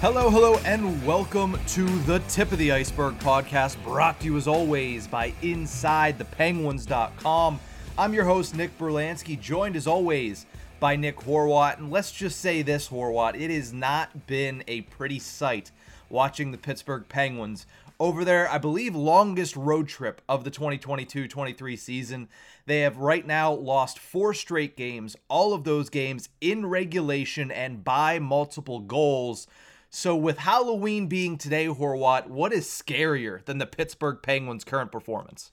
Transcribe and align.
Hello, 0.00 0.30
hello, 0.30 0.56
and 0.64 1.04
welcome 1.04 1.58
to 1.66 1.84
the 2.04 2.20
Tip 2.20 2.52
of 2.52 2.58
the 2.58 2.72
Iceberg 2.72 3.18
podcast, 3.18 3.76
brought 3.84 4.18
to 4.20 4.24
you 4.24 4.38
as 4.38 4.48
always 4.48 5.06
by 5.06 5.32
InsideThePenguins.com. 5.42 7.60
I'm 7.98 8.14
your 8.14 8.24
host, 8.24 8.56
Nick 8.56 8.78
Berlansky, 8.78 9.38
joined 9.38 9.76
as 9.76 9.86
always 9.86 10.46
by 10.80 10.96
Nick 10.96 11.18
Horwat. 11.18 11.76
And 11.76 11.90
let's 11.90 12.12
just 12.12 12.40
say 12.40 12.62
this, 12.62 12.88
Horwat, 12.88 13.38
it 13.38 13.50
has 13.50 13.74
not 13.74 14.26
been 14.26 14.64
a 14.66 14.80
pretty 14.80 15.18
sight 15.18 15.70
watching 16.08 16.50
the 16.50 16.56
Pittsburgh 16.56 17.04
Penguins 17.06 17.66
over 17.98 18.24
their, 18.24 18.50
I 18.50 18.56
believe, 18.56 18.96
longest 18.96 19.54
road 19.54 19.86
trip 19.86 20.22
of 20.30 20.44
the 20.44 20.50
2022 20.50 21.28
23 21.28 21.76
season. 21.76 22.30
They 22.64 22.80
have 22.80 22.96
right 22.96 23.26
now 23.26 23.52
lost 23.52 23.98
four 23.98 24.32
straight 24.32 24.78
games, 24.78 25.14
all 25.28 25.52
of 25.52 25.64
those 25.64 25.90
games 25.90 26.30
in 26.40 26.64
regulation 26.64 27.50
and 27.50 27.84
by 27.84 28.18
multiple 28.18 28.80
goals. 28.80 29.46
So, 29.92 30.14
with 30.14 30.38
Halloween 30.38 31.08
being 31.08 31.36
today, 31.36 31.66
Horwat, 31.66 32.28
what 32.28 32.52
is 32.52 32.66
scarier 32.68 33.44
than 33.44 33.58
the 33.58 33.66
Pittsburgh 33.66 34.18
Penguins' 34.22 34.62
current 34.62 34.92
performance? 34.92 35.50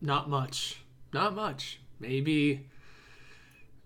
Not 0.00 0.28
much. 0.28 0.82
Not 1.12 1.32
much. 1.32 1.78
Maybe 2.00 2.66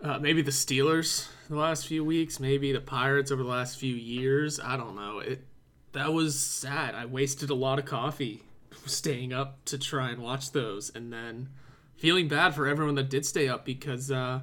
uh, 0.00 0.18
maybe 0.18 0.40
the 0.40 0.50
Steelers 0.50 1.28
the 1.50 1.56
last 1.56 1.86
few 1.86 2.02
weeks, 2.02 2.40
maybe 2.40 2.72
the 2.72 2.80
Pirates 2.80 3.30
over 3.30 3.42
the 3.42 3.48
last 3.48 3.78
few 3.78 3.94
years. 3.94 4.58
I 4.60 4.78
don't 4.78 4.96
know. 4.96 5.18
It 5.18 5.44
that 5.92 6.14
was 6.14 6.40
sad. 6.40 6.94
I 6.94 7.04
wasted 7.04 7.50
a 7.50 7.54
lot 7.54 7.78
of 7.78 7.84
coffee 7.84 8.42
staying 8.86 9.34
up 9.34 9.62
to 9.66 9.76
try 9.76 10.08
and 10.08 10.22
watch 10.22 10.52
those 10.52 10.90
and 10.94 11.12
then 11.12 11.50
feeling 11.96 12.28
bad 12.28 12.54
for 12.54 12.66
everyone 12.66 12.94
that 12.94 13.10
did 13.10 13.26
stay 13.26 13.46
up 13.46 13.66
because 13.66 14.10
uh, 14.10 14.40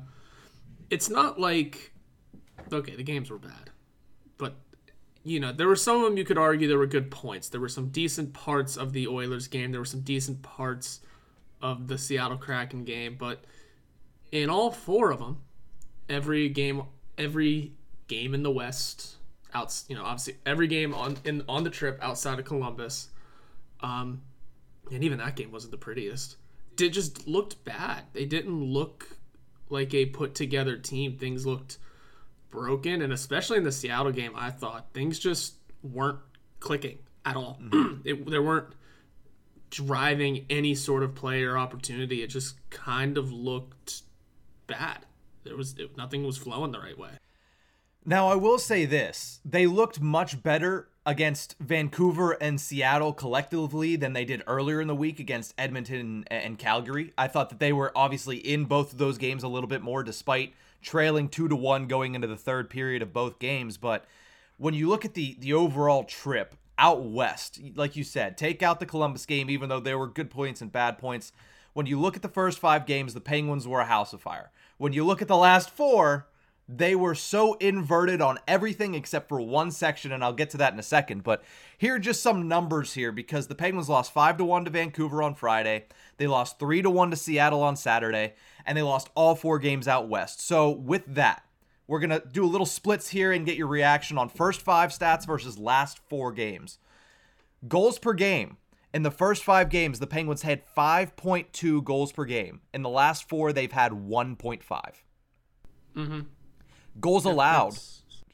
it's 0.92 1.10
not 1.10 1.40
like 1.40 1.92
okay, 2.72 2.96
the 2.96 3.04
games 3.04 3.32
were 3.32 3.40
bad. 3.40 3.72
You 5.26 5.40
know, 5.40 5.52
there 5.52 5.68
were 5.68 5.76
some 5.76 5.98
of 5.98 6.04
them 6.04 6.18
you 6.18 6.24
could 6.24 6.38
argue 6.38 6.68
there 6.68 6.78
were 6.78 6.86
good 6.86 7.10
points. 7.10 7.50
There 7.50 7.60
were 7.60 7.68
some 7.68 7.90
decent 7.90 8.34
parts 8.34 8.78
of 8.78 8.94
the 8.94 9.08
Oilers 9.08 9.48
game. 9.48 9.72
There 9.72 9.82
were 9.82 9.86
some 9.86 10.02
decent 10.02 10.44
parts 10.44 11.00
of 11.62 11.88
the 11.88 11.98
Seattle 11.98 12.38
Kraken 12.38 12.84
game, 12.84 13.16
but 13.18 13.44
in 14.32 14.52
all 14.52 14.70
four 14.70 15.12
of 15.12 15.20
them, 15.20 15.42
every 16.08 16.48
game, 16.48 16.84
every 17.18 17.74
game 18.08 18.36
in 18.36 18.44
the 18.44 18.52
West, 18.52 19.16
out, 19.54 19.82
you 19.88 19.96
know, 19.96 20.04
obviously 20.04 20.36
every 20.46 20.68
game 20.68 20.94
on 20.94 21.18
in 21.24 21.44
on 21.50 21.64
the 21.64 21.72
trip 21.72 21.98
outside 22.04 22.38
of 22.38 22.46
Columbus, 22.46 23.10
um, 23.82 24.22
and 24.92 25.04
even 25.04 25.18
that 25.18 25.36
game 25.36 25.52
wasn't 25.52 25.72
the 25.72 25.78
prettiest. 25.78 26.36
It 26.80 26.90
just 26.90 27.28
looked 27.28 27.64
bad. 27.64 28.04
They 28.14 28.26
didn't 28.26 28.64
look 28.64 29.18
like 29.70 29.94
a 29.94 30.06
put 30.06 30.36
together 30.36 30.78
team. 30.78 31.18
Things 31.18 31.46
looked 31.46 31.78
broken, 32.56 33.02
and 33.02 33.14
especially 33.14 33.58
in 33.58 33.64
the 33.64 33.72
Seattle 33.72 34.12
game, 34.12 34.32
I 34.36 34.50
thought 34.50 34.88
things 34.94 35.20
just 35.20 35.56
weren't 35.84 36.20
clicking 36.60 37.00
at 37.26 37.36
all. 37.36 37.60
Mm-hmm. 37.62 38.02
it, 38.06 38.30
there 38.30 38.42
weren't 38.42 38.74
driving 39.70 40.46
any 40.50 40.74
sort 40.74 41.04
of 41.04 41.14
play 41.14 41.44
or 41.44 41.58
opportunity. 41.58 42.24
It 42.24 42.28
just 42.28 42.56
kind 42.70 43.18
of 43.18 43.32
looked 43.32 44.04
bad. 44.68 45.06
There 45.44 45.56
was 45.56 45.78
it, 45.78 45.96
nothing 45.98 46.26
was 46.26 46.38
flowing 46.38 46.72
the 46.72 46.80
right 46.80 46.98
way. 46.98 47.12
Now, 48.06 48.28
I 48.28 48.36
will 48.36 48.60
say 48.60 48.86
this 48.86 49.40
they 49.44 49.68
looked 49.68 50.00
much 50.00 50.42
better 50.42 50.90
against 51.06 51.56
Vancouver 51.60 52.32
and 52.32 52.60
Seattle 52.60 53.14
collectively 53.14 53.96
than 53.96 54.14
they 54.14 54.26
did 54.26 54.44
earlier 54.48 54.82
in 54.82 54.88
the 54.88 54.96
week 54.96 55.20
against 55.20 55.54
Edmonton 55.58 56.26
and 56.30 56.58
Calgary. 56.58 57.14
I 57.18 57.28
thought 57.28 57.50
that 57.50 57.60
they 57.60 57.74
were 57.74 57.92
obviously 57.96 58.38
in 58.38 58.66
both 58.66 58.94
of 58.94 58.98
those 58.98 59.18
games 59.18 59.44
a 59.44 59.48
little 59.48 59.68
bit 59.68 59.82
more, 59.82 60.04
despite 60.04 60.54
trailing 60.86 61.28
two 61.28 61.48
to 61.48 61.56
one 61.56 61.88
going 61.88 62.16
into 62.16 62.28
the 62.28 62.38
third 62.38 62.70
period 62.70 63.02
of 63.02 63.12
both 63.12 63.40
games. 63.40 63.78
But 63.78 64.06
when 64.58 64.74
you 64.74 64.88
look 64.88 65.04
at 65.04 65.16
the 65.16 65.36
the 65.40 65.54
overall 65.54 66.04
trip 66.04 66.56
out 66.78 67.04
west, 67.04 67.60
like 67.76 67.96
you 67.96 68.04
said, 68.04 68.38
take 68.38 68.62
out 68.62 68.80
the 68.80 68.86
Columbus 68.86 69.26
game, 69.26 69.50
even 69.50 69.68
though 69.68 69.80
there 69.80 69.98
were 69.98 70.08
good 70.08 70.30
points 70.30 70.62
and 70.62 70.72
bad 70.72 70.98
points. 70.98 71.32
When 71.74 71.88
you 71.88 72.00
look 72.00 72.16
at 72.16 72.22
the 72.22 72.30
first 72.30 72.60
five 72.60 72.86
games, 72.86 73.14
the 73.14 73.20
Penguins 73.20 73.68
were 73.68 73.82
a 73.82 73.86
house 73.86 74.14
of 74.14 74.22
fire. 74.22 74.52
When 74.78 74.94
you 74.94 75.04
look 75.06 75.22
at 75.22 75.28
the 75.28 75.36
last 75.36 75.70
four, 75.70 76.28
they 76.68 76.96
were 76.96 77.16
so 77.16 77.56
inverted 77.56 78.22
on 78.22 78.40
everything 78.48 78.96
except 78.96 79.30
for 79.30 79.40
one 79.40 79.72
section, 79.72 80.12
and 80.12 80.24
I'll 80.24 80.34
get 80.34 80.50
to 80.52 80.58
that 80.58 80.74
in 80.74 80.80
a 80.80 80.84
second. 80.84 81.24
But 81.24 81.44
here 81.78 81.96
are 81.96 82.00
just 82.00 82.24
some 82.24 82.48
numbers 82.48 82.94
here 82.94 83.12
because 83.12 83.48
the 83.48 83.56
Penguins 83.56 83.90
lost 83.90 84.14
5 84.14 84.38
to 84.38 84.46
1 84.46 84.66
to 84.66 84.72
Vancouver 84.72 85.22
on 85.22 85.36
Friday. 85.36 85.86
They 86.18 86.28
lost 86.28 86.58
3 86.58 86.82
to 86.82 86.90
1 86.90 87.12
to 87.12 87.18
Seattle 87.18 87.62
on 87.62 87.76
Saturday, 87.76 88.34
and 88.66 88.78
they 88.78 88.82
lost 88.82 89.10
all 89.16 89.36
four 89.36 89.60
games 89.60 89.88
out 89.88 90.08
west. 90.10 90.42
So, 90.42 90.70
with 90.70 91.04
that, 91.08 91.44
we're 91.88 92.00
going 92.00 92.10
to 92.10 92.24
do 92.32 92.44
a 92.44 92.48
little 92.48 92.66
splits 92.66 93.10
here 93.10 93.32
and 93.32 93.46
get 93.46 93.58
your 93.58 93.68
reaction 93.68 94.18
on 94.18 94.30
first 94.30 94.62
five 94.62 94.90
stats 94.90 95.26
versus 95.26 95.58
last 95.58 96.00
four 96.10 96.32
games. 96.32 96.80
Goals 97.68 98.00
per 98.00 98.14
game. 98.14 98.58
In 98.94 99.04
the 99.04 99.12
first 99.12 99.44
five 99.44 99.70
games, 99.70 100.00
the 100.00 100.08
Penguins 100.08 100.44
had 100.44 100.64
5.2 100.66 101.84
goals 101.84 102.12
per 102.14 102.24
game. 102.24 102.62
In 102.74 102.82
the 102.82 102.90
last 102.90 103.28
four, 103.28 103.52
they've 103.52 103.72
had 103.72 103.92
1.5. 103.92 104.62
Mm-hmm. 105.96 106.20
Goals 107.02 107.26
allowed. 107.26 107.78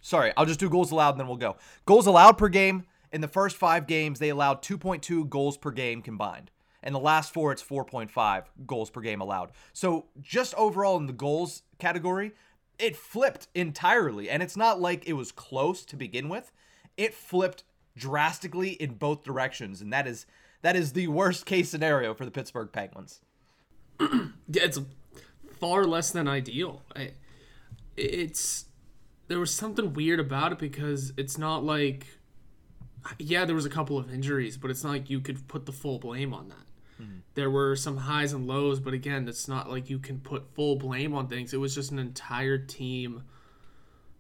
Sorry, 0.02 0.32
I'll 0.38 0.46
just 0.46 0.60
do 0.60 0.70
goals 0.70 0.92
allowed 0.92 1.12
and 1.12 1.22
then 1.22 1.28
we'll 1.28 1.38
go. 1.38 1.58
Goals 1.86 2.06
allowed 2.08 2.38
per 2.38 2.48
game. 2.48 2.86
In 3.12 3.22
the 3.22 3.28
first 3.28 3.58
five 3.58 3.88
games, 3.88 4.20
they 4.20 4.30
allowed 4.30 4.62
2.2 4.62 5.28
goals 5.30 5.58
per 5.58 5.72
game 5.72 6.02
combined. 6.02 6.52
In 6.84 6.94
the 6.94 7.00
last 7.00 7.34
four, 7.34 7.52
it's 7.52 7.64
4.5 7.64 8.44
goals 8.66 8.90
per 8.90 9.02
game 9.02 9.22
allowed. 9.22 9.52
So 9.74 10.06
just 10.20 10.54
overall 10.56 10.98
in 10.98 11.06
the 11.06 11.14
goals 11.14 11.64
category, 11.78 12.32
it 12.80 12.96
flipped 12.96 13.48
entirely. 13.54 14.30
And 14.30 14.42
it's 14.42 14.58
not 14.58 14.82
like 14.82 15.08
it 15.08 15.14
was 15.14 15.32
close 15.32 15.86
to 15.86 15.96
begin 15.96 16.28
with. 16.28 16.52
It 16.98 17.14
flipped 17.14 17.64
drastically 17.96 18.72
in 18.72 18.96
both 18.96 19.24
directions. 19.24 19.82
And 19.82 19.94
that 19.94 20.08
is 20.08 20.26
that 20.62 20.76
is 20.76 20.94
the 20.94 21.08
worst 21.08 21.46
case 21.46 21.70
scenario 21.70 22.14
for 22.14 22.26
the 22.26 22.32
Pittsburgh 22.32 22.72
Penguins. 22.72 23.22
Yeah, 24.54 24.64
it's 24.64 24.82
far 25.62 25.86
less 25.86 26.12
than 26.12 26.28
ideal. 26.28 26.82
I, 26.94 27.14
it's 27.96 28.66
there 29.30 29.40
was 29.40 29.54
something 29.54 29.94
weird 29.94 30.20
about 30.20 30.52
it 30.52 30.60
because 30.60 31.14
it's 31.16 31.38
not 31.38 31.64
like 31.64 32.08
yeah, 33.18 33.46
there 33.46 33.56
was 33.56 33.66
a 33.66 33.70
couple 33.70 33.98
of 33.98 34.14
injuries, 34.14 34.58
but 34.58 34.70
it's 34.70 34.84
not 34.84 34.92
like 34.92 35.10
you 35.10 35.22
could 35.22 35.48
put 35.48 35.66
the 35.66 35.72
full 35.72 36.00
blame 36.00 36.34
on 36.34 36.50
that. 36.50 36.71
Mm-hmm. 37.02 37.18
There 37.34 37.50
were 37.50 37.76
some 37.76 37.98
highs 37.98 38.34
and 38.34 38.48
lows, 38.48 38.80
but 38.80 38.94
again, 38.94 39.28
it's 39.28 39.48
not 39.48 39.70
like 39.70 39.90
you 39.90 40.00
can 40.00 40.20
put 40.20 40.54
full 40.56 40.76
blame 40.76 41.14
on 41.14 41.28
things. 41.28 41.54
It 41.54 41.58
was 41.58 41.74
just 41.74 41.92
an 41.92 42.00
entire 42.00 42.58
team 42.58 43.24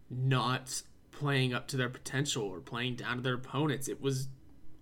not 0.09 0.81
playing 1.11 1.53
up 1.53 1.67
to 1.69 1.77
their 1.77 1.89
potential 1.89 2.43
or 2.43 2.59
playing 2.59 2.95
down 2.95 3.17
to 3.17 3.21
their 3.21 3.35
opponents. 3.35 3.87
It 3.87 4.01
was 4.01 4.27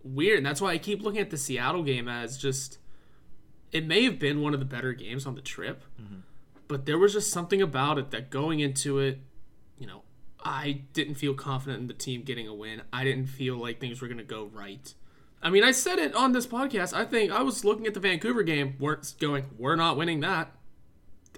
weird, 0.04 0.38
and 0.38 0.46
that's 0.46 0.62
why 0.62 0.72
I 0.72 0.78
keep 0.78 1.02
looking 1.02 1.20
at 1.20 1.30
the 1.30 1.38
Seattle 1.38 1.84
game 1.84 2.08
as 2.08 2.38
just 2.38 2.78
it 3.72 3.86
may 3.86 4.04
have 4.04 4.18
been 4.18 4.42
one 4.42 4.54
of 4.54 4.60
the 4.60 4.66
better 4.66 4.94
games 4.94 5.26
on 5.26 5.36
the 5.36 5.42
trip, 5.42 5.84
mm-hmm. 6.02 6.20
but 6.68 6.86
there 6.86 6.98
was 6.98 7.14
just 7.14 7.32
something 7.32 7.62
about 7.62 7.98
it 7.98 8.12
that 8.12 8.30
going 8.30 8.60
into 8.60 9.00
it, 9.00 9.20
you 9.78 9.86
know, 9.86 10.04
I 10.44 10.84
didn't 10.94 11.16
feel 11.16 11.34
confident 11.34 11.82
in 11.82 11.88
the 11.88 11.94
team 11.94 12.24
getting 12.24 12.48
a 12.48 12.54
win. 12.54 12.82
I 12.94 13.04
didn't 13.04 13.28
feel 13.28 13.58
like 13.58 13.80
things 13.80 14.02
were 14.02 14.08
going 14.08 14.20
to 14.20 14.24
go 14.24 14.46
right. 14.46 14.94
I 15.42 15.50
mean, 15.50 15.64
I 15.64 15.72
said 15.72 16.00
it 16.00 16.14
on 16.16 16.34
this 16.34 16.48
podcast. 16.48 16.94
I 16.94 17.06
think 17.06 17.32
I 17.32 17.42
was 17.42 17.64
looking 17.64 17.88
at 17.88 17.94
the 17.94 18.00
Vancouver 18.00 18.44
game, 18.44 18.76
we're 18.80 18.98
going, 19.20 19.46
we're 19.58 19.76
not 19.76 19.98
winning 19.98 20.20
that. 20.20 20.52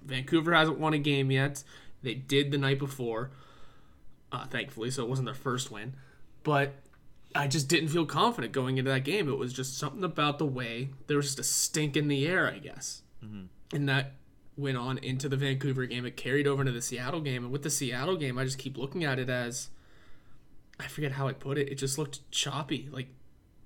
Vancouver 0.04 0.54
hasn't 0.54 0.80
won 0.80 0.94
a 0.94 0.98
game 0.98 1.30
yet. 1.30 1.64
They 2.02 2.16
did 2.16 2.52
the 2.52 2.58
night 2.58 2.80
before, 2.80 3.32
uh, 4.32 4.46
thankfully, 4.48 4.90
so 4.90 5.04
it 5.04 5.10
wasn't 5.10 5.28
their 5.28 5.36
first 5.36 5.70
win. 5.70 5.94
But 6.44 6.74
I 7.36 7.48
just 7.48 7.68
didn't 7.68 7.90
feel 7.90 8.06
confident 8.06 8.54
going 8.54 8.78
into 8.78 8.90
that 8.90 9.04
game. 9.04 9.30
It 9.30 9.38
was 9.38 9.54
just 9.54 9.78
something 9.78 10.04
about 10.04 10.40
the 10.40 10.46
way 10.46 10.90
there 11.08 11.18
was 11.18 11.28
just 11.28 11.40
a 11.40 11.44
stink 11.44 11.96
in 11.96 12.08
the 12.08 12.28
air, 12.28 12.48
I 12.50 12.58
guess. 12.58 13.04
Mm-hmm. 13.24 13.76
And 13.76 13.90
that 13.90 14.14
went 14.58 14.78
on 14.78 14.98
into 14.98 15.30
the 15.30 15.38
Vancouver 15.38 15.86
game. 15.86 16.06
It 16.06 16.18
carried 16.18 16.48
over 16.48 16.62
into 16.62 16.72
the 16.72 16.82
Seattle 16.82 17.22
game. 17.22 17.44
And 17.44 17.52
with 17.52 17.64
the 17.64 17.70
Seattle 17.70 18.18
game, 18.18 18.38
I 18.38 18.44
just 18.44 18.58
keep 18.58 18.78
looking 18.78 19.04
at 19.04 19.20
it 19.20 19.30
as 19.30 19.70
I 20.80 20.88
forget 20.88 21.14
how 21.14 21.28
I 21.28 21.34
put 21.34 21.58
it. 21.58 21.70
It 21.70 21.76
just 21.76 21.98
looked 21.98 22.30
choppy. 22.32 22.90
Like 22.92 23.08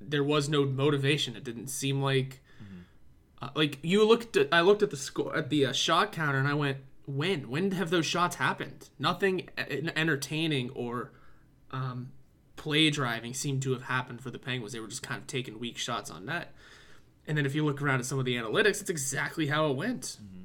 there 0.10 0.24
was 0.24 0.50
no 0.50 0.66
motivation. 0.66 1.36
It 1.36 1.44
didn't 1.44 1.68
seem 1.68 2.02
like 2.02 2.42
uh, 3.42 3.50
like 3.56 3.80
you 3.81 4.06
looked. 4.07 4.38
At, 4.38 4.48
I 4.52 4.62
looked 4.62 4.81
at 4.81 4.92
the 4.92 4.98
score 4.98 5.36
at 5.36 5.50
the 5.50 5.68
uh, 5.68 5.74
shot 5.74 6.12
counter, 6.12 6.40
and 6.40 6.48
I 6.48 6.54
went, 6.54 6.78
"When? 7.06 7.50
When 7.50 7.72
have 7.72 7.90
those 7.90 8.06
shots 8.06 8.38
happened? 8.38 8.90
Nothing 8.98 9.50
entertaining 9.57 10.69
or 10.72 11.12
um, 11.72 12.12
play 12.56 12.90
driving 12.90 13.34
seemed 13.34 13.62
to 13.63 13.74
have 13.74 13.84
happened 13.84 14.22
for 14.22 14.31
the 14.31 14.40
Penguins. 14.40 14.74
They 14.74 14.80
were 14.80 14.88
just 14.88 15.04
kind 15.04 15.19
of 15.19 15.28
taking 15.28 15.60
weak 15.60 15.78
shots 15.78 16.10
on 16.10 16.25
net. 16.25 16.54
And 17.28 17.38
then 17.38 17.46
if 17.46 17.56
you 17.56 17.66
look 17.66 17.81
around 17.81 18.00
at 18.00 18.06
some 18.06 18.19
of 18.19 18.25
the 18.25 18.36
analytics, 18.36 18.81
it's 18.81 18.90
exactly 18.90 19.48
how 19.48 19.69
it 19.69 19.75
went. 19.75 20.18
Mm-hmm. 20.24 20.44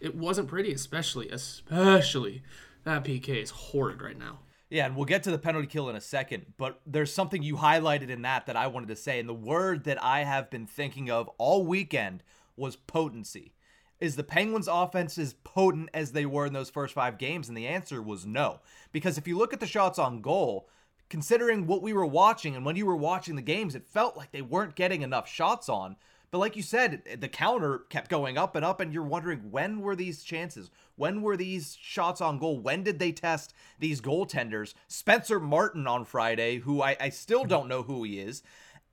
It 0.00 0.14
wasn't 0.14 0.48
pretty, 0.48 0.72
especially 0.72 1.28
especially 1.30 2.42
that 2.84 3.04
PK 3.04 3.42
is 3.42 3.50
horrid 3.50 4.00
right 4.00 4.18
now. 4.18 4.38
Yeah, 4.70 4.84
and 4.84 4.96
we'll 4.96 5.06
get 5.06 5.22
to 5.22 5.30
the 5.30 5.38
penalty 5.38 5.66
kill 5.66 5.88
in 5.88 5.96
a 5.96 6.00
second, 6.00 6.44
but 6.58 6.80
there's 6.86 7.12
something 7.12 7.42
you 7.42 7.56
highlighted 7.56 8.10
in 8.10 8.22
that 8.22 8.46
that 8.46 8.56
I 8.56 8.66
wanted 8.66 8.88
to 8.88 8.96
say. 8.96 9.18
And 9.18 9.28
the 9.28 9.34
word 9.34 9.84
that 9.84 10.02
I 10.02 10.24
have 10.24 10.50
been 10.50 10.66
thinking 10.66 11.10
of 11.10 11.28
all 11.38 11.64
weekend 11.64 12.22
was 12.54 12.76
potency. 12.76 13.54
Is 13.98 14.14
the 14.14 14.24
Penguins' 14.24 14.68
offense 14.68 15.16
as 15.16 15.32
potent 15.32 15.88
as 15.94 16.12
they 16.12 16.26
were 16.26 16.46
in 16.46 16.52
those 16.52 16.70
first 16.70 16.94
five 16.94 17.18
games? 17.18 17.48
And 17.48 17.56
the 17.56 17.66
answer 17.66 18.02
was 18.02 18.26
no. 18.26 18.60
Because 18.92 19.16
if 19.16 19.26
you 19.26 19.38
look 19.38 19.52
at 19.52 19.60
the 19.60 19.66
shots 19.66 19.98
on 19.98 20.20
goal, 20.20 20.68
considering 21.08 21.66
what 21.66 21.82
we 21.82 21.92
were 21.92 22.06
watching 22.06 22.54
and 22.54 22.64
when 22.64 22.76
you 22.76 22.86
were 22.86 22.96
watching 22.96 23.36
the 23.36 23.42
games, 23.42 23.74
it 23.74 23.86
felt 23.86 24.16
like 24.16 24.30
they 24.30 24.42
weren't 24.42 24.76
getting 24.76 25.02
enough 25.02 25.28
shots 25.28 25.68
on. 25.68 25.96
But 26.30 26.38
like 26.38 26.56
you 26.56 26.62
said, 26.62 27.02
the 27.20 27.28
counter 27.28 27.80
kept 27.88 28.10
going 28.10 28.36
up 28.36 28.54
and 28.54 28.64
up, 28.64 28.80
and 28.80 28.92
you're 28.92 29.02
wondering 29.02 29.50
when 29.50 29.80
were 29.80 29.96
these 29.96 30.22
chances? 30.22 30.70
When 30.96 31.22
were 31.22 31.36
these 31.36 31.76
shots 31.80 32.20
on 32.20 32.38
goal? 32.38 32.58
When 32.58 32.82
did 32.82 32.98
they 32.98 33.12
test 33.12 33.54
these 33.78 34.00
goaltenders? 34.00 34.74
Spencer 34.88 35.40
Martin 35.40 35.86
on 35.86 36.04
Friday, 36.04 36.58
who 36.58 36.82
I, 36.82 36.96
I 37.00 37.08
still 37.08 37.44
don't 37.44 37.68
know 37.68 37.82
who 37.82 38.02
he 38.04 38.18
is. 38.18 38.42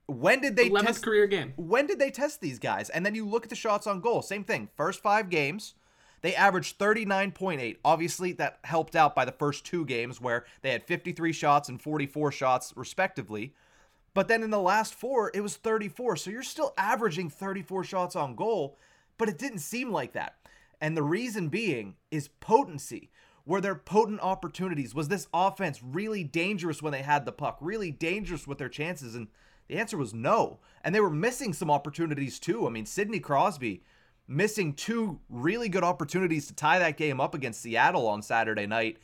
When 0.06 0.40
did 0.40 0.56
they 0.56 0.70
11th 0.70 0.86
test 0.86 1.02
career 1.02 1.26
game? 1.26 1.52
When 1.56 1.86
did 1.86 1.98
they 1.98 2.10
test 2.10 2.40
these 2.40 2.58
guys? 2.58 2.88
And 2.90 3.04
then 3.04 3.14
you 3.14 3.26
look 3.26 3.44
at 3.44 3.50
the 3.50 3.56
shots 3.56 3.86
on 3.86 4.00
goal. 4.00 4.22
Same 4.22 4.44
thing. 4.44 4.68
First 4.76 5.02
five 5.02 5.28
games, 5.28 5.74
they 6.22 6.34
averaged 6.34 6.78
39.8. 6.78 7.76
Obviously, 7.84 8.32
that 8.32 8.60
helped 8.64 8.96
out 8.96 9.14
by 9.14 9.24
the 9.24 9.32
first 9.32 9.66
two 9.66 9.84
games 9.84 10.20
where 10.20 10.46
they 10.62 10.70
had 10.70 10.84
53 10.84 11.32
shots 11.32 11.68
and 11.68 11.82
44 11.82 12.32
shots, 12.32 12.72
respectively. 12.76 13.52
But 14.16 14.28
then 14.28 14.42
in 14.42 14.48
the 14.48 14.58
last 14.58 14.94
four, 14.94 15.30
it 15.34 15.42
was 15.42 15.56
34. 15.56 16.16
So 16.16 16.30
you're 16.30 16.42
still 16.42 16.72
averaging 16.78 17.28
34 17.28 17.84
shots 17.84 18.16
on 18.16 18.34
goal, 18.34 18.78
but 19.18 19.28
it 19.28 19.36
didn't 19.36 19.58
seem 19.58 19.92
like 19.92 20.14
that. 20.14 20.36
And 20.80 20.96
the 20.96 21.02
reason 21.02 21.50
being 21.50 21.96
is 22.10 22.30
potency. 22.40 23.10
Were 23.44 23.60
there 23.60 23.74
potent 23.74 24.20
opportunities? 24.20 24.94
Was 24.94 25.08
this 25.08 25.28
offense 25.34 25.82
really 25.82 26.24
dangerous 26.24 26.80
when 26.80 26.92
they 26.92 27.02
had 27.02 27.26
the 27.26 27.30
puck? 27.30 27.58
Really 27.60 27.90
dangerous 27.90 28.46
with 28.46 28.56
their 28.56 28.70
chances? 28.70 29.14
And 29.14 29.28
the 29.68 29.76
answer 29.76 29.98
was 29.98 30.14
no. 30.14 30.60
And 30.82 30.94
they 30.94 31.00
were 31.00 31.10
missing 31.10 31.52
some 31.52 31.70
opportunities 31.70 32.38
too. 32.38 32.66
I 32.66 32.70
mean, 32.70 32.86
Sidney 32.86 33.20
Crosby 33.20 33.82
missing 34.26 34.72
two 34.72 35.20
really 35.28 35.68
good 35.68 35.84
opportunities 35.84 36.46
to 36.46 36.54
tie 36.54 36.78
that 36.78 36.96
game 36.96 37.20
up 37.20 37.34
against 37.34 37.60
Seattle 37.60 38.08
on 38.08 38.22
Saturday 38.22 38.66
night 38.66 38.96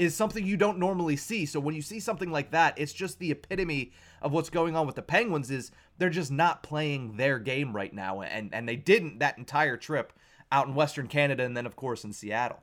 is 0.00 0.16
something 0.16 0.46
you 0.46 0.56
don't 0.56 0.78
normally 0.78 1.14
see. 1.14 1.44
So 1.44 1.60
when 1.60 1.74
you 1.74 1.82
see 1.82 2.00
something 2.00 2.30
like 2.30 2.52
that, 2.52 2.78
it's 2.78 2.94
just 2.94 3.18
the 3.18 3.32
epitome 3.32 3.92
of 4.22 4.32
what's 4.32 4.48
going 4.48 4.74
on 4.74 4.86
with 4.86 4.96
the 4.96 5.02
Penguins 5.02 5.50
is 5.50 5.70
they're 5.98 6.08
just 6.08 6.30
not 6.30 6.62
playing 6.62 7.18
their 7.18 7.38
game 7.38 7.76
right 7.76 7.92
now 7.92 8.22
and 8.22 8.54
and 8.54 8.66
they 8.66 8.76
didn't 8.76 9.18
that 9.18 9.36
entire 9.36 9.76
trip 9.76 10.14
out 10.50 10.66
in 10.66 10.74
Western 10.74 11.06
Canada 11.06 11.44
and 11.44 11.54
then 11.54 11.66
of 11.66 11.76
course 11.76 12.02
in 12.02 12.14
Seattle. 12.14 12.62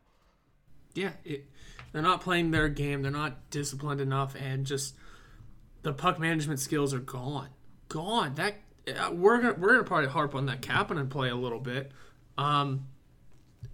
Yeah, 0.95 1.11
it, 1.23 1.45
they're 1.91 2.01
not 2.01 2.21
playing 2.21 2.49
their 2.49 2.69
game. 2.69 3.03
They're 3.03 3.11
not 3.11 3.51
disciplined 3.51 4.01
enough 4.01 4.35
and 4.35 4.65
just 4.65 4.95
the 5.83 5.93
puck 5.93 6.19
management 6.19 6.59
skills 6.59 6.91
are 6.91 6.99
gone. 6.99 7.49
Gone. 7.87 8.33
That 8.33 8.55
uh, 8.87 9.11
we're 9.13 9.37
gonna, 9.37 9.53
we're 9.53 9.73
going 9.73 9.83
to 9.83 9.87
probably 9.87 10.09
harp 10.09 10.33
on 10.33 10.47
that 10.47 10.63
Kapanen 10.63 11.07
play 11.07 11.29
a 11.29 11.35
little 11.35 11.59
bit. 11.59 11.91
Um 12.35 12.87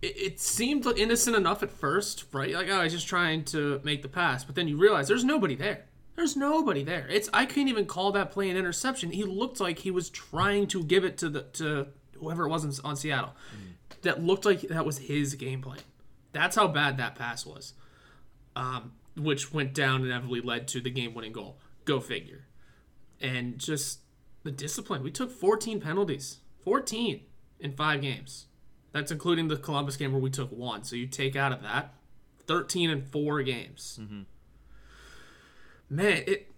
it, 0.03 0.17
it 0.17 0.39
seemed 0.39 0.85
innocent 0.85 1.35
enough 1.35 1.63
at 1.63 1.71
first, 1.71 2.25
right? 2.33 2.53
Like, 2.53 2.67
oh, 2.69 2.79
I 2.79 2.83
was 2.83 2.93
just 2.93 3.07
trying 3.07 3.45
to 3.45 3.79
make 3.83 4.01
the 4.01 4.09
pass, 4.09 4.43
but 4.43 4.55
then 4.55 4.67
you 4.67 4.77
realize 4.77 5.07
there's 5.07 5.23
nobody 5.23 5.55
there. 5.55 5.85
There's 6.15 6.35
nobody 6.35 6.83
there. 6.83 7.07
It's 7.09 7.29
I 7.33 7.45
can't 7.45 7.69
even 7.69 7.85
call 7.85 8.11
that 8.11 8.31
play 8.31 8.49
an 8.49 8.57
interception. 8.57 9.11
He 9.11 9.23
looked 9.23 9.59
like 9.59 9.79
he 9.79 9.89
was 9.89 10.09
trying 10.09 10.67
to 10.67 10.83
give 10.83 11.03
it 11.05 11.17
to 11.19 11.29
the 11.29 11.43
to 11.53 11.87
whoever 12.19 12.45
it 12.45 12.49
was 12.49 12.79
on 12.81 12.95
Seattle. 12.95 13.33
Mm. 13.55 14.01
That 14.03 14.21
looked 14.21 14.45
like 14.45 14.61
that 14.61 14.85
was 14.85 14.97
his 14.99 15.33
game 15.35 15.61
plan. 15.61 15.79
That's 16.33 16.55
how 16.55 16.67
bad 16.67 16.97
that 16.97 17.15
pass 17.15 17.45
was, 17.45 17.73
um, 18.55 18.91
which 19.15 19.53
went 19.53 19.73
down 19.73 19.97
and 19.97 20.05
inevitably 20.05 20.41
led 20.41 20.67
to 20.69 20.81
the 20.81 20.89
game-winning 20.89 21.31
goal. 21.31 21.57
Go 21.85 21.99
figure. 21.99 22.47
And 23.21 23.57
just 23.57 23.99
the 24.43 24.51
discipline. 24.51 25.03
We 25.03 25.11
took 25.11 25.31
14 25.31 25.79
penalties. 25.79 26.39
14 26.63 27.21
in 27.59 27.71
five 27.73 28.01
games. 28.01 28.47
That's 28.93 29.11
including 29.11 29.47
the 29.47 29.57
Columbus 29.57 29.97
game 29.97 30.13
where 30.13 30.21
we 30.21 30.29
took 30.29 30.51
one. 30.51 30.83
So 30.83 30.95
you 30.95 31.07
take 31.07 31.35
out 31.35 31.51
of 31.51 31.61
that 31.63 31.93
13 32.47 32.89
and 32.89 33.05
four 33.05 33.41
games. 33.41 33.99
Mm-hmm. 34.01 34.21
Man, 35.89 36.23
it 36.25 36.51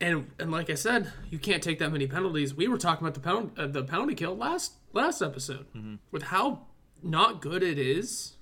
and 0.00 0.30
and 0.38 0.50
like 0.50 0.70
I 0.70 0.74
said, 0.74 1.12
you 1.30 1.38
can't 1.38 1.62
take 1.62 1.78
that 1.80 1.90
many 1.90 2.06
penalties. 2.06 2.54
We 2.54 2.68
were 2.68 2.78
talking 2.78 3.06
about 3.06 3.14
the 3.14 3.20
pound 3.20 3.52
uh, 3.58 3.66
the 3.66 3.82
penalty 3.82 4.14
kill 4.14 4.36
last 4.36 4.74
last 4.92 5.20
episode 5.20 5.66
mm-hmm. 5.74 5.96
with 6.10 6.24
how 6.24 6.66
not 7.02 7.40
good 7.40 7.62
it 7.62 7.78
is. 7.78 8.36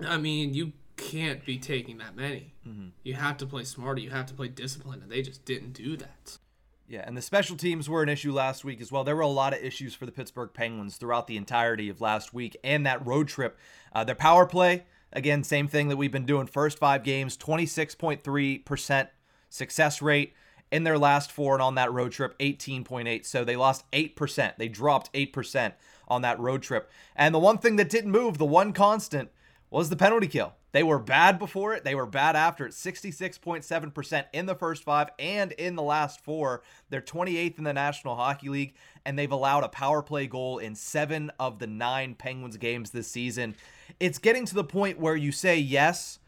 I 0.00 0.16
mean, 0.16 0.54
you 0.54 0.72
can't 0.96 1.44
be 1.44 1.58
taking 1.58 1.98
that 1.98 2.16
many. 2.16 2.54
Mm-hmm. 2.66 2.88
You 3.02 3.14
have 3.14 3.36
to 3.38 3.46
play 3.46 3.64
smarter. 3.64 4.00
You 4.00 4.10
have 4.10 4.26
to 4.26 4.34
play 4.34 4.48
disciplined, 4.48 5.02
and 5.02 5.10
they 5.10 5.22
just 5.22 5.44
didn't 5.44 5.72
do 5.72 5.96
that. 5.96 6.38
Yeah, 6.86 7.02
and 7.06 7.16
the 7.16 7.22
special 7.22 7.56
teams 7.56 7.88
were 7.88 8.02
an 8.02 8.10
issue 8.10 8.32
last 8.32 8.62
week 8.62 8.80
as 8.80 8.92
well. 8.92 9.04
There 9.04 9.16
were 9.16 9.22
a 9.22 9.26
lot 9.26 9.54
of 9.54 9.62
issues 9.62 9.94
for 9.94 10.04
the 10.04 10.12
Pittsburgh 10.12 10.50
Penguins 10.52 10.96
throughout 10.96 11.26
the 11.26 11.38
entirety 11.38 11.88
of 11.88 12.02
last 12.02 12.34
week 12.34 12.56
and 12.62 12.84
that 12.84 13.04
road 13.06 13.26
trip. 13.26 13.58
Uh, 13.94 14.04
their 14.04 14.14
power 14.14 14.44
play, 14.44 14.84
again, 15.10 15.42
same 15.42 15.66
thing 15.66 15.88
that 15.88 15.96
we've 15.96 16.12
been 16.12 16.26
doing 16.26 16.46
first 16.46 16.78
five 16.78 17.02
games, 17.02 17.38
26.3% 17.38 19.08
success 19.48 20.02
rate 20.02 20.34
in 20.70 20.84
their 20.84 20.98
last 20.98 21.32
four, 21.32 21.54
and 21.54 21.62
on 21.62 21.74
that 21.76 21.92
road 21.92 22.12
trip, 22.12 22.38
18.8. 22.38 23.24
So 23.24 23.44
they 23.44 23.56
lost 23.56 23.90
8%. 23.92 24.56
They 24.58 24.68
dropped 24.68 25.12
8% 25.14 25.72
on 26.08 26.22
that 26.22 26.38
road 26.38 26.62
trip. 26.62 26.90
And 27.16 27.34
the 27.34 27.38
one 27.38 27.58
thing 27.58 27.76
that 27.76 27.88
didn't 27.88 28.10
move, 28.10 28.36
the 28.36 28.44
one 28.44 28.74
constant, 28.74 29.30
was 29.70 29.88
the 29.88 29.96
penalty 29.96 30.26
kill. 30.26 30.54
They 30.74 30.82
were 30.82 30.98
bad 30.98 31.38
before 31.38 31.72
it. 31.74 31.84
They 31.84 31.94
were 31.94 32.04
bad 32.04 32.34
after 32.34 32.66
it. 32.66 32.72
66.7% 32.72 34.24
in 34.32 34.46
the 34.46 34.56
first 34.56 34.82
five 34.82 35.08
and 35.20 35.52
in 35.52 35.76
the 35.76 35.84
last 35.84 36.24
four. 36.24 36.64
They're 36.90 37.00
28th 37.00 37.58
in 37.58 37.64
the 37.64 37.72
National 37.72 38.16
Hockey 38.16 38.48
League, 38.48 38.74
and 39.06 39.16
they've 39.16 39.30
allowed 39.30 39.62
a 39.62 39.68
power 39.68 40.02
play 40.02 40.26
goal 40.26 40.58
in 40.58 40.74
seven 40.74 41.30
of 41.38 41.60
the 41.60 41.68
nine 41.68 42.16
Penguins 42.16 42.56
games 42.56 42.90
this 42.90 43.06
season. 43.06 43.54
It's 44.00 44.18
getting 44.18 44.44
to 44.46 44.54
the 44.56 44.64
point 44.64 44.98
where 44.98 45.14
you 45.14 45.30
say, 45.30 45.56
yes, 45.56 46.18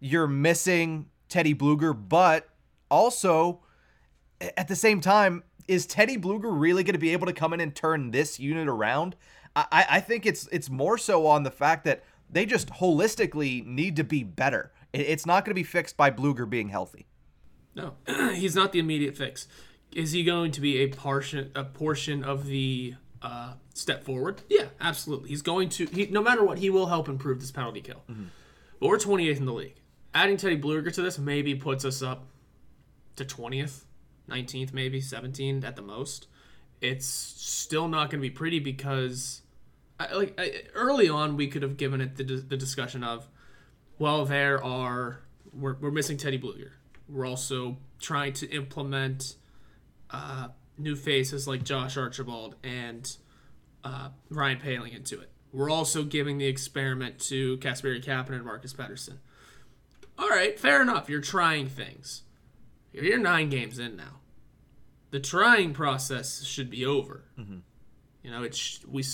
you're 0.00 0.28
missing 0.28 1.06
Teddy 1.30 1.54
Blueger, 1.54 1.94
but 1.94 2.50
also 2.90 3.60
at 4.58 4.68
the 4.68 4.76
same 4.76 5.00
time, 5.00 5.44
is 5.66 5.86
Teddy 5.86 6.18
Blueger 6.18 6.52
really 6.52 6.84
going 6.84 6.92
to 6.92 6.98
be 6.98 7.14
able 7.14 7.26
to 7.26 7.32
come 7.32 7.54
in 7.54 7.60
and 7.60 7.74
turn 7.74 8.10
this 8.10 8.38
unit 8.38 8.68
around? 8.68 9.16
I, 9.56 9.86
I 9.88 10.00
think 10.00 10.26
it's 10.26 10.48
it's 10.48 10.68
more 10.68 10.98
so 10.98 11.26
on 11.26 11.44
the 11.44 11.50
fact 11.50 11.84
that 11.84 12.02
they 12.30 12.46
just 12.46 12.68
holistically 12.68 13.64
need 13.64 13.96
to 13.96 14.04
be 14.04 14.22
better. 14.22 14.72
It's 14.92 15.26
not 15.26 15.44
going 15.44 15.50
to 15.50 15.54
be 15.54 15.64
fixed 15.64 15.96
by 15.96 16.10
Blueger 16.10 16.48
being 16.48 16.68
healthy. 16.68 17.06
No, 17.74 17.94
he's 18.34 18.54
not 18.54 18.72
the 18.72 18.78
immediate 18.78 19.16
fix. 19.16 19.48
Is 19.92 20.12
he 20.12 20.24
going 20.24 20.50
to 20.52 20.60
be 20.60 20.78
a 20.78 20.88
portion 20.88 21.50
a 21.54 21.64
portion 21.64 22.24
of 22.24 22.46
the 22.46 22.94
uh, 23.22 23.54
step 23.74 24.04
forward? 24.04 24.42
Yeah, 24.48 24.66
absolutely. 24.80 25.30
He's 25.30 25.42
going 25.42 25.68
to. 25.70 25.86
He, 25.86 26.06
no 26.06 26.22
matter 26.22 26.44
what, 26.44 26.58
he 26.58 26.70
will 26.70 26.86
help 26.86 27.08
improve 27.08 27.40
this 27.40 27.50
penalty 27.50 27.80
kill. 27.80 28.02
Mm-hmm. 28.10 28.24
But 28.80 28.88
we're 28.88 28.98
28th 28.98 29.36
in 29.38 29.44
the 29.46 29.52
league. 29.52 29.80
Adding 30.14 30.36
Teddy 30.36 30.60
Blueger 30.60 30.92
to 30.94 31.02
this 31.02 31.18
maybe 31.18 31.54
puts 31.54 31.84
us 31.84 32.02
up 32.02 32.26
to 33.16 33.24
20th, 33.24 33.82
19th, 34.28 34.72
maybe 34.72 35.00
17th 35.00 35.64
at 35.64 35.76
the 35.76 35.82
most. 35.82 36.28
It's 36.80 37.06
still 37.06 37.88
not 37.88 38.10
going 38.10 38.22
to 38.22 38.28
be 38.28 38.30
pretty 38.30 38.60
because 38.60 39.42
I, 39.98 40.12
like 40.12 40.34
I, 40.38 40.62
early 40.74 41.08
on, 41.08 41.36
we 41.36 41.48
could 41.48 41.62
have 41.62 41.76
given 41.76 42.00
it 42.00 42.16
the, 42.16 42.24
the 42.24 42.56
discussion 42.56 43.04
of, 43.04 43.28
well, 43.98 44.24
there 44.24 44.62
are 44.62 45.20
we're, 45.52 45.74
we're 45.74 45.90
missing 45.90 46.16
Teddy 46.16 46.38
Blueger. 46.38 46.70
We're 47.08 47.26
also 47.26 47.76
trying 48.00 48.32
to 48.34 48.50
implement 48.50 49.36
uh, 50.10 50.48
new 50.78 50.96
faces 50.96 51.46
like 51.46 51.62
Josh 51.62 51.96
Archibald 51.96 52.56
and 52.64 53.16
uh, 53.84 54.08
Ryan 54.30 54.58
Poehling 54.58 54.96
into 54.96 55.20
it. 55.20 55.30
We're 55.52 55.70
also 55.70 56.02
giving 56.02 56.38
the 56.38 56.46
experiment 56.46 57.20
to 57.26 57.58
Kasperi 57.58 58.04
Kapanen 58.04 58.36
and 58.36 58.44
Marcus 58.44 58.72
Pettersson. 58.72 59.18
All 60.18 60.28
right, 60.28 60.58
fair 60.58 60.82
enough. 60.82 61.08
You're 61.08 61.20
trying 61.20 61.68
things. 61.68 62.22
You're 62.92 63.18
nine 63.18 63.50
games 63.50 63.78
in 63.78 63.96
now. 63.96 64.20
The 65.10 65.20
trying 65.20 65.74
process 65.74 66.42
should 66.44 66.70
be 66.70 66.84
over. 66.84 67.24
Mm-hmm. 67.38 67.58
You 68.22 68.30
know, 68.30 68.42
it's 68.42 68.80
we 68.88 69.04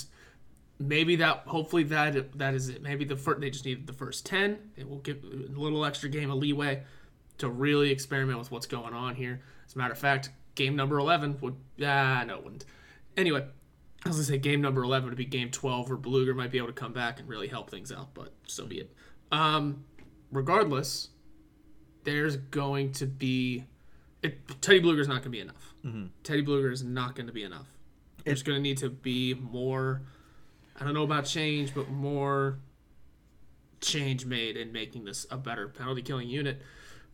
maybe 0.80 1.16
that 1.16 1.42
hopefully 1.46 1.84
that 1.84 2.36
that 2.38 2.54
is 2.54 2.70
it. 2.70 2.82
Maybe 2.82 3.04
the 3.04 3.16
first, 3.16 3.40
they 3.40 3.50
just 3.50 3.64
needed 3.64 3.86
the 3.86 3.92
first 3.92 4.26
ten. 4.26 4.58
It 4.76 4.88
will 4.88 4.98
give 4.98 5.22
a 5.22 5.58
little 5.58 5.84
extra 5.84 6.08
game 6.08 6.30
of 6.30 6.38
leeway 6.38 6.82
to 7.38 7.48
really 7.48 7.90
experiment 7.92 8.38
with 8.38 8.50
what's 8.50 8.66
going 8.66 8.94
on 8.94 9.14
here. 9.14 9.40
As 9.66 9.74
a 9.74 9.78
matter 9.78 9.92
of 9.92 9.98
fact, 9.98 10.30
game 10.54 10.74
number 10.74 10.98
eleven 10.98 11.38
would 11.40 11.56
ah 11.84 12.24
no 12.26 12.38
it 12.38 12.44
wouldn't. 12.44 12.64
Anyway, 13.16 13.44
I 14.04 14.08
was 14.08 14.16
gonna 14.16 14.24
say 14.24 14.38
game 14.38 14.62
number 14.62 14.82
eleven 14.82 15.10
would 15.10 15.18
be 15.18 15.26
game 15.26 15.50
twelve 15.50 15.88
where 15.88 15.98
Blueger 15.98 16.34
might 16.34 16.50
be 16.50 16.58
able 16.58 16.68
to 16.68 16.72
come 16.72 16.92
back 16.92 17.20
and 17.20 17.28
really 17.28 17.48
help 17.48 17.70
things 17.70 17.92
out, 17.92 18.14
but 18.14 18.32
so 18.46 18.66
be 18.66 18.80
it. 18.80 18.94
Um, 19.30 19.84
regardless, 20.32 21.10
there's 22.04 22.36
going 22.36 22.92
to 22.92 23.06
be 23.06 23.64
it, 24.22 24.60
Teddy 24.60 24.80
Blueger 24.80 25.00
is 25.00 25.08
not 25.08 25.14
going 25.16 25.24
to 25.24 25.30
be 25.30 25.40
enough. 25.40 25.74
Mm-hmm. 25.84 26.06
Teddy 26.24 26.44
Blueger 26.44 26.72
is 26.72 26.82
not 26.82 27.14
going 27.14 27.26
to 27.26 27.32
be 27.32 27.42
enough. 27.42 27.68
There's 28.24 28.42
going 28.42 28.56
to 28.56 28.62
need 28.62 28.78
to 28.78 28.90
be 28.90 29.34
more. 29.34 30.02
I 30.80 30.84
don't 30.84 30.94
know 30.94 31.02
about 31.02 31.26
change, 31.26 31.74
but 31.74 31.90
more 31.90 32.58
change 33.80 34.24
made 34.26 34.56
in 34.56 34.72
making 34.72 35.04
this 35.04 35.26
a 35.30 35.36
better 35.36 35.68
penalty 35.68 36.02
killing 36.02 36.28
unit 36.28 36.60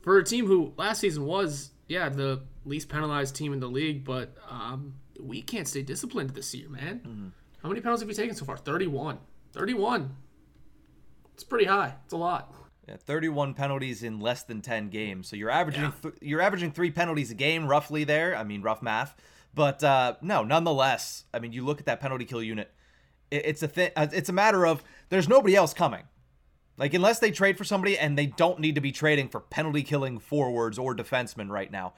for 0.06 0.18
a 0.18 0.24
team 0.24 0.46
who 0.46 0.72
last 0.76 1.00
season 1.00 1.26
was 1.26 1.70
yeah 1.88 2.08
the 2.08 2.42
least 2.64 2.88
penalized 2.88 3.34
team 3.34 3.52
in 3.52 3.60
the 3.60 3.68
league, 3.68 4.04
but 4.04 4.36
um, 4.48 4.94
we 5.20 5.42
can't 5.42 5.66
stay 5.68 5.82
disciplined 5.82 6.30
this 6.30 6.54
year, 6.54 6.68
man. 6.68 7.00
Mm-hmm. 7.00 7.28
How 7.62 7.68
many 7.68 7.80
penalties 7.80 8.02
have 8.02 8.08
we 8.08 8.14
taken 8.14 8.36
so 8.36 8.44
far? 8.44 8.56
31. 8.56 9.18
31. 9.52 10.14
It's 11.34 11.44
pretty 11.44 11.64
high. 11.64 11.94
It's 12.04 12.12
a 12.12 12.16
lot. 12.16 12.54
Yeah, 12.88 12.96
31 12.96 13.54
penalties 13.54 14.04
in 14.04 14.20
less 14.20 14.44
than 14.44 14.62
10 14.62 14.90
games. 14.90 15.28
So 15.28 15.34
you're 15.34 15.50
averaging 15.50 15.82
yeah. 15.82 15.92
th- 16.02 16.14
you're 16.20 16.40
averaging 16.40 16.70
3 16.70 16.92
penalties 16.92 17.32
a 17.32 17.34
game 17.34 17.66
roughly 17.66 18.04
there. 18.04 18.36
I 18.36 18.44
mean, 18.44 18.62
rough 18.62 18.82
math. 18.82 19.16
But 19.54 19.82
uh, 19.82 20.14
no, 20.20 20.44
nonetheless, 20.44 21.24
I 21.34 21.40
mean, 21.40 21.52
you 21.52 21.64
look 21.64 21.80
at 21.80 21.86
that 21.86 22.00
penalty 22.00 22.24
kill 22.24 22.42
unit. 22.42 22.72
It, 23.30 23.46
it's 23.46 23.62
a 23.62 23.68
thing. 23.68 23.90
Uh, 23.96 24.06
it's 24.12 24.28
a 24.28 24.32
matter 24.32 24.66
of 24.66 24.82
there's 25.08 25.28
nobody 25.28 25.54
else 25.54 25.74
coming. 25.74 26.04
Like 26.78 26.92
unless 26.94 27.18
they 27.18 27.30
trade 27.30 27.56
for 27.56 27.64
somebody, 27.64 27.98
and 27.98 28.18
they 28.18 28.26
don't 28.26 28.60
need 28.60 28.74
to 28.74 28.80
be 28.80 28.92
trading 28.92 29.28
for 29.28 29.40
penalty 29.40 29.82
killing 29.82 30.18
forwards 30.18 30.78
or 30.78 30.94
defensemen 30.94 31.48
right 31.48 31.70
now. 31.70 31.94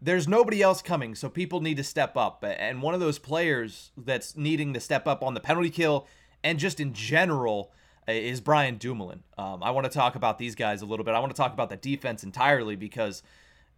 There's 0.00 0.28
nobody 0.28 0.60
else 0.60 0.82
coming, 0.82 1.14
so 1.14 1.30
people 1.30 1.62
need 1.62 1.78
to 1.78 1.84
step 1.84 2.16
up. 2.18 2.44
And 2.46 2.82
one 2.82 2.92
of 2.92 3.00
those 3.00 3.18
players 3.18 3.92
that's 3.96 4.36
needing 4.36 4.74
to 4.74 4.80
step 4.80 5.06
up 5.06 5.22
on 5.22 5.32
the 5.32 5.40
penalty 5.40 5.70
kill 5.70 6.06
and 6.44 6.58
just 6.58 6.80
in 6.80 6.92
general 6.92 7.72
is 8.06 8.40
Brian 8.40 8.76
Dumoulin. 8.76 9.22
Um, 9.36 9.62
I 9.62 9.70
want 9.70 9.84
to 9.84 9.90
talk 9.90 10.14
about 10.14 10.38
these 10.38 10.54
guys 10.54 10.82
a 10.82 10.86
little 10.86 11.04
bit. 11.04 11.14
I 11.14 11.18
want 11.18 11.34
to 11.34 11.36
talk 11.36 11.52
about 11.52 11.70
the 11.70 11.76
defense 11.76 12.22
entirely 12.22 12.76
because 12.76 13.22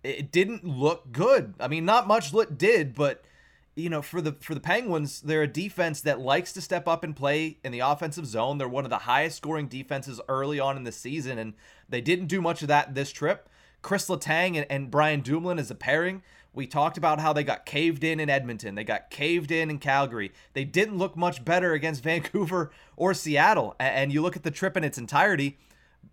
it 0.05 0.31
didn't 0.31 0.65
look 0.65 1.11
good. 1.11 1.55
I 1.59 1.69
mean, 1.69 1.85
not 1.85 2.07
much 2.07 2.33
did, 2.57 2.95
but 2.95 3.25
you 3.79 3.89
know, 3.89 4.03
for 4.03 4.21
the 4.21 4.33
for 4.41 4.55
the 4.55 4.61
Penguins, 4.61 5.21
they're 5.21 5.43
a 5.43 5.49
defense 5.49 6.01
that 6.01 6.21
likes 6.21 6.53
to 6.55 6.61
step 6.61 6.89
up 6.89 7.05
and 7.05 7.15
play 7.15 7.59
in 7.63 7.73
the 7.73 7.81
offensive 7.81 8.27
zone. 8.27 8.59
They're 8.59 8.69
one 8.69 8.85
of 8.85 8.91
the 8.91 8.99
highest 8.99 9.37
scoring 9.37 9.69
defenses 9.69 10.21
early 10.29 10.59
on 10.59 10.77
in 10.77 10.85
the 10.85 10.93
season, 10.93 11.39
and 11.39 11.55
they 11.89 12.01
didn't 12.01 12.27
do 12.27 12.41
much 12.41 12.63
of 12.63 12.69
that 12.69 12.95
this 12.95 13.13
trip. 13.13 13.49
Chris 13.81 14.09
Letang 14.09 14.57
and, 14.57 14.67
and 14.69 14.91
Brian 14.91 15.21
Dumoulin 15.21 15.59
as 15.59 15.71
a 15.71 15.75
pairing. 15.75 16.23
We 16.53 16.67
talked 16.67 16.99
about 16.99 17.21
how 17.21 17.33
they 17.33 17.45
got 17.45 17.67
caved 17.67 18.03
in 18.03 18.19
in 18.19 18.29
Edmonton. 18.29 18.75
They 18.75 18.83
got 18.83 19.11
caved 19.11 19.53
in 19.53 19.71
in 19.71 19.79
Calgary. 19.79 20.33
They 20.55 20.65
didn't 20.65 20.99
look 20.99 21.17
much 21.17 21.45
better 21.45 21.73
against 21.73 22.03
Vancouver 22.05 22.73
or 22.97 23.15
Seattle. 23.15 23.77
And 23.79 24.13
you 24.13 24.23
look 24.23 24.35
at 24.35 24.43
the 24.43 24.51
trip 24.51 24.77
in 24.77 24.83
its 24.83 24.99
entirety, 24.99 25.59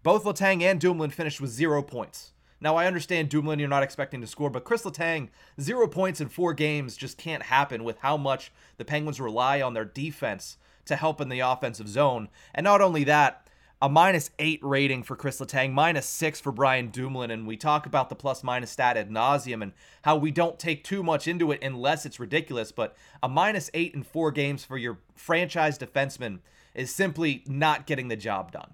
both 0.04 0.24
Letang 0.24 0.62
and 0.62 0.80
Dumoulin 0.80 1.10
finished 1.10 1.42
with 1.42 1.50
zero 1.50 1.82
points. 1.82 2.32
Now, 2.66 2.78
I 2.78 2.88
understand 2.88 3.30
Dumoulin, 3.30 3.60
you're 3.60 3.68
not 3.70 3.84
expecting 3.84 4.22
to 4.22 4.28
score, 4.28 4.50
but 4.50 4.64
Chris 4.64 4.82
Letang, 4.82 5.30
zero 5.62 5.88
points 5.88 6.20
in 6.20 6.30
four 6.30 6.52
games 6.56 6.98
just 6.98 7.16
can't 7.16 7.44
happen 7.44 7.84
with 7.84 8.00
how 8.00 8.18
much 8.18 8.52
the 8.78 8.84
Penguins 8.84 9.22
rely 9.22 9.62
on 9.62 9.76
their 9.76 9.86
defense 9.86 10.58
to 10.86 10.96
help 10.96 11.22
in 11.22 11.30
the 11.30 11.42
offensive 11.42 11.88
zone. 11.88 12.28
And 12.56 12.64
not 12.64 12.82
only 12.82 13.04
that, 13.04 13.48
a 13.84 13.88
minus 13.88 14.32
eight 14.40 14.60
rating 14.64 15.04
for 15.04 15.16
Chris 15.16 15.40
Letang, 15.40 15.74
minus 15.74 16.08
six 16.08 16.42
for 16.42 16.52
Brian 16.52 16.90
Dumoulin, 16.90 17.30
and 17.30 17.46
we 17.46 17.56
talk 17.56 17.86
about 17.86 18.10
the 18.10 18.16
plus 18.16 18.44
minus 18.44 18.72
stat 18.72 18.98
ad 18.98 19.12
nauseum 19.12 19.62
and 19.62 19.74
how 20.02 20.16
we 20.16 20.32
don't 20.32 20.58
take 20.58 20.84
too 20.84 21.04
much 21.04 21.28
into 21.28 21.52
it 21.52 21.64
unless 21.64 22.04
it's 22.04 22.20
ridiculous. 22.20 22.72
But 22.72 22.98
a 23.22 23.30
minus 23.30 23.70
eight 23.76 23.94
in 23.94 24.02
four 24.02 24.32
games 24.32 24.66
for 24.66 24.80
your 24.80 24.98
franchise 25.14 25.78
defenseman 25.78 26.40
is 26.74 26.92
simply 26.92 27.44
not 27.46 27.86
getting 27.86 28.08
the 28.08 28.16
job 28.16 28.52
done. 28.52 28.72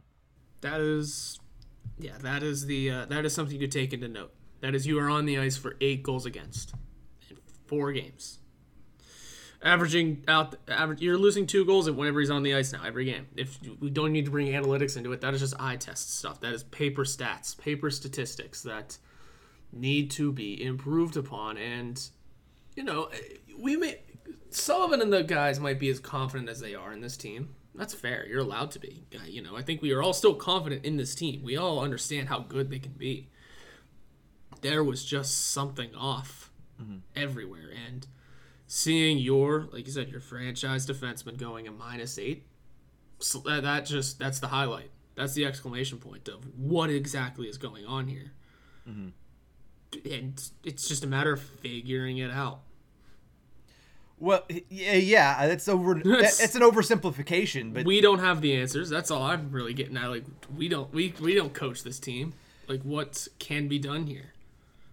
That 0.61 0.79
is, 0.79 1.40
yeah, 2.01 2.17
that 2.21 2.43
is 2.43 2.65
the 2.65 2.89
uh, 2.89 3.05
that 3.05 3.25
is 3.25 3.33
something 3.33 3.59
to 3.59 3.67
take 3.67 3.93
into 3.93 4.07
note. 4.07 4.33
That 4.61 4.75
is, 4.75 4.85
you 4.85 4.99
are 4.99 5.09
on 5.09 5.25
the 5.25 5.39
ice 5.39 5.57
for 5.57 5.75
eight 5.81 6.03
goals 6.03 6.25
against 6.25 6.73
in 7.29 7.37
four 7.65 7.91
games. 7.91 8.39
Averaging 9.63 10.23
out 10.27 10.55
average, 10.67 11.01
you're 11.01 11.17
losing 11.17 11.45
two 11.45 11.65
goals 11.65 11.89
whenever 11.89 12.19
he's 12.19 12.31
on 12.31 12.41
the 12.41 12.55
ice 12.55 12.73
now 12.73 12.83
every 12.83 13.05
game. 13.05 13.27
If 13.35 13.59
we 13.79 13.91
don't 13.91 14.11
need 14.11 14.25
to 14.25 14.31
bring 14.31 14.47
analytics 14.47 14.97
into 14.97 15.11
it. 15.11 15.21
That 15.21 15.35
is 15.35 15.41
just 15.41 15.53
eye 15.59 15.75
test 15.75 16.17
stuff. 16.17 16.41
That 16.41 16.53
is 16.53 16.63
paper 16.63 17.03
stats 17.03 17.57
paper 17.57 17.91
statistics 17.91 18.63
that 18.63 18.97
need 19.71 20.09
to 20.11 20.31
be 20.31 20.61
improved 20.61 21.15
upon. 21.17 21.57
And 21.57 22.01
you 22.75 22.83
know 22.83 23.09
we 23.59 23.77
may 23.77 23.99
sullivan 24.49 25.01
and 25.01 25.13
the 25.13 25.23
guys 25.23 25.59
might 25.59 25.79
be 25.79 25.89
as 25.89 25.99
confident 25.99 26.49
as 26.49 26.59
they 26.59 26.73
are 26.73 26.91
in 26.91 27.01
this 27.01 27.15
team 27.15 27.55
that's 27.75 27.93
fair 27.93 28.25
you're 28.27 28.39
allowed 28.39 28.71
to 28.71 28.79
be 28.79 29.05
you 29.25 29.41
know 29.41 29.55
i 29.55 29.61
think 29.61 29.81
we 29.81 29.91
are 29.91 30.01
all 30.01 30.13
still 30.13 30.35
confident 30.35 30.83
in 30.83 30.97
this 30.97 31.15
team 31.15 31.41
we 31.43 31.55
all 31.55 31.79
understand 31.79 32.27
how 32.29 32.39
good 32.39 32.69
they 32.69 32.79
can 32.79 32.91
be 32.93 33.29
there 34.61 34.83
was 34.83 35.03
just 35.03 35.51
something 35.51 35.93
off 35.95 36.51
mm-hmm. 36.81 36.97
everywhere 37.15 37.69
and 37.87 38.07
seeing 38.67 39.17
your, 39.17 39.67
like 39.73 39.85
you 39.85 39.91
said, 39.91 40.09
your 40.09 40.21
franchise 40.21 40.87
defenseman 40.87 41.37
going 41.37 41.67
a 41.67 41.71
minus 41.71 42.17
eight, 42.17 42.45
so 43.19 43.39
that, 43.39 43.63
that 43.63 43.85
just 43.85 44.17
that's 44.17 44.39
the 44.39 44.47
highlight. 44.47 44.91
That's 45.15 45.33
the 45.33 45.45
exclamation 45.45 45.97
point 45.97 46.29
of 46.29 46.45
what 46.57 46.89
exactly 46.89 47.47
is 47.47 47.57
going 47.57 47.85
on 47.85 48.07
here. 48.07 48.31
Mm-hmm. 48.89 49.09
And 50.09 50.41
it's 50.63 50.87
just 50.87 51.03
a 51.03 51.07
matter 51.07 51.33
of 51.33 51.41
figuring 51.41 52.19
it 52.19 52.31
out. 52.31 52.61
Well, 54.21 54.45
yeah, 54.69 54.93
yeah, 54.93 55.43
it's 55.45 55.67
over. 55.67 55.99
it's 56.05 56.55
an 56.55 56.61
oversimplification, 56.61 57.73
but 57.73 57.85
we 57.85 58.01
don't 58.01 58.19
have 58.19 58.39
the 58.39 58.55
answers. 58.55 58.87
That's 58.87 59.09
all 59.09 59.23
I'm 59.23 59.51
really 59.51 59.73
getting 59.73 59.97
at. 59.97 60.11
Like, 60.11 60.25
we 60.55 60.69
don't, 60.69 60.93
we 60.93 61.11
we 61.19 61.33
don't 61.33 61.55
coach 61.55 61.81
this 61.81 61.99
team. 61.99 62.33
Like, 62.67 62.83
what 62.83 63.27
can 63.39 63.67
be 63.67 63.79
done 63.79 64.05
here? 64.05 64.33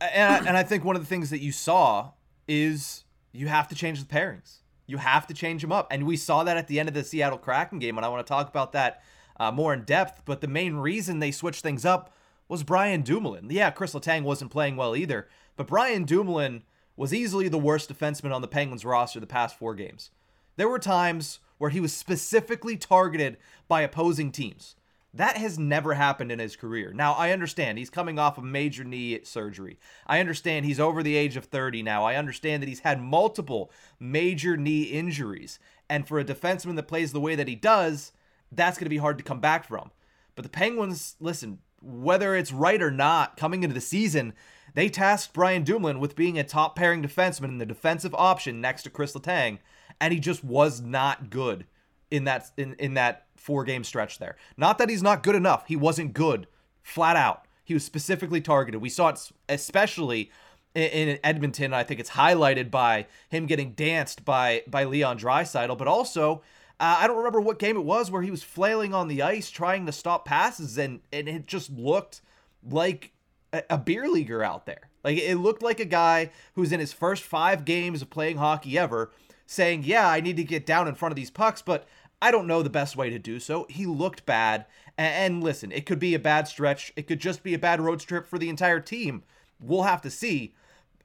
And 0.01 0.33
I, 0.33 0.49
and 0.49 0.57
I 0.57 0.63
think 0.63 0.83
one 0.83 0.97
of 0.97 1.03
the 1.03 1.09
things 1.09 1.29
that 1.29 1.41
you 1.41 1.53
saw 1.53 2.13
is 2.49 3.05
you 3.33 3.49
have 3.49 3.69
to 3.69 3.75
change 3.75 4.01
the 4.01 4.07
pairings. 4.07 4.61
You 4.87 4.97
have 4.97 5.27
to 5.27 5.35
change 5.35 5.61
them 5.61 5.73
up. 5.73 5.89
And 5.91 6.07
we 6.07 6.17
saw 6.17 6.43
that 6.45 6.57
at 6.57 6.67
the 6.67 6.81
end 6.81 6.89
of 6.89 6.95
the 6.95 7.05
Seattle 7.05 7.37
Kraken 7.37 7.79
game, 7.79 7.99
and 7.99 8.07
I 8.07 8.09
want 8.09 8.27
to 8.27 8.29
talk 8.31 8.49
about 8.49 8.73
that 8.73 9.03
uh, 9.39 9.53
more 9.53 9.75
in 9.75 9.83
depth. 9.83 10.23
But 10.25 10.41
the 10.41 10.49
main 10.49 10.77
reason 10.77 11.19
they 11.19 11.33
switched 11.33 11.63
things 11.63 11.85
up 11.85 12.15
was 12.49 12.63
Brian 12.63 13.03
Dumoulin. 13.03 13.49
Yeah, 13.51 13.71
Chris 13.71 13.93
Letang 13.93 14.23
wasn't 14.23 14.51
playing 14.51 14.77
well 14.77 14.97
either, 14.97 15.29
but 15.57 15.67
Brian 15.67 16.05
Dumoulin 16.05 16.63
was 16.99 17.15
easily 17.15 17.49
the 17.49 17.57
worst 17.57 17.89
defenseman 17.89 18.35
on 18.35 18.43
the 18.43 18.49
Penguins 18.49 18.85
roster 18.85 19.21
the 19.21 19.27
past 19.27 19.57
four 19.57 19.75
games. 19.77 20.11
There 20.57 20.69
were 20.69 20.81
times 20.81 21.39
where 21.57 21.71
he 21.71 21.79
was 21.79 21.93
specifically 21.93 22.77
targeted 22.77 23.37
by 23.69 23.83
opposing 23.83 24.33
teams. 24.33 24.75
That 25.15 25.37
has 25.37 25.61
never 25.61 25.95
happened 25.95 26.33
in 26.33 26.41
his 26.41 26.57
career. 26.57 26.93
Now, 26.93 27.13
I 27.13 27.31
understand 27.31 27.79
he's 27.79 27.89
coming 27.89 28.19
off 28.19 28.37
a 28.37 28.43
major 28.43 28.83
knee 28.83 29.21
surgery. 29.23 29.79
I 30.09 30.19
understand 30.19 30.67
he's 30.67 30.81
over 30.81 31.05
the 31.05 31.17
age 31.17 31.37
of 31.37 31.45
30 31.45 31.85
now. 31.85 32.05
I 32.05 32.17
understand 32.17 32.63
that 32.63 32.69
he's 32.69 32.81
had 32.81 33.01
multiple 33.01 33.71
major 34.01 34.57
knee 34.57 34.83
injuries. 34.83 35.61
And 35.89 36.07
for 36.07 36.19
a 36.19 36.25
defenseman 36.25 36.75
that 36.77 36.89
plays 36.89 37.13
the 37.13 37.21
way 37.21 37.37
that 37.37 37.49
he 37.49 37.55
does, 37.55 38.11
that's 38.51 38.77
going 38.77 38.87
to 38.87 38.91
be 38.91 38.99
hard 38.99 39.19
to 39.19 39.25
come 39.25 39.41
back 39.41 39.67
from. 39.69 39.93
But 40.35 40.43
the 40.43 40.51
Penguins, 40.51 41.15
listen, 41.21 41.61
whether 41.81 42.35
it's 42.35 42.53
right 42.53 42.83
or 42.83 42.91
not, 42.91 43.37
coming 43.37 43.63
into 43.63 43.75
the 43.75 43.81
season, 43.81 44.35
they 44.75 44.89
tasked 44.89 45.33
Brian 45.33 45.65
Dumoulin 45.65 46.01
with 46.01 46.17
being 46.17 46.39
a 46.39 46.45
top 46.45 46.77
pairing 46.77 47.03
defenseman 47.03 47.49
in 47.49 47.59
the 47.59 47.67
defensive 47.67 48.15
option 48.15 48.61
next 48.61 48.83
to 48.85 48.91
Chris 48.91 49.15
Letang, 49.15 49.59
and 50.01 50.13
he 50.13 50.21
just 50.21 50.45
was 50.45 50.81
not 50.81 51.31
good 51.31 51.67
in 52.11 52.25
that 52.25 52.51
in, 52.57 52.75
in 52.75 52.95
that 52.95 53.27
four 53.37 53.65
game 53.65 53.85
stretch 53.85 54.19
there. 54.19 54.37
Not 54.57 54.79
that 54.79 54.89
he's 54.89 55.03
not 55.03 55.23
good 55.23 55.35
enough. 55.35 55.67
He 55.67 55.77
wasn't 55.77 56.15
good, 56.15 56.47
flat 56.83 57.17
out. 57.17 57.47
He 57.65 57.75
was 57.75 57.85
specifically 57.85 58.41
targeted. 58.41 58.81
We 58.81 58.89
saw 58.89 59.09
it 59.09 59.31
especially 59.49 60.31
in, 60.75 61.09
in 61.09 61.19
Edmonton. 61.23 61.75
I 61.75 61.85
think 61.85 62.01
it's 62.01 62.11
highlighted 62.11 62.71
by 62.71 63.07
him 63.29 63.47
getting 63.47 63.73
danced 63.73 64.25
by 64.25 64.63
by 64.67 64.85
Leon 64.85 65.19
Draisaitl, 65.19 65.77
but 65.77 65.89
also 65.89 66.43
uh, 66.81 66.99
I 67.01 67.07
don't 67.07 67.17
remember 67.17 67.41
what 67.41 67.59
game 67.59 67.77
it 67.77 67.85
was 67.85 68.11
where 68.11 68.23
he 68.23 68.31
was 68.31 68.43
flailing 68.43 68.95
on 68.95 69.09
the 69.09 69.23
ice 69.23 69.51
trying 69.51 69.87
to 69.87 69.93
stop 69.93 70.25
passes, 70.25 70.79
and 70.79 71.01
and 71.13 71.29
it 71.29 71.47
just 71.47 71.71
looked 71.71 72.21
like 72.69 73.13
a, 73.53 73.79
beer 73.79 74.09
leaguer 74.09 74.43
out 74.43 74.67
there. 74.67 74.91
Like 75.05 75.19
it 75.19 75.37
looked 75.37 75.63
like 75.63 75.81
a 75.81 75.85
guy 75.85 76.31
who's 76.55 76.73
in 76.73 76.81
his 76.81 76.93
first 76.93 77.23
five 77.23 77.65
games 77.65 78.03
of 78.03 78.11
playing 78.11 78.37
hockey 78.37 78.79
ever 78.79 79.11
saying, 79.47 79.83
Yeah, 79.85 80.09
I 80.09 80.21
need 80.21 80.37
to 80.37 80.45
get 80.45 80.67
down 80.67 80.89
in 80.89 80.95
front 80.95 81.13
of 81.13 81.17
these 81.17 81.31
pucks, 81.31 81.63
but 81.63 81.87
I 82.21 82.31
don't 82.31 82.47
know 82.47 82.63
the 82.63 82.71
best 82.71 82.97
way 82.97 83.11
to 83.11 83.19
do 83.19 83.39
so. 83.39 83.67
He 83.69 83.87
looked 83.87 84.27
bad. 84.27 84.67
And, 84.97 85.45
listen, 85.45 85.71
it 85.71 85.87
could 85.87 86.01
be 86.01 86.15
a 86.15 86.19
bad 86.19 86.49
stretch. 86.49 86.93
It 86.97 87.07
could 87.07 87.21
just 87.21 87.45
be 87.45 87.55
a 87.55 87.59
bad 87.59 87.81
road 87.81 88.01
trip 88.01 88.27
for 88.27 88.39
the 88.39 88.49
entire 88.49 88.81
team. 88.81 89.23
We'll 89.61 89.85
have 89.85 90.03
to 90.03 90.11
see. 90.11 90.55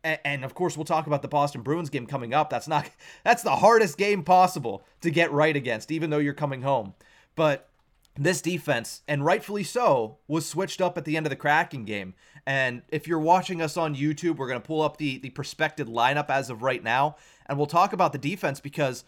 And, 0.03 0.43
of 0.43 0.55
course, 0.55 0.75
we'll 0.75 0.85
talk 0.85 1.05
about 1.05 1.21
the 1.21 1.27
Boston 1.27 1.61
Bruins 1.61 1.91
game 1.91 2.07
coming 2.07 2.33
up. 2.33 2.49
That's 2.49 2.67
not 2.67 2.89
that's 3.23 3.43
the 3.43 3.57
hardest 3.57 3.97
game 3.97 4.23
possible 4.23 4.83
to 5.01 5.11
get 5.11 5.31
right 5.31 5.55
against, 5.55 5.91
even 5.91 6.09
though 6.09 6.17
you're 6.17 6.33
coming 6.33 6.63
home. 6.63 6.95
But 7.35 7.69
this 8.15 8.41
defense, 8.41 9.01
and 9.07 9.25
rightfully 9.25 9.63
so, 9.63 10.17
was 10.27 10.45
switched 10.45 10.81
up 10.81 10.97
at 10.97 11.05
the 11.05 11.17
end 11.17 11.25
of 11.25 11.31
the 11.31 11.35
Kraken 11.35 11.83
game. 11.83 12.13
And 12.45 12.83
if 12.89 13.07
you're 13.07 13.19
watching 13.19 13.61
us 13.61 13.77
on 13.77 13.95
YouTube, 13.95 14.35
we're 14.35 14.47
going 14.47 14.61
to 14.61 14.67
pull 14.67 14.81
up 14.81 14.97
the, 14.97 15.17
the 15.17 15.31
prospected 15.31 15.87
lineup 15.87 16.29
as 16.29 16.49
of 16.49 16.61
right 16.61 16.83
now, 16.83 17.15
and 17.47 17.57
we'll 17.57 17.67
talk 17.67 17.93
about 17.93 18.11
the 18.11 18.17
defense 18.17 18.59
because 18.59 19.03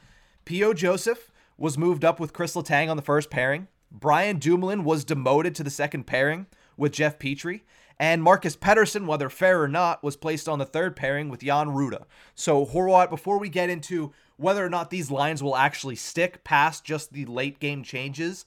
P.O. 0.46 0.74
Joseph 0.74 1.32
was 1.58 1.78
moved 1.78 2.04
up 2.04 2.20
with 2.20 2.34
Chris 2.34 2.56
Letang 2.56 2.90
on 2.90 2.98
the 2.98 3.04
first 3.04 3.30
pairing. 3.30 3.68
Brian 3.92 4.40
Dumoulin 4.40 4.84
was 4.84 5.06
demoted 5.06 5.56
to 5.56 5.64
the 5.64 5.70
second 5.70 6.06
pairing 6.06 6.48
with 6.76 6.92
Jeff 6.92 7.18
Petry. 7.20 7.62
And 7.98 8.22
Marcus 8.22 8.58
Pettersson, 8.58 9.06
whether 9.06 9.30
fair 9.30 9.62
or 9.62 9.70
not, 9.70 10.04
was 10.04 10.18
placed 10.18 10.50
on 10.50 10.60
the 10.60 10.66
third 10.66 10.98
pairing 10.98 11.30
with 11.30 11.42
Jan 11.42 11.68
Rutta. 11.68 12.04
So, 12.34 12.66
Horwat, 12.66 13.10
before 13.10 13.40
we 13.40 13.48
get 13.48 13.70
into 13.70 14.12
whether 14.36 14.66
or 14.66 14.70
not 14.70 14.90
these 14.90 15.10
lines 15.10 15.42
will 15.42 15.56
actually 15.56 15.96
stick 15.96 16.44
past 16.44 16.84
just 16.84 17.14
the 17.14 17.26
late 17.26 17.60
game 17.60 17.84
changes, 17.84 18.46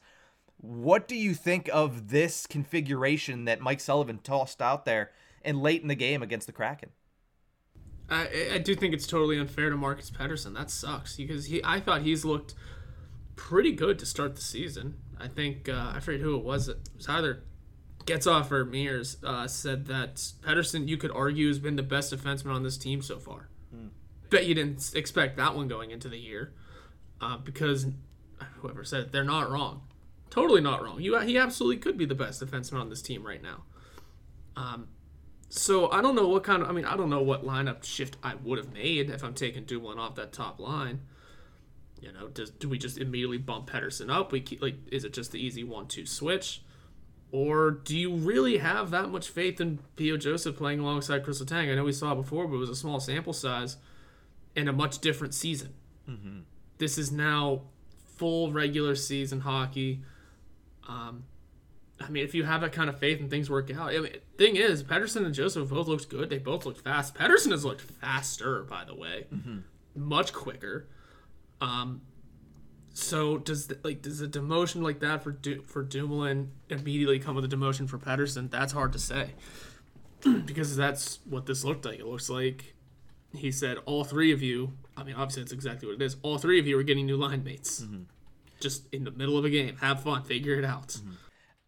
what 0.59 1.09
do 1.09 1.17
you 1.17 1.35
think 1.35 1.71
of 1.73 2.09
this 2.09 2.47
configuration 2.47 3.45
that 3.45 3.61
Mike 3.61 3.81
Sullivan 3.81 4.19
tossed 4.19 4.61
out 4.61 4.85
there 4.85 5.12
and 5.43 5.62
late 5.62 5.83
in 5.83 5.88
the 5.88 5.95
game 5.95 6.23
against 6.23 6.47
the 6.47 6.53
Kraken? 6.53 6.91
I, 8.11 8.50
I 8.55 8.59
do 8.59 8.75
think 8.75 8.95
it's 8.95 9.07
totally 9.07 9.38
unfair 9.38 9.71
to 9.71 9.77
Marcus 9.77 10.11
Pettersson. 10.11 10.55
That 10.55 10.71
sucks 10.71 11.17
because 11.17 11.47
he 11.47 11.61
I 11.62 11.79
thought 11.81 12.03
he's 12.03 12.25
looked 12.25 12.55
pretty 13.37 13.73
good 13.73 13.99
to 13.99 14.07
start 14.07 14.35
the 14.35 14.43
season. 14.43 14.97
I 15.21 15.29
think 15.29 15.69
uh, 15.69 15.93
I 15.95 16.00
forget 16.00 16.21
who 16.21 16.37
it 16.37 16.45
was. 16.45 16.69
It 16.69 16.79
was 16.97 17.09
either 17.09 17.45
Getzlaf 18.05 18.50
or 18.50 18.65
Mears 18.65 19.19
uh, 19.23 19.47
said 19.47 19.87
that 19.87 20.17
Pettersson, 20.17 20.88
you 20.88 20.97
could 20.97 21.11
argue, 21.11 21.49
has 21.49 21.59
been 21.59 21.77
the 21.77 21.83
best 21.83 22.12
defenseman 22.12 22.55
on 22.55 22.62
this 22.62 22.79
team 22.79 23.03
so 23.03 23.19
far. 23.19 23.49
Mm. 23.75 23.91
Bet 24.31 24.47
you 24.47 24.55
didn't 24.55 24.93
expect 24.95 25.37
that 25.37 25.55
one 25.55 25.69
going 25.69 25.91
into 25.91 26.09
the 26.09 26.19
year 26.19 26.55
uh, 27.21 27.37
because 27.37 27.87
whoever 28.61 28.85
said 28.85 29.00
it, 29.00 29.12
they're 29.12 29.25
not 29.25 29.50
wrong. 29.50 29.83
Totally 30.30 30.61
not 30.61 30.82
wrong. 30.82 31.00
You, 31.00 31.18
he 31.20 31.38
absolutely 31.38 31.78
could 31.78 31.97
be 31.97 32.04
the 32.04 32.14
best 32.14 32.42
defenseman 32.42 32.80
on 32.80 32.90
this 32.90 33.02
team 33.02 33.26
right 33.26 33.42
now. 33.42 33.64
Um, 34.56 34.88
so 35.49 35.90
I 35.90 36.02
don't 36.02 36.14
know 36.14 36.28
what 36.28 36.44
kind 36.44 36.62
of. 36.62 36.68
I 36.68 36.73
mean, 36.73 36.85
I 36.85 36.97
don't 36.97 37.11
know 37.11 37.23
what 37.23 37.44
lineup 37.44 37.85
shift 37.85 38.16
I 38.23 38.35
would 38.35 38.58
have 38.58 38.73
made 38.73 39.11
if 39.11 39.23
I'm 39.23 39.35
taking 39.35 39.64
Dumoulin 39.64 39.99
off 39.99 40.14
that 40.16 40.32
top 40.32 40.61
line. 40.61 41.00
You 42.00 42.12
know, 42.12 42.28
does 42.28 42.50
do 42.50 42.68
we 42.68 42.78
just 42.78 42.99
immediately 42.99 43.38
bump 43.38 43.70
Pettersson 43.70 44.11
up? 44.11 44.30
We 44.30 44.40
keep, 44.40 44.61
like, 44.61 44.76
is 44.92 45.04
it 45.04 45.12
just 45.12 45.32
the 45.32 45.44
easy 45.44 45.64
one-two 45.64 46.06
switch, 46.06 46.62
or 47.32 47.70
do 47.70 47.97
you 47.97 48.14
really 48.14 48.58
have 48.58 48.90
that 48.90 49.08
much 49.11 49.28
faith 49.28 49.61
in 49.61 49.80
P.O. 49.97 50.18
Joseph 50.18 50.56
playing 50.56 50.80
alongside 50.80 51.25
Chris 51.25 51.42
Letang? 51.42 51.73
I 51.73 51.75
know 51.75 51.85
we 51.85 51.92
saw 51.92 52.12
it 52.12 52.16
before, 52.16 52.47
but 52.47 52.56
it 52.56 52.58
was 52.58 52.70
a 52.70 52.76
small 52.76 53.00
sample 53.00 53.32
size 53.32 53.78
and 54.54 54.68
a 54.68 54.73
much 54.73 54.99
different 54.99 55.35
season. 55.35 55.75
Mm-hmm. 56.08 56.40
This 56.78 56.99
is 56.99 57.11
now 57.11 57.62
full 58.16 58.52
regular 58.52 58.94
season 58.94 59.40
hockey. 59.40 60.02
Um, 60.88 61.25
I 62.00 62.09
mean, 62.11 62.25
if 62.25 62.35
you 62.35 62.45
have 62.45 62.61
that 62.61 62.73
kind 62.73 62.88
of 62.88 62.99
faith 62.99 63.21
and 63.21 63.30
things 63.30 63.50
work 63.50 63.71
out, 63.75 63.90
I 63.90 63.99
mean, 63.99 64.12
thing 64.37 64.57
is, 64.57 64.83
Pettersson 64.83 65.25
and 65.25 65.35
Joseph 65.35 65.68
both 65.68 65.88
looked 65.88 66.09
good. 66.09 66.30
They 66.30 66.38
both 66.38 66.64
looked 66.64 66.80
fast. 66.80 67.14
Pettersson 67.14 67.50
has 67.50 67.64
looked 67.64 67.80
faster, 67.80 68.62
by 68.62 68.85
the 68.85 68.95
way, 68.95 69.26
mm-hmm. 69.33 69.59
much 69.95 70.33
quicker. 70.33 70.88
Um, 71.61 72.02
so 72.95 73.39
does 73.39 73.67
the, 73.67 73.78
like 73.82 74.02
does 74.02 74.21
a 74.21 74.28
demotion 74.28 74.82
like 74.82 75.00
that 75.00 75.23
for 75.23 75.32
du- 75.32 75.63
for 75.63 75.82
Dumoulin 75.82 76.52
immediately 76.69 77.19
come 77.19 77.36
with 77.36 77.45
a 77.45 77.49
demotion 77.49 77.89
for 77.89 77.99
Pettersson? 77.99 78.50
That's 78.50 78.73
hard 78.73 78.93
to 78.93 78.99
say 78.99 79.30
because 80.45 80.76
that's 80.76 81.19
what 81.25 81.47
this 81.47 81.65
looked 81.65 81.84
like. 81.84 81.99
It 81.99 82.06
looks 82.06 82.30
like 82.30 82.75
he 83.34 83.50
said 83.50 83.78
all 83.86 84.04
three 84.04 84.32
of 84.32 84.41
you. 84.41 84.73
I 84.97 85.04
mean, 85.04 85.15
obviously 85.15 85.43
that's 85.43 85.52
exactly 85.52 85.89
what 85.89 86.00
it 86.00 86.02
is. 86.02 86.17
All 86.23 86.39
three 86.39 86.58
of 86.58 86.67
you 86.67 86.78
are 86.78 86.82
getting 86.82 87.06
new 87.06 87.17
line 87.17 87.43
mates. 87.43 87.82
Mm-hmm 87.82 88.02
just 88.60 88.92
in 88.92 89.04
the 89.04 89.10
middle 89.10 89.38
of 89.38 89.44
a 89.44 89.50
game. 89.50 89.76
Have 89.76 90.02
fun, 90.02 90.23
figure 90.23 90.54
it 90.54 90.64
out. 90.64 90.88
Mm-hmm. 90.88 91.12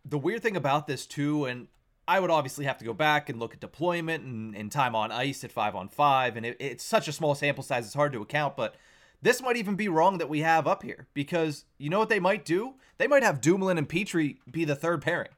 The 0.05 0.18
weird 0.18 0.42
thing 0.42 0.57
about 0.57 0.87
this 0.87 1.07
too, 1.07 1.44
and 1.44 1.68
I 2.09 2.20
would 2.20 2.31
obviously 2.31 2.64
have 2.64 2.79
to 2.79 2.85
go 2.85 2.92
back 2.92 3.29
and 3.29 3.38
look 3.38 3.55
at 3.55 3.61
deployment 3.61 4.24
and, 4.24 4.57
and 4.57 4.72
time 4.72 4.94
on 4.94 5.12
ice 5.12 5.44
at 5.44 5.53
five 5.53 5.74
on 5.74 5.88
five, 5.88 6.37
and 6.37 6.44
it, 6.44 6.57
it's 6.59 6.85
such 6.85 7.07
a 7.07 7.12
small 7.12 7.35
sample 7.35 7.62
size, 7.62 7.87
it's 7.87 7.94
hard 7.94 8.12
to 8.12 8.22
account. 8.22 8.57
But 8.57 8.74
this 9.22 9.42
might 9.42 9.57
even 9.57 9.76
be 9.76 9.88
wrong 9.88 10.18
that 10.18 10.29
we 10.29 10.40
have 10.40 10.66
up 10.66 10.83
here 10.83 11.07
because 11.14 11.64
you 11.79 11.90
know 11.90 11.98
what 11.98 12.09
they 12.09 12.20
might 12.20 12.44
do? 12.44 12.74
They 12.98 13.07
might 13.07 13.22
have 13.22 13.40
Dumoulin 13.40 13.79
and 13.79 13.88
Petry 13.88 14.38
be 14.50 14.64
the 14.64 14.74
third 14.74 15.03
pairing. 15.03 15.31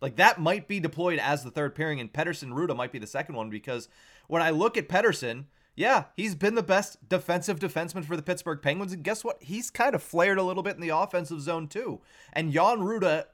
Like 0.00 0.16
that 0.16 0.40
might 0.40 0.68
be 0.68 0.80
deployed 0.80 1.18
as 1.18 1.44
the 1.44 1.50
third 1.50 1.74
pairing, 1.74 2.00
and 2.00 2.12
Pettersson 2.12 2.52
Rutta 2.52 2.76
might 2.76 2.92
be 2.92 2.98
the 2.98 3.06
second 3.06 3.34
one 3.34 3.50
because 3.50 3.88
when 4.26 4.42
I 4.42 4.50
look 4.50 4.76
at 4.76 4.88
Pettersson, 4.88 5.44
yeah, 5.78 6.06
he's 6.16 6.34
been 6.34 6.56
the 6.56 6.62
best 6.64 7.08
defensive 7.08 7.60
defenseman 7.60 8.04
for 8.04 8.16
the 8.16 8.22
Pittsburgh 8.22 8.60
Penguins. 8.60 8.92
And 8.92 9.04
guess 9.04 9.22
what? 9.22 9.40
He's 9.40 9.70
kind 9.70 9.94
of 9.94 10.02
flared 10.02 10.36
a 10.36 10.42
little 10.42 10.64
bit 10.64 10.74
in 10.74 10.80
the 10.80 10.88
offensive 10.88 11.40
zone, 11.40 11.68
too. 11.68 12.00
And 12.32 12.52
Jan 12.52 12.78
Rutta, 12.80 13.26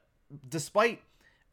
despite 0.47 1.01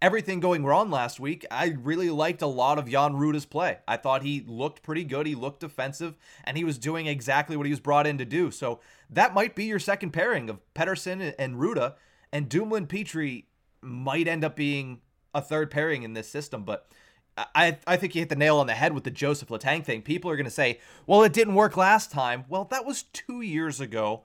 everything 0.02 0.38
going 0.38 0.66
wrong 0.66 0.90
last 0.90 1.18
week, 1.18 1.46
I 1.50 1.76
really 1.80 2.10
liked 2.10 2.42
a 2.42 2.46
lot 2.46 2.78
of 2.78 2.90
Jan 2.90 3.14
Rutta's 3.14 3.46
play. 3.46 3.78
I 3.88 3.96
thought 3.96 4.22
he 4.22 4.44
looked 4.46 4.82
pretty 4.82 5.04
good. 5.04 5.26
He 5.26 5.34
looked 5.34 5.60
defensive, 5.60 6.14
and 6.44 6.58
he 6.58 6.64
was 6.64 6.76
doing 6.76 7.06
exactly 7.06 7.56
what 7.56 7.64
he 7.64 7.72
was 7.72 7.80
brought 7.80 8.06
in 8.06 8.18
to 8.18 8.26
do. 8.26 8.50
So 8.50 8.80
that 9.08 9.32
might 9.32 9.54
be 9.54 9.64
your 9.64 9.78
second 9.78 10.10
pairing 10.10 10.50
of 10.50 10.60
Pettersson 10.74 11.34
and 11.38 11.54
Rutta. 11.56 11.94
And 12.34 12.50
Dumoulin 12.50 12.86
Petry 12.86 13.44
might 13.80 14.28
end 14.28 14.44
up 14.44 14.56
being 14.56 15.00
a 15.34 15.40
third 15.40 15.70
pairing 15.70 16.02
in 16.02 16.12
this 16.12 16.28
system. 16.28 16.64
But 16.64 16.86
I, 17.36 17.78
I 17.86 17.96
think 17.96 18.14
you 18.14 18.20
hit 18.20 18.28
the 18.28 18.36
nail 18.36 18.58
on 18.58 18.66
the 18.66 18.74
head 18.74 18.92
with 18.92 19.04
the 19.04 19.10
Joseph 19.10 19.48
Letang 19.48 19.84
thing. 19.84 20.02
People 20.02 20.30
are 20.30 20.36
going 20.36 20.44
to 20.44 20.50
say, 20.50 20.80
well, 21.06 21.22
it 21.22 21.32
didn't 21.32 21.54
work 21.54 21.76
last 21.76 22.10
time. 22.10 22.44
Well, 22.48 22.64
that 22.64 22.84
was 22.84 23.04
two 23.04 23.40
years 23.40 23.80
ago. 23.80 24.22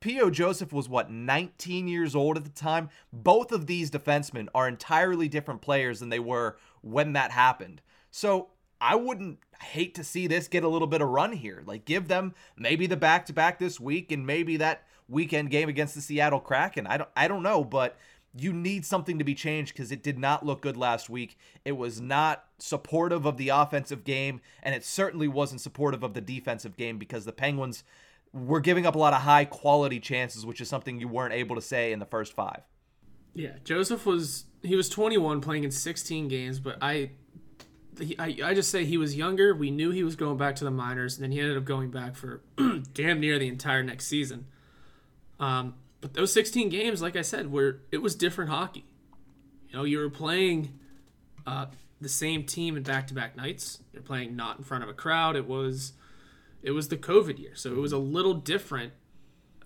P.O. 0.00 0.30
Joseph 0.30 0.72
was, 0.72 0.88
what, 0.88 1.10
19 1.10 1.88
years 1.88 2.14
old 2.14 2.36
at 2.36 2.44
the 2.44 2.50
time? 2.50 2.88
Both 3.12 3.52
of 3.52 3.66
these 3.66 3.90
defensemen 3.90 4.48
are 4.54 4.68
entirely 4.68 5.28
different 5.28 5.60
players 5.60 6.00
than 6.00 6.08
they 6.08 6.18
were 6.18 6.56
when 6.82 7.12
that 7.14 7.30
happened. 7.30 7.82
So 8.10 8.48
I 8.80 8.94
wouldn't 8.94 9.38
hate 9.62 9.94
to 9.96 10.04
see 10.04 10.26
this 10.26 10.48
get 10.48 10.64
a 10.64 10.68
little 10.68 10.88
bit 10.88 11.02
of 11.02 11.08
run 11.08 11.32
here. 11.32 11.62
Like, 11.66 11.84
give 11.84 12.08
them 12.08 12.34
maybe 12.56 12.86
the 12.86 12.96
back 12.96 13.26
to 13.26 13.34
back 13.34 13.58
this 13.58 13.78
week 13.78 14.10
and 14.10 14.26
maybe 14.26 14.56
that 14.58 14.86
weekend 15.06 15.50
game 15.50 15.68
against 15.68 15.94
the 15.94 16.00
Seattle 16.00 16.40
Kraken. 16.40 16.86
I 16.86 16.96
don't, 16.96 17.10
I 17.14 17.28
don't 17.28 17.42
know, 17.42 17.62
but 17.62 17.98
you 18.34 18.52
need 18.52 18.86
something 18.86 19.18
to 19.18 19.24
be 19.24 19.34
changed 19.34 19.72
because 19.72 19.90
it 19.90 20.02
did 20.02 20.18
not 20.18 20.46
look 20.46 20.62
good 20.62 20.76
last 20.76 21.10
week. 21.10 21.36
It 21.64 21.72
was 21.72 22.00
not 22.00 22.44
supportive 22.58 23.26
of 23.26 23.36
the 23.36 23.48
offensive 23.48 24.04
game, 24.04 24.40
and 24.62 24.74
it 24.74 24.84
certainly 24.84 25.28
wasn't 25.28 25.60
supportive 25.60 26.02
of 26.02 26.14
the 26.14 26.20
defensive 26.20 26.76
game 26.76 26.98
because 26.98 27.24
the 27.24 27.32
Penguins 27.32 27.82
were 28.32 28.60
giving 28.60 28.86
up 28.86 28.94
a 28.94 28.98
lot 28.98 29.12
of 29.12 29.22
high 29.22 29.44
quality 29.44 29.98
chances, 29.98 30.46
which 30.46 30.60
is 30.60 30.68
something 30.68 31.00
you 31.00 31.08
weren't 31.08 31.34
able 31.34 31.56
to 31.56 31.62
say 31.62 31.92
in 31.92 31.98
the 31.98 32.06
first 32.06 32.32
five. 32.32 32.62
Yeah, 33.34 33.54
Joseph 33.64 34.06
was 34.06 34.44
he 34.62 34.76
was 34.76 34.88
21 34.88 35.40
playing 35.40 35.64
in 35.64 35.70
16 35.70 36.28
games, 36.28 36.60
but 36.60 36.76
I 36.80 37.10
I, 38.18 38.36
I 38.44 38.54
just 38.54 38.70
say 38.70 38.84
he 38.84 38.96
was 38.96 39.16
younger. 39.16 39.54
We 39.54 39.70
knew 39.70 39.90
he 39.90 40.04
was 40.04 40.16
going 40.16 40.36
back 40.36 40.56
to 40.56 40.64
the 40.64 40.70
minors, 40.70 41.16
and 41.16 41.24
then 41.24 41.32
he 41.32 41.40
ended 41.40 41.56
up 41.56 41.64
going 41.64 41.90
back 41.90 42.16
for 42.16 42.42
damn 42.94 43.20
near 43.20 43.38
the 43.38 43.48
entire 43.48 43.82
next 43.82 44.06
season. 44.06 44.46
Um, 45.38 45.74
but 46.00 46.14
those 46.14 46.32
16 46.32 46.68
games, 46.68 47.02
like 47.02 47.16
I 47.16 47.22
said, 47.22 47.52
were 47.52 47.80
it 47.90 47.98
was 47.98 48.14
different 48.14 48.50
hockey. 48.50 48.84
You 49.68 49.76
know, 49.76 49.84
you 49.84 49.98
were 49.98 50.10
playing 50.10 50.78
uh, 51.46 51.66
the 52.00 52.08
same 52.08 52.44
team 52.44 52.76
in 52.76 52.82
back-to-back 52.82 53.36
nights. 53.36 53.80
You're 53.92 54.02
playing 54.02 54.34
not 54.34 54.58
in 54.58 54.64
front 54.64 54.82
of 54.82 54.88
a 54.88 54.94
crowd. 54.94 55.36
It 55.36 55.46
was 55.46 55.92
it 56.62 56.72
was 56.72 56.88
the 56.88 56.96
COVID 56.96 57.38
year, 57.38 57.54
so 57.54 57.72
it 57.72 57.78
was 57.78 57.92
a 57.92 57.98
little 57.98 58.34
different 58.34 58.92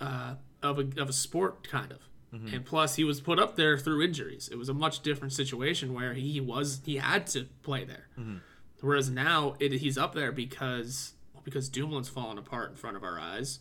uh, 0.01 0.35
of 0.63 0.79
a 0.79 1.01
of 1.01 1.09
a 1.09 1.13
sport 1.13 1.69
kind 1.69 1.93
of. 1.93 1.99
Mm-hmm. 2.35 2.55
And 2.55 2.65
plus, 2.65 2.97
he 2.97 3.05
was 3.05 3.21
put 3.21 3.39
up 3.39 3.55
there 3.55 3.79
through 3.79 4.03
injuries. 4.03 4.49
It 4.51 4.57
was 4.57 4.69
a 4.69 4.75
much 4.75 5.01
different 5.01 5.33
situation 5.33 5.95
where 5.95 6.15
he 6.15 6.41
was 6.41 6.81
he 6.85 6.97
had 6.97 7.27
to 7.29 7.45
play 7.63 7.85
there. 7.85 8.09
Mm-hmm. 8.19 8.39
Whereas 8.81 9.09
now 9.09 9.55
it, 9.61 9.73
he's 9.73 9.97
up 9.97 10.15
there 10.15 10.33
because 10.33 11.15
because 11.45 11.71
Dumoulin's 11.71 12.09
fallen 12.09 12.39
apart 12.39 12.71
in 12.71 12.77
front 12.77 12.97
of 12.97 13.05
our 13.05 13.19
eyes, 13.19 13.61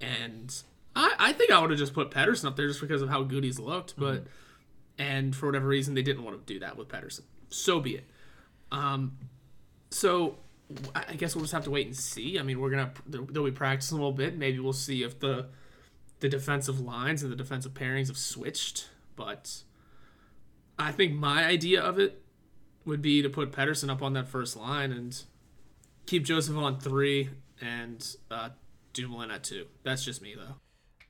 and 0.00 0.62
I, 0.96 1.14
I 1.18 1.32
think 1.34 1.52
I 1.52 1.60
would 1.60 1.70
have 1.70 1.78
just 1.78 1.92
put 1.92 2.10
Pettersson 2.10 2.46
up 2.46 2.56
there 2.56 2.66
just 2.66 2.80
because 2.80 3.02
of 3.02 3.10
how 3.10 3.22
good 3.22 3.44
he's 3.44 3.58
looked, 3.58 3.94
but 3.98 4.24
mm-hmm. 4.24 5.02
and 5.02 5.36
for 5.36 5.46
whatever 5.46 5.68
reason 5.68 5.94
they 5.94 6.02
didn't 6.02 6.24
want 6.24 6.44
to 6.44 6.52
do 6.52 6.58
that 6.60 6.76
with 6.76 6.88
Pettersson. 6.88 7.22
So 7.50 7.78
be 7.80 7.96
it. 7.96 8.04
Um, 8.72 9.18
so 9.90 10.38
I 10.94 11.14
guess 11.14 11.36
we'll 11.36 11.44
just 11.44 11.52
have 11.52 11.64
to 11.64 11.70
wait 11.70 11.86
and 11.86 11.94
see. 11.94 12.38
I 12.38 12.42
mean, 12.42 12.58
we're 12.58 12.70
gonna 12.70 12.90
they'll 13.06 13.44
be 13.44 13.52
practicing 13.52 13.98
a 13.98 14.00
little 14.00 14.16
bit. 14.16 14.36
Maybe 14.36 14.58
we'll 14.58 14.72
see 14.72 15.02
if 15.02 15.20
the 15.20 15.46
the 16.20 16.28
defensive 16.28 16.80
lines 16.80 17.22
and 17.22 17.30
the 17.30 17.36
defensive 17.36 17.74
pairings 17.74 18.08
have 18.08 18.18
switched. 18.18 18.88
But 19.14 19.62
I 20.78 20.92
think 20.92 21.14
my 21.14 21.44
idea 21.44 21.82
of 21.82 21.98
it 21.98 22.22
would 22.86 23.02
be 23.02 23.20
to 23.20 23.28
put 23.28 23.52
Pettersson 23.52 23.90
up 23.90 24.02
on 24.02 24.14
that 24.14 24.28
first 24.28 24.56
line 24.56 24.92
and 24.92 25.22
keep 26.06 26.24
Joseph 26.24 26.56
on 26.56 26.80
three 26.80 27.30
and 27.60 28.16
uh, 28.30 28.50
Dumoulin 28.94 29.30
at 29.30 29.44
two. 29.44 29.66
That's 29.82 30.04
just 30.04 30.22
me 30.22 30.34
though. 30.34 30.56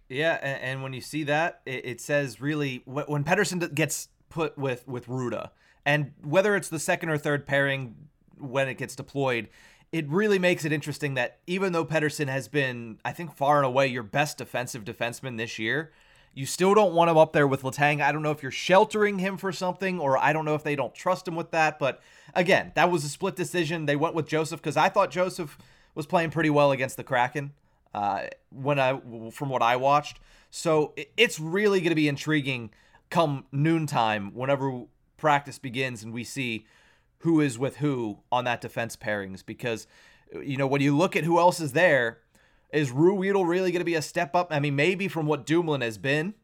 Yeah, 0.09 0.38
and, 0.40 0.62
and 0.62 0.83
when 0.83 0.92
you 0.92 1.01
see 1.01 1.25
that, 1.25 1.61
it, 1.66 1.85
it 1.85 2.01
says 2.01 2.40
really 2.40 2.83
when 2.85 3.25
Pettersson 3.25 3.75
gets 3.75 4.09
put 4.29 4.57
with 4.57 4.87
with 4.87 5.07
Rutta, 5.07 5.51
and 5.85 6.12
whether 6.23 6.55
it's 6.57 6.69
the 6.69 6.79
second 6.79 7.09
or 7.09 7.19
third 7.19 7.47
pairing 7.47 7.95
when 8.38 8.69
it 8.69 8.75
gets 8.75 8.95
deployed, 8.95 9.49
it 9.92 10.09
really 10.09 10.38
makes 10.38 10.64
it 10.64 10.73
interesting 10.73 11.14
that 11.14 11.38
even 11.47 11.73
though 11.73 11.85
Pettersson 11.85 12.29
has 12.29 12.49
been, 12.49 12.99
I 13.05 13.12
think, 13.12 13.35
far 13.35 13.57
and 13.57 13.66
away 13.66 13.87
your 13.87 14.03
best 14.03 14.38
defensive 14.38 14.85
defenseman 14.85 15.38
this 15.38 15.59
year, 15.59 15.92
you 16.35 16.45
still 16.45 16.75
don't 16.75 16.92
want 16.92 17.11
him 17.11 17.16
up 17.16 17.33
there 17.33 17.47
with 17.47 17.62
Letang. 17.62 18.03
I 18.03 18.12
don't 18.12 18.23
know 18.23 18.31
if 18.31 18.42
you're 18.42 18.53
sheltering 18.53 19.19
him 19.19 19.37
for 19.38 19.53
something, 19.53 19.99
or 19.99 20.19
I 20.19 20.33
don't 20.33 20.45
know 20.45 20.55
if 20.55 20.62
they 20.62 20.77
don't 20.77 20.95
trust 20.95 21.27
him 21.27 21.35
with 21.35 21.51
that. 21.53 21.79
But 21.79 22.01
again, 22.35 22.73
that 22.75 22.90
was 22.90 23.05
a 23.05 23.09
split 23.09 23.37
decision. 23.37 23.87
They 23.87 23.97
went 23.97 24.14
with 24.14 24.29
Joseph 24.29 24.61
because 24.61 24.77
I 24.77 24.88
thought 24.88 25.11
Joseph 25.11 25.57
was 25.95 26.05
playing 26.05 26.31
pretty 26.31 26.51
well 26.51 26.73
against 26.73 26.97
the 26.99 27.05
Kraken 27.05 27.53
uh, 27.97 28.27
when 28.51 28.79
I, 28.79 29.01
from 29.33 29.49
what 29.49 29.63
I 29.63 29.77
watched. 29.77 30.21
So 30.51 30.95
it's 31.17 31.41
really 31.41 31.81
going 31.81 31.91
to 31.91 31.97
be 31.97 32.09
intriguing 32.09 32.71
come 33.11 33.47
noontime 33.51 34.33
whenever 34.35 34.85
practice 35.17 35.59
begins 35.59 36.03
and 36.03 36.13
we 36.13 36.23
see 36.23 36.67
who 37.21 37.41
is 37.41 37.59
with 37.59 37.77
who 37.77 38.19
on 38.31 38.45
that 38.45 38.61
defense 38.61 38.97
pairings 38.97 39.47
because 39.47 39.87
you 40.43 40.57
know 40.57 40.67
when 40.67 40.81
you 40.81 40.97
look 40.97 41.15
at 41.17 41.25
who 41.25 41.39
else 41.39 41.61
is 41.61 41.73
there 41.73 42.19
is 42.73 42.91
Ruhwedel 42.91 43.47
really 43.47 43.71
going 43.71 43.81
to 43.81 43.85
be 43.85 43.95
a 43.95 44.03
step 44.03 44.35
up? 44.35 44.49
I 44.51 44.61
mean, 44.61 44.77
maybe 44.77 45.09
from 45.09 45.27
what 45.27 45.47
Dumoulin 45.47 45.81
has 45.81 45.99
been, 45.99 46.35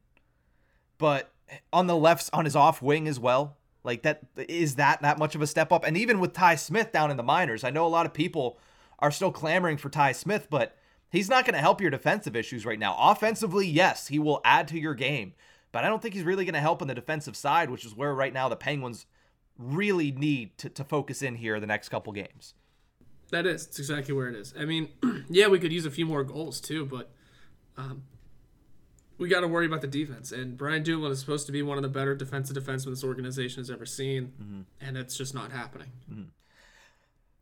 but 0.99 1.33
on 1.73 1.87
the 1.87 1.97
left, 1.97 2.31
on 2.33 2.45
his 2.45 2.57
off 2.57 2.81
wing 2.81 3.09
as 3.09 3.19
well. 3.19 3.57
Like 3.85 4.03
that 4.03 4.23
is 4.37 4.77
that 4.77 5.03
that 5.03 5.19
much 5.19 5.35
of 5.35 5.43
a 5.43 5.47
step 5.47 5.73
up? 5.73 5.85
And 5.85 5.97
even 5.97 6.21
with 6.21 6.33
Ty 6.33 6.55
Smith 6.55 6.93
down 6.93 7.11
in 7.11 7.17
the 7.17 7.23
minors, 7.23 7.65
I 7.65 7.71
know 7.71 7.85
a 7.85 7.89
lot 7.89 8.07
of 8.07 8.15
people 8.15 8.59
are 9.01 9.11
still 9.11 9.33
clamoring 9.33 9.77
for 9.77 9.91
Ty 9.91 10.13
Smith, 10.13 10.47
but 10.49 10.77
he's 11.13 11.29
not 11.29 11.45
going 11.45 11.55
to 11.55 11.61
help 11.61 11.81
your 11.81 11.91
defensive 11.91 12.35
issues 12.35 12.67
right 12.67 12.79
now. 12.79 12.97
Offensively, 12.99 13.69
yes, 13.69 14.09
he 14.09 14.19
will 14.19 14.41
add 14.45 14.67
to 14.69 14.81
your 14.81 14.95
game, 14.95 15.35
but 15.71 15.85
I 15.85 15.89
don't 15.89 16.03
think 16.03 16.15
he's 16.15 16.25
really 16.25 16.45
going 16.45 16.55
to 16.55 16.61
help 16.61 16.83
on 16.83 16.89
the 16.89 16.95
defensive 16.95 17.37
side, 17.37 17.71
which 17.71 17.85
is 17.85 17.95
where 17.95 18.13
right 18.13 18.33
now 18.33 18.49
the 18.49 18.57
Penguins 18.57 19.07
really 19.57 20.11
need 20.11 20.59
to, 20.59 20.69
to 20.71 20.83
focus 20.83 21.23
in 21.23 21.37
here 21.37 21.61
the 21.61 21.67
next 21.67 21.91
couple 21.91 22.13
games. 22.13 22.55
That 23.31 23.47
is. 23.47 23.67
It's 23.67 23.79
exactly 23.79 24.15
where 24.15 24.29
it 24.29 24.35
is. 24.35 24.53
I 24.59 24.65
mean, 24.65 24.89
yeah, 25.31 25.47
we 25.47 25.59
could 25.59 25.73
use 25.73 25.87
a 25.87 25.91
few 25.91 26.07
more 26.07 26.25
goals 26.25 26.61
too, 26.61 26.85
but 26.85 27.11
um, 27.77 28.03
we 29.19 29.29
got 29.29 29.41
to 29.41 29.49
worry 29.49 29.67
about 29.67 29.81
the 29.81 29.87
defense. 29.87 30.33
And 30.33 30.57
Brian 30.57 30.83
Dumoulin 30.83 31.13
is 31.13 31.21
supposed 31.21 31.47
to 31.47 31.53
be 31.53 31.63
one 31.63 31.79
of 31.79 31.83
the 31.83 31.89
better 31.89 32.15
defensive 32.15 32.57
defensemen 32.57 32.91
this 32.91 33.05
organization 33.05 33.61
has 33.61 33.71
ever 33.71 33.87
seen, 33.87 34.33
mm-hmm. 34.41 34.61
and 34.81 34.97
it's 34.97 35.17
just 35.17 35.35
not 35.35 35.53
happening. 35.53 35.89
Mm-hmm. 36.11 36.23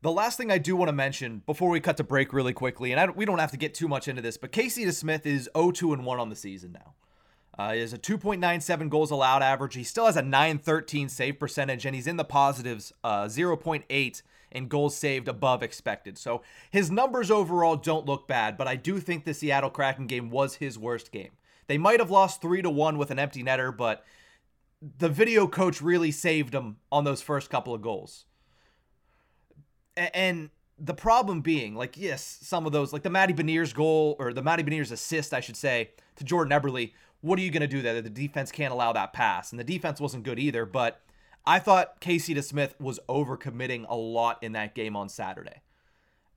The 0.03 0.11
last 0.11 0.39
thing 0.39 0.51
I 0.51 0.57
do 0.57 0.77
want 0.77 0.89
to 0.89 0.95
mention 0.95 1.43
before 1.45 1.69
we 1.69 1.79
cut 1.79 1.99
to 1.99 2.05
break 2.05 2.33
really 2.33 2.55
quickly, 2.55 2.91
and 2.91 2.99
I, 2.99 3.11
we 3.11 3.27
don't 3.27 3.39
have 3.39 3.51
to 3.51 3.59
get 3.59 3.75
too 3.75 3.87
much 3.87 4.09
into 4.09 4.23
this, 4.23 4.39
but 4.39 4.51
Casey 4.51 4.87
DeSmith 4.87 5.27
is 5.27 5.51
0-2 5.55 5.93
and 5.93 6.07
1 6.07 6.19
on 6.19 6.31
the 6.31 6.37
season 6.37 6.73
now. 6.73 6.95
Uh, 7.59 7.75
he 7.75 7.81
has 7.81 7.93
a 7.93 7.99
2.97 7.99 8.89
goals 8.89 9.11
allowed 9.11 9.43
average. 9.43 9.75
He 9.75 9.85
still 9.85 10.07
has 10.07 10.17
a 10.17 10.23
913 10.23 11.11
save 11.11 11.39
percentage, 11.39 11.85
and 11.85 11.95
he's 11.95 12.07
in 12.07 12.17
the 12.17 12.25
positives, 12.25 12.95
uh, 13.05 13.25
0.8 13.25 14.23
and 14.53 14.71
goals 14.71 14.97
saved 14.97 15.29
above 15.29 15.63
expected. 15.63 16.17
So 16.17 16.41
his 16.71 16.91
numbers 16.91 17.31
overall 17.31 17.77
don't 17.77 18.07
look 18.07 18.27
bad, 18.27 18.57
but 18.57 18.67
I 18.67 18.77
do 18.77 19.01
think 19.01 19.27
the 19.27 19.35
Seattle 19.35 19.69
Kraken 19.69 20.07
game 20.07 20.31
was 20.31 20.55
his 20.55 20.79
worst 20.79 21.13
game. 21.13 21.33
They 21.67 21.77
might 21.77 22.01
have 22.01 22.11
lost 22.11 22.41
3 22.41 22.63
to 22.63 22.71
1 22.71 22.97
with 22.97 23.11
an 23.11 23.19
empty 23.19 23.45
netter, 23.45 23.77
but 23.77 24.03
the 24.81 25.11
video 25.11 25.47
coach 25.47 25.83
really 25.83 26.11
saved 26.11 26.55
him 26.55 26.79
on 26.91 27.05
those 27.05 27.21
first 27.21 27.51
couple 27.51 27.75
of 27.75 27.83
goals. 27.83 28.25
And 30.15 30.51
the 30.79 30.95
problem 30.95 31.43
being, 31.43 31.75
like, 31.75 31.97
yes, 31.97 32.39
some 32.43 32.67
of 32.67 32.73
those, 32.73 32.93
like 32.93 33.03
the 33.03 33.11
Matty 33.11 33.35
Beniers 33.35 33.75
goal, 33.75 34.17
or 34.19 34.33
the 34.33 34.43
Matty 34.43 34.63
Beniers 34.63 34.91
assist, 34.91 35.35
I 35.35 35.41
should 35.41 35.57
say, 35.57 35.91
to 36.17 36.25
Jordan 36.25 36.59
Eberle, 36.59 36.93
what 37.21 37.39
are 37.39 37.43
you 37.43 37.51
going 37.51 37.61
to 37.61 37.67
do 37.67 37.83
there? 37.83 38.01
The 38.01 38.09
defense 38.09 38.51
can't 38.51 38.73
allow 38.73 38.93
that 38.95 39.13
pass. 39.13 39.53
And 39.53 39.61
the 39.61 39.65
defense 39.65 40.01
wasn't 40.01 40.25
good 40.25 40.39
either, 40.39 40.65
but 40.65 41.03
I 41.47 41.59
thought 41.59 42.01
Casey 42.01 42.35
DeSmith 42.35 42.81
was 42.81 42.99
overcommitting 43.09 43.85
a 43.89 43.97
lot 43.97 44.43
in 44.43 44.53
that 44.53 44.75
game 44.75 44.97
on 44.97 45.09
Saturday. 45.09 45.61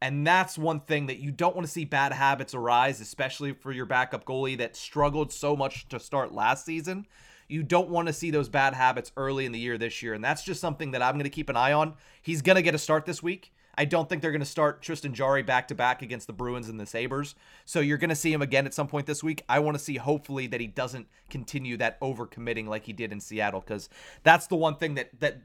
And 0.01 0.27
that's 0.27 0.57
one 0.57 0.81
thing 0.81 1.07
that 1.07 1.19
you 1.19 1.31
don't 1.31 1.55
want 1.55 1.65
to 1.65 1.71
see 1.71 1.85
bad 1.85 2.11
habits 2.11 2.53
arise, 2.53 2.99
especially 2.99 3.53
for 3.53 3.71
your 3.71 3.85
backup 3.85 4.25
goalie 4.25 4.57
that 4.57 4.75
struggled 4.75 5.31
so 5.31 5.55
much 5.55 5.87
to 5.87 5.99
start 5.99 6.33
last 6.33 6.65
season. 6.65 7.07
You 7.47 7.63
don't 7.63 7.89
want 7.89 8.07
to 8.07 8.13
see 8.13 8.29
those 8.29 8.49
bad 8.49 8.73
habits 8.73 9.13
early 9.15 9.45
in 9.45 9.53
the 9.53 9.59
year 9.59 9.77
this 9.77 10.01
year. 10.01 10.13
And 10.13 10.21
that's 10.23 10.43
just 10.43 10.59
something 10.59 10.91
that 10.91 11.01
I'm 11.01 11.13
going 11.13 11.23
to 11.23 11.29
keep 11.29 11.47
an 11.47 11.55
eye 11.55 11.71
on. 11.71 11.93
He's 12.21 12.41
going 12.41 12.57
to 12.57 12.61
get 12.61 12.75
a 12.75 12.77
start 12.77 13.05
this 13.05 13.23
week. 13.23 13.52
I 13.75 13.85
don't 13.85 14.07
think 14.07 14.21
they're 14.21 14.31
going 14.31 14.41
to 14.41 14.45
start 14.45 14.81
Tristan 14.81 15.13
Jarry 15.13 15.41
back 15.41 15.67
to 15.69 15.75
back 15.75 16.01
against 16.01 16.27
the 16.27 16.33
Bruins 16.33 16.69
and 16.69 16.79
the 16.79 16.85
Sabres. 16.85 17.35
So 17.65 17.79
you're 17.79 17.97
going 17.97 18.09
to 18.09 18.15
see 18.15 18.31
him 18.31 18.41
again 18.41 18.65
at 18.65 18.73
some 18.73 18.87
point 18.87 19.07
this 19.07 19.23
week. 19.23 19.43
I 19.49 19.59
want 19.59 19.77
to 19.77 19.83
see 19.83 19.97
hopefully 19.97 20.47
that 20.47 20.61
he 20.61 20.67
doesn't 20.67 21.07
continue 21.29 21.77
that 21.77 21.99
overcommitting 21.99 22.67
like 22.67 22.85
he 22.85 22.93
did 22.93 23.11
in 23.11 23.19
Seattle 23.19 23.61
because 23.61 23.89
that's 24.21 24.47
the 24.47 24.55
one 24.55 24.75
thing 24.75 24.95
that 24.95 25.19
that 25.19 25.41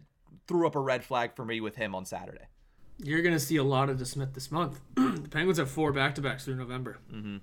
threw 0.47 0.67
up 0.67 0.75
a 0.75 0.81
red 0.81 1.05
flag 1.05 1.35
for 1.35 1.45
me 1.45 1.61
with 1.61 1.77
him 1.77 1.95
on 1.95 2.05
Saturday. 2.05 2.45
You're 3.03 3.23
going 3.23 3.35
to 3.35 3.41
see 3.41 3.57
a 3.57 3.65
lot 3.65 3.89
of 3.89 3.99
DeSmith 3.99 4.35
this 4.35 4.51
month. 4.51 4.81
the 4.95 5.29
Penguins 5.31 5.59
have 5.59 5.71
four 5.71 5.93
back 5.93 6.15
to 6.17 6.21
backs 6.21 6.45
through 6.45 6.57
November. 6.57 6.99
Mm-hmm. 7.13 7.37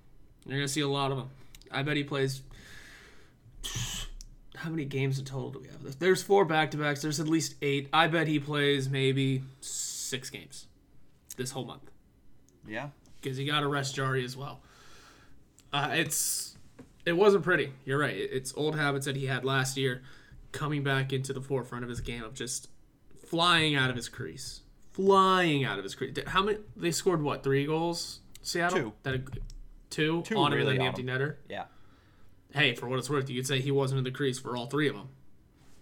You're 0.45 0.57
going 0.57 0.67
to 0.67 0.73
see 0.73 0.81
a 0.81 0.87
lot 0.87 1.11
of 1.11 1.17
them. 1.17 1.29
I 1.71 1.81
bet 1.81 1.97
he 1.97 2.03
plays. 2.03 2.41
How 4.55 4.69
many 4.69 4.85
games 4.85 5.19
in 5.19 5.25
total 5.25 5.51
do 5.51 5.59
we 5.59 5.67
have? 5.67 5.99
There's 5.99 6.23
four 6.23 6.45
back 6.45 6.71
to 6.71 6.77
backs. 6.77 7.01
There's 7.01 7.19
at 7.19 7.27
least 7.27 7.55
eight. 7.61 7.89
I 7.91 8.07
bet 8.07 8.27
he 8.27 8.39
plays 8.39 8.89
maybe 8.89 9.43
six 9.61 10.29
games 10.29 10.67
this 11.35 11.51
whole 11.51 11.65
month. 11.65 11.91
Yeah, 12.67 12.89
because 13.21 13.39
you 13.39 13.49
got 13.49 13.61
to 13.61 13.67
rest 13.67 13.95
Jarry 13.95 14.23
as 14.23 14.35
well. 14.35 14.61
Uh, 15.71 15.89
it's 15.93 16.57
it 17.05 17.13
wasn't 17.13 17.43
pretty. 17.43 17.73
You're 17.85 17.99
right. 17.99 18.15
It's 18.15 18.53
old 18.55 18.75
habits 18.75 19.05
that 19.05 19.15
he 19.15 19.25
had 19.25 19.45
last 19.45 19.77
year 19.77 20.01
coming 20.51 20.83
back 20.83 21.13
into 21.13 21.33
the 21.33 21.41
forefront 21.41 21.83
of 21.83 21.89
his 21.89 22.01
game 22.01 22.23
of 22.23 22.33
just 22.33 22.69
flying 23.27 23.75
out 23.75 23.89
of 23.89 23.95
his 23.95 24.09
crease, 24.09 24.61
flying 24.93 25.63
out 25.63 25.77
of 25.77 25.83
his 25.83 25.95
crease. 25.95 26.15
How 26.27 26.43
many? 26.43 26.59
They 26.75 26.91
scored 26.91 27.21
what? 27.21 27.43
Three 27.43 27.65
goals. 27.65 28.21
Seattle. 28.41 28.79
Two. 28.79 28.93
That 29.03 29.21
two, 29.89 30.21
two 30.23 30.37
on 30.37 30.51
really 30.51 30.75
him 30.75 30.79
the 30.79 30.85
empty 30.85 31.03
netter. 31.03 31.35
Yeah. 31.49 31.65
Hey, 32.53 32.73
for 32.73 32.87
what 32.87 32.99
it's 32.99 33.09
worth, 33.09 33.29
you 33.29 33.35
could 33.35 33.47
say 33.47 33.59
he 33.59 33.71
wasn't 33.71 33.97
in 33.97 34.03
the 34.03 34.11
crease 34.11 34.39
for 34.39 34.55
all 34.55 34.67
three 34.67 34.87
of 34.87 34.95
them. 34.95 35.09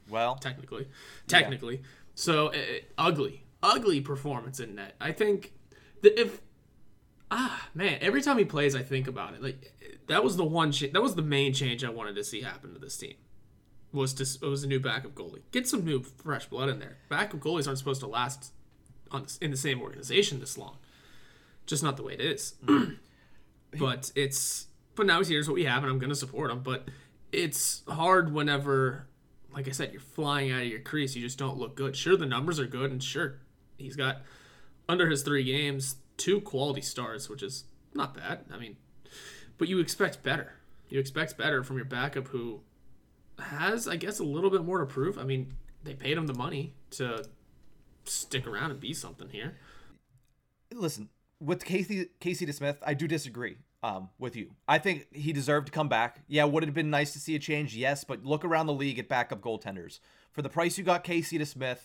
Well, 0.09 0.35
technically, 0.35 0.87
technically. 1.27 1.75
Yeah. 1.75 1.81
So 2.15 2.47
uh, 2.47 2.57
ugly, 2.97 3.42
ugly 3.63 4.01
performance 4.01 4.59
in 4.59 4.75
net. 4.75 4.95
I 5.01 5.11
think 5.11 5.53
that 6.01 6.19
if 6.19 6.41
ah 7.31 7.67
man, 7.73 7.97
every 8.01 8.21
time 8.21 8.37
he 8.37 8.45
plays, 8.45 8.75
I 8.75 8.83
think 8.83 9.07
about 9.07 9.33
it. 9.33 9.41
Like 9.41 9.73
that 10.07 10.23
was 10.23 10.37
the 10.37 10.43
one. 10.43 10.71
Cha- 10.71 10.91
that 10.93 11.01
was 11.01 11.15
the 11.15 11.23
main 11.23 11.53
change 11.53 11.83
I 11.83 11.89
wanted 11.89 12.15
to 12.15 12.23
see 12.23 12.41
happen 12.41 12.73
to 12.73 12.79
this 12.79 12.97
team. 12.97 13.15
Was 13.91 14.13
to 14.15 14.47
was 14.47 14.63
a 14.63 14.67
new 14.67 14.79
backup 14.79 15.13
goalie. 15.15 15.41
Get 15.51 15.67
some 15.67 15.85
new 15.85 16.03
fresh 16.03 16.45
blood 16.45 16.69
in 16.69 16.79
there. 16.79 16.97
Backup 17.09 17.39
goalies 17.39 17.65
aren't 17.65 17.79
supposed 17.79 18.01
to 18.01 18.07
last 18.07 18.51
on 19.09 19.25
in 19.41 19.49
the 19.51 19.57
same 19.57 19.81
organization 19.81 20.39
this 20.39 20.57
long. 20.57 20.77
Just 21.65 21.83
not 21.83 21.95
the 21.97 22.03
way 22.03 22.13
it 22.13 22.21
is. 22.21 22.55
but 23.79 24.11
it's 24.15 24.67
but 24.95 25.05
now 25.05 25.23
here's 25.23 25.47
what 25.47 25.55
we 25.55 25.65
have, 25.65 25.83
and 25.83 25.91
I'm 25.91 25.99
gonna 25.99 26.15
support 26.15 26.51
him. 26.51 26.61
But 26.61 26.87
it's 27.31 27.83
hard 27.87 28.33
whenever, 28.33 29.07
like 29.53 29.67
I 29.67 29.71
said, 29.71 29.91
you're 29.91 30.01
flying 30.01 30.51
out 30.51 30.61
of 30.61 30.67
your 30.67 30.79
crease. 30.79 31.15
You 31.15 31.23
just 31.23 31.39
don't 31.39 31.57
look 31.57 31.75
good. 31.75 31.95
Sure, 31.95 32.15
the 32.17 32.25
numbers 32.25 32.59
are 32.59 32.67
good, 32.67 32.91
and 32.91 33.01
sure, 33.01 33.39
he's 33.77 33.95
got 33.95 34.21
under 34.87 35.09
his 35.09 35.23
three 35.23 35.43
games 35.43 35.97
two 36.17 36.41
quality 36.41 36.81
stars, 36.81 37.29
which 37.29 37.43
is 37.43 37.65
not 37.93 38.13
bad. 38.15 38.45
I 38.51 38.57
mean, 38.57 38.77
but 39.57 39.67
you 39.67 39.79
expect 39.79 40.23
better. 40.23 40.53
You 40.89 40.99
expect 40.99 41.37
better 41.37 41.63
from 41.63 41.77
your 41.77 41.85
backup 41.85 42.27
who 42.29 42.61
has, 43.39 43.87
I 43.87 43.95
guess, 43.95 44.19
a 44.19 44.23
little 44.23 44.49
bit 44.49 44.63
more 44.63 44.79
to 44.79 44.85
prove. 44.85 45.17
I 45.17 45.23
mean, 45.23 45.53
they 45.83 45.93
paid 45.93 46.17
him 46.17 46.27
the 46.27 46.33
money 46.33 46.75
to 46.91 47.25
stick 48.05 48.47
around 48.47 48.71
and 48.71 48.79
be 48.79 48.93
something 48.93 49.29
here. 49.29 49.57
Listen, 50.71 51.09
with 51.39 51.65
Casey 51.65 52.07
Casey 52.19 52.45
DeSmith, 52.45 52.77
I 52.85 52.93
do 52.93 53.07
disagree 53.07 53.57
um, 53.81 54.09
with 54.19 54.35
you. 54.35 54.51
I 54.67 54.79
think 54.79 55.07
he 55.13 55.33
deserved 55.33 55.67
to 55.67 55.71
come 55.71 55.89
back. 55.89 56.21
Yeah, 56.27 56.45
would 56.45 56.63
it 56.63 56.67
have 56.67 56.75
been 56.75 56.89
nice 56.89 57.13
to 57.13 57.19
see 57.19 57.35
a 57.35 57.39
change? 57.39 57.75
Yes, 57.75 58.03
but 58.03 58.23
look 58.23 58.45
around 58.45 58.67
the 58.67 58.73
league 58.73 58.99
at 58.99 59.07
backup 59.07 59.41
goaltenders. 59.41 59.99
For 60.31 60.41
the 60.41 60.49
price 60.49 60.77
you 60.77 60.83
got 60.83 61.03
Casey 61.03 61.37
DeSmith, 61.37 61.79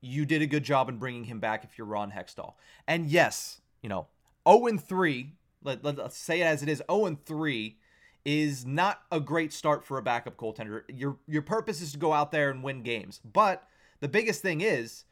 you 0.00 0.24
did 0.24 0.42
a 0.42 0.46
good 0.46 0.64
job 0.64 0.88
in 0.88 0.98
bringing 0.98 1.24
him 1.24 1.40
back 1.40 1.64
if 1.64 1.76
you're 1.76 1.86
Ron 1.86 2.12
Hextall. 2.12 2.54
And 2.86 3.06
yes, 3.06 3.60
you 3.82 3.88
know, 3.88 4.06
0 4.48 4.66
and 4.66 4.82
3, 4.82 5.32
let, 5.62 5.84
let, 5.84 5.98
us 5.98 6.16
say 6.16 6.40
it 6.40 6.44
as 6.44 6.62
it 6.62 6.68
is, 6.68 6.82
0 6.90 7.06
and 7.06 7.24
3 7.24 7.76
is 8.24 8.66
not 8.66 9.02
a 9.10 9.20
great 9.20 9.52
start 9.52 9.84
for 9.84 9.98
a 9.98 10.02
backup 10.02 10.36
goaltender. 10.36 10.82
Your 10.88 11.16
your 11.26 11.42
purpose 11.42 11.80
is 11.80 11.92
to 11.92 11.98
go 11.98 12.12
out 12.12 12.30
there 12.30 12.50
and 12.50 12.62
win 12.62 12.82
games. 12.82 13.20
But 13.24 13.66
the 14.00 14.08
biggest 14.08 14.42
thing 14.42 14.60
is 14.60 15.04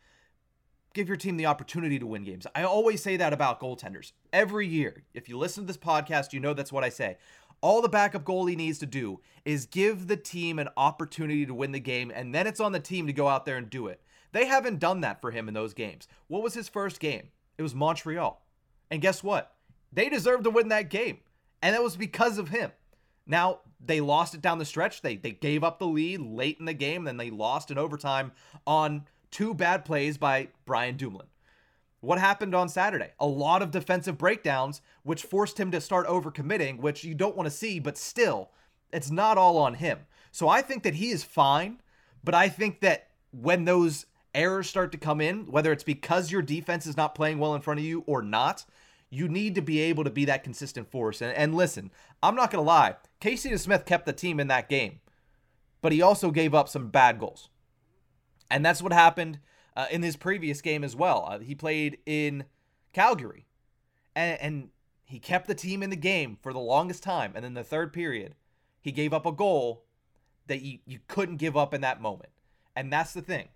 give 0.92 1.08
your 1.08 1.16
team 1.16 1.36
the 1.36 1.46
opportunity 1.46 1.98
to 1.98 2.06
win 2.06 2.24
games. 2.24 2.46
I 2.54 2.62
always 2.62 3.02
say 3.02 3.16
that 3.16 3.32
about 3.32 3.60
goaltenders. 3.60 4.12
Every 4.32 4.66
year, 4.66 5.04
if 5.14 5.28
you 5.28 5.38
listen 5.38 5.64
to 5.64 5.66
this 5.66 5.76
podcast, 5.76 6.32
you 6.32 6.40
know 6.40 6.54
that's 6.54 6.72
what 6.72 6.84
I 6.84 6.88
say. 6.88 7.18
All 7.60 7.80
the 7.80 7.88
backup 7.88 8.24
goalie 8.24 8.56
needs 8.56 8.78
to 8.80 8.86
do 8.86 9.20
is 9.44 9.66
give 9.66 10.08
the 10.08 10.16
team 10.16 10.58
an 10.58 10.68
opportunity 10.76 11.46
to 11.46 11.54
win 11.54 11.72
the 11.72 11.80
game, 11.80 12.12
and 12.14 12.34
then 12.34 12.46
it's 12.46 12.60
on 12.60 12.72
the 12.72 12.80
team 12.80 13.06
to 13.06 13.12
go 13.12 13.28
out 13.28 13.46
there 13.46 13.56
and 13.56 13.70
do 13.70 13.86
it. 13.86 14.00
They 14.32 14.46
haven't 14.46 14.80
done 14.80 15.00
that 15.00 15.20
for 15.20 15.30
him 15.30 15.48
in 15.48 15.54
those 15.54 15.74
games. 15.74 16.08
What 16.28 16.42
was 16.42 16.54
his 16.54 16.68
first 16.68 17.00
game? 17.00 17.28
It 17.58 17.62
was 17.62 17.74
Montreal. 17.74 18.42
And 18.90 19.02
guess 19.02 19.22
what? 19.22 19.54
They 19.92 20.08
deserved 20.08 20.44
to 20.44 20.50
win 20.50 20.68
that 20.68 20.90
game. 20.90 21.18
And 21.62 21.74
that 21.74 21.82
was 21.82 21.96
because 21.96 22.38
of 22.38 22.50
him. 22.50 22.72
Now, 23.26 23.60
they 23.84 24.00
lost 24.00 24.34
it 24.34 24.42
down 24.42 24.58
the 24.58 24.64
stretch. 24.64 25.02
They 25.02 25.16
they 25.16 25.32
gave 25.32 25.64
up 25.64 25.78
the 25.78 25.86
lead 25.86 26.20
late 26.20 26.58
in 26.58 26.66
the 26.66 26.74
game, 26.74 27.04
then 27.04 27.16
they 27.16 27.30
lost 27.30 27.70
in 27.70 27.78
overtime 27.78 28.32
on 28.66 29.06
two 29.30 29.54
bad 29.54 29.84
plays 29.84 30.16
by 30.18 30.48
Brian 30.64 30.96
Dumoulin. 30.96 31.26
What 32.00 32.18
happened 32.18 32.54
on 32.54 32.68
Saturday? 32.68 33.10
A 33.18 33.26
lot 33.26 33.62
of 33.62 33.70
defensive 33.70 34.16
breakdowns, 34.16 34.80
which 35.02 35.24
forced 35.24 35.58
him 35.58 35.70
to 35.72 35.80
start 35.80 36.06
overcommitting, 36.06 36.78
which 36.78 37.04
you 37.04 37.14
don't 37.14 37.36
want 37.36 37.46
to 37.48 37.54
see, 37.54 37.80
but 37.80 37.98
still, 37.98 38.50
it's 38.92 39.10
not 39.10 39.38
all 39.38 39.58
on 39.58 39.74
him. 39.74 40.00
So 40.30 40.48
I 40.48 40.62
think 40.62 40.82
that 40.84 40.94
he 40.94 41.10
is 41.10 41.24
fine, 41.24 41.80
but 42.22 42.34
I 42.34 42.48
think 42.48 42.80
that 42.80 43.08
when 43.32 43.64
those 43.64 44.06
errors 44.36 44.68
start 44.68 44.92
to 44.92 44.98
come 44.98 45.20
in, 45.20 45.46
whether 45.46 45.72
it's 45.72 45.82
because 45.82 46.30
your 46.30 46.42
defense 46.42 46.86
is 46.86 46.96
not 46.96 47.14
playing 47.14 47.38
well 47.38 47.54
in 47.54 47.62
front 47.62 47.80
of 47.80 47.86
you 47.86 48.04
or 48.06 48.22
not, 48.22 48.64
you 49.10 49.28
need 49.28 49.54
to 49.54 49.62
be 49.62 49.80
able 49.80 50.04
to 50.04 50.10
be 50.10 50.26
that 50.26 50.44
consistent 50.44 50.90
force. 50.90 51.22
And, 51.22 51.36
and 51.36 51.54
listen, 51.54 51.90
I'm 52.22 52.34
not 52.36 52.50
going 52.50 52.62
to 52.62 52.66
lie. 52.66 52.96
Casey 53.20 53.50
DeSmith 53.50 53.86
kept 53.86 54.06
the 54.06 54.12
team 54.12 54.38
in 54.38 54.48
that 54.48 54.68
game, 54.68 55.00
but 55.80 55.92
he 55.92 56.02
also 56.02 56.30
gave 56.30 56.54
up 56.54 56.68
some 56.68 56.88
bad 56.88 57.18
goals. 57.18 57.48
And 58.50 58.64
that's 58.64 58.82
what 58.82 58.92
happened 58.92 59.40
uh, 59.76 59.86
in 59.90 60.02
his 60.02 60.16
previous 60.16 60.60
game 60.60 60.84
as 60.84 60.94
well. 60.94 61.26
Uh, 61.28 61.38
he 61.38 61.54
played 61.54 61.98
in 62.06 62.44
Calgary, 62.92 63.46
and, 64.14 64.40
and 64.40 64.68
he 65.04 65.18
kept 65.18 65.46
the 65.46 65.54
team 65.54 65.82
in 65.82 65.90
the 65.90 65.96
game 65.96 66.36
for 66.42 66.52
the 66.52 66.58
longest 66.58 67.02
time. 67.02 67.32
And 67.34 67.44
in 67.44 67.54
the 67.54 67.64
third 67.64 67.92
period, 67.92 68.34
he 68.80 68.92
gave 68.92 69.12
up 69.12 69.26
a 69.26 69.32
goal 69.32 69.84
that 70.46 70.62
you, 70.62 70.78
you 70.86 70.98
couldn't 71.08 71.36
give 71.36 71.56
up 71.56 71.72
in 71.72 71.80
that 71.80 72.00
moment. 72.00 72.30
And 72.74 72.92
that's 72.92 73.12
the 73.12 73.22
thing. 73.22 73.48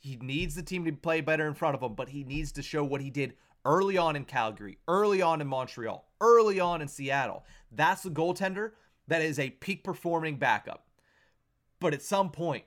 He 0.00 0.16
needs 0.16 0.54
the 0.54 0.62
team 0.62 0.84
to 0.86 0.92
play 0.92 1.20
better 1.20 1.46
in 1.46 1.54
front 1.54 1.74
of 1.74 1.82
him, 1.82 1.94
but 1.94 2.08
he 2.08 2.24
needs 2.24 2.52
to 2.52 2.62
show 2.62 2.82
what 2.82 3.02
he 3.02 3.10
did 3.10 3.34
early 3.64 3.98
on 3.98 4.16
in 4.16 4.24
Calgary, 4.24 4.78
early 4.88 5.20
on 5.20 5.40
in 5.40 5.46
Montreal, 5.46 6.06
early 6.20 6.58
on 6.58 6.80
in 6.80 6.88
Seattle. 6.88 7.44
That's 7.70 8.02
the 8.02 8.10
goaltender 8.10 8.72
that 9.08 9.20
is 9.20 9.38
a 9.38 9.50
peak 9.50 9.84
performing 9.84 10.36
backup. 10.36 10.86
But 11.80 11.92
at 11.92 12.02
some 12.02 12.30
point, 12.30 12.64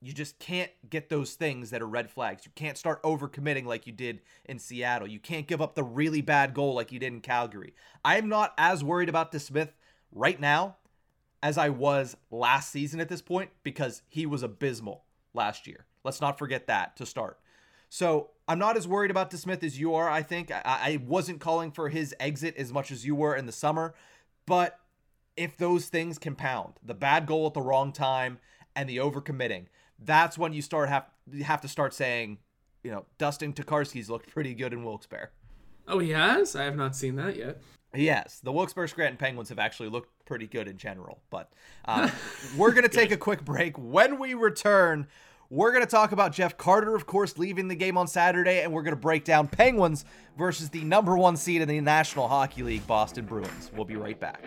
you 0.00 0.12
just 0.12 0.38
can't 0.38 0.70
get 0.88 1.08
those 1.08 1.34
things 1.34 1.70
that 1.70 1.82
are 1.82 1.86
red 1.86 2.10
flags. 2.10 2.46
You 2.46 2.52
can't 2.54 2.78
start 2.78 3.02
overcommitting 3.02 3.64
like 3.64 3.86
you 3.86 3.92
did 3.92 4.20
in 4.44 4.60
Seattle. 4.60 5.08
You 5.08 5.18
can't 5.18 5.48
give 5.48 5.60
up 5.60 5.74
the 5.74 5.82
really 5.82 6.20
bad 6.20 6.54
goal 6.54 6.74
like 6.74 6.92
you 6.92 7.00
did 7.00 7.12
in 7.12 7.20
Calgary. 7.20 7.74
I'm 8.04 8.28
not 8.28 8.54
as 8.56 8.84
worried 8.84 9.08
about 9.08 9.32
DeSmith 9.32 9.70
right 10.12 10.38
now 10.38 10.76
as 11.42 11.58
I 11.58 11.68
was 11.70 12.16
last 12.30 12.70
season 12.70 13.00
at 13.00 13.08
this 13.08 13.22
point 13.22 13.50
because 13.64 14.02
he 14.08 14.26
was 14.26 14.44
abysmal 14.44 15.04
last 15.34 15.66
year. 15.66 15.86
Let's 16.08 16.22
not 16.22 16.38
forget 16.38 16.68
that 16.68 16.96
to 16.96 17.04
start. 17.04 17.38
So 17.90 18.30
I'm 18.48 18.58
not 18.58 18.78
as 18.78 18.88
worried 18.88 19.10
about 19.10 19.30
DeSmith 19.30 19.62
as 19.62 19.78
you 19.78 19.94
are. 19.94 20.08
I 20.08 20.22
think 20.22 20.50
I, 20.50 20.62
I 20.64 21.00
wasn't 21.06 21.38
calling 21.38 21.70
for 21.70 21.90
his 21.90 22.14
exit 22.18 22.56
as 22.56 22.72
much 22.72 22.90
as 22.90 23.04
you 23.04 23.14
were 23.14 23.36
in 23.36 23.44
the 23.44 23.52
summer, 23.52 23.92
but 24.46 24.80
if 25.36 25.58
those 25.58 25.88
things 25.88 26.18
compound, 26.18 26.80
the 26.82 26.94
bad 26.94 27.26
goal 27.26 27.46
at 27.46 27.52
the 27.52 27.60
wrong 27.60 27.92
time 27.92 28.38
and 28.74 28.88
the 28.88 28.96
overcommitting, 28.96 29.66
that's 30.02 30.38
when 30.38 30.54
you 30.54 30.62
start 30.62 30.88
have 30.88 31.04
you 31.30 31.44
have 31.44 31.60
to 31.60 31.68
start 31.68 31.92
saying, 31.92 32.38
you 32.82 32.90
know, 32.90 33.04
Dustin 33.18 33.52
Tokarski's 33.52 34.08
looked 34.08 34.30
pretty 34.30 34.54
good 34.54 34.72
in 34.72 34.84
Wilkes-Barre. 34.84 35.28
Oh, 35.86 35.98
he 35.98 36.12
has. 36.12 36.56
I 36.56 36.64
have 36.64 36.76
not 36.76 36.96
seen 36.96 37.16
that 37.16 37.36
yet. 37.36 37.60
Yes, 37.94 38.40
the 38.42 38.50
Wilkes-Barre 38.50 38.88
Scranton 38.88 39.18
Penguins 39.18 39.50
have 39.50 39.58
actually 39.58 39.90
looked 39.90 40.08
pretty 40.24 40.46
good 40.46 40.68
in 40.68 40.78
general. 40.78 41.20
But 41.28 41.52
um, 41.84 42.10
we're 42.56 42.70
going 42.70 42.84
to 42.84 42.88
take 42.88 43.10
a 43.10 43.16
quick 43.18 43.44
break. 43.44 43.76
When 43.76 44.18
we 44.18 44.32
return, 44.32 45.06
we're 45.50 45.72
going 45.72 45.84
to 45.84 45.90
talk 45.90 46.12
about 46.12 46.32
Jeff 46.32 46.56
Carter, 46.56 46.94
of 46.94 47.06
course, 47.06 47.38
leaving 47.38 47.68
the 47.68 47.74
game 47.74 47.96
on 47.96 48.06
Saturday, 48.06 48.62
and 48.62 48.72
we're 48.72 48.82
going 48.82 48.94
to 48.94 49.00
break 49.00 49.24
down 49.24 49.48
Penguins 49.48 50.04
versus 50.36 50.68
the 50.68 50.84
number 50.84 51.16
one 51.16 51.36
seed 51.36 51.62
in 51.62 51.68
the 51.68 51.80
National 51.80 52.28
Hockey 52.28 52.62
League, 52.62 52.86
Boston 52.86 53.24
Bruins. 53.24 53.70
We'll 53.74 53.86
be 53.86 53.96
right 53.96 54.18
back. 54.18 54.44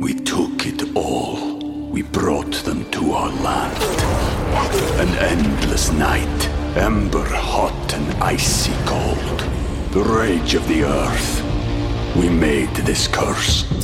We 0.00 0.14
took 0.14 0.66
it 0.66 0.96
all. 0.96 1.58
We 1.90 2.02
brought 2.02 2.52
them 2.64 2.90
to 2.92 3.12
our 3.12 3.30
land. 3.42 3.82
An 5.00 5.08
endless 5.18 5.92
night, 5.92 6.48
ember 6.76 7.24
hot 7.24 7.92
and 7.92 8.22
icy 8.22 8.72
cold. 8.86 9.40
The 9.92 10.02
rage 10.02 10.54
of 10.54 10.66
the 10.66 10.84
earth. 10.84 11.42
We 12.16 12.28
made 12.28 12.70
this 12.76 13.06
curse. 13.06 13.83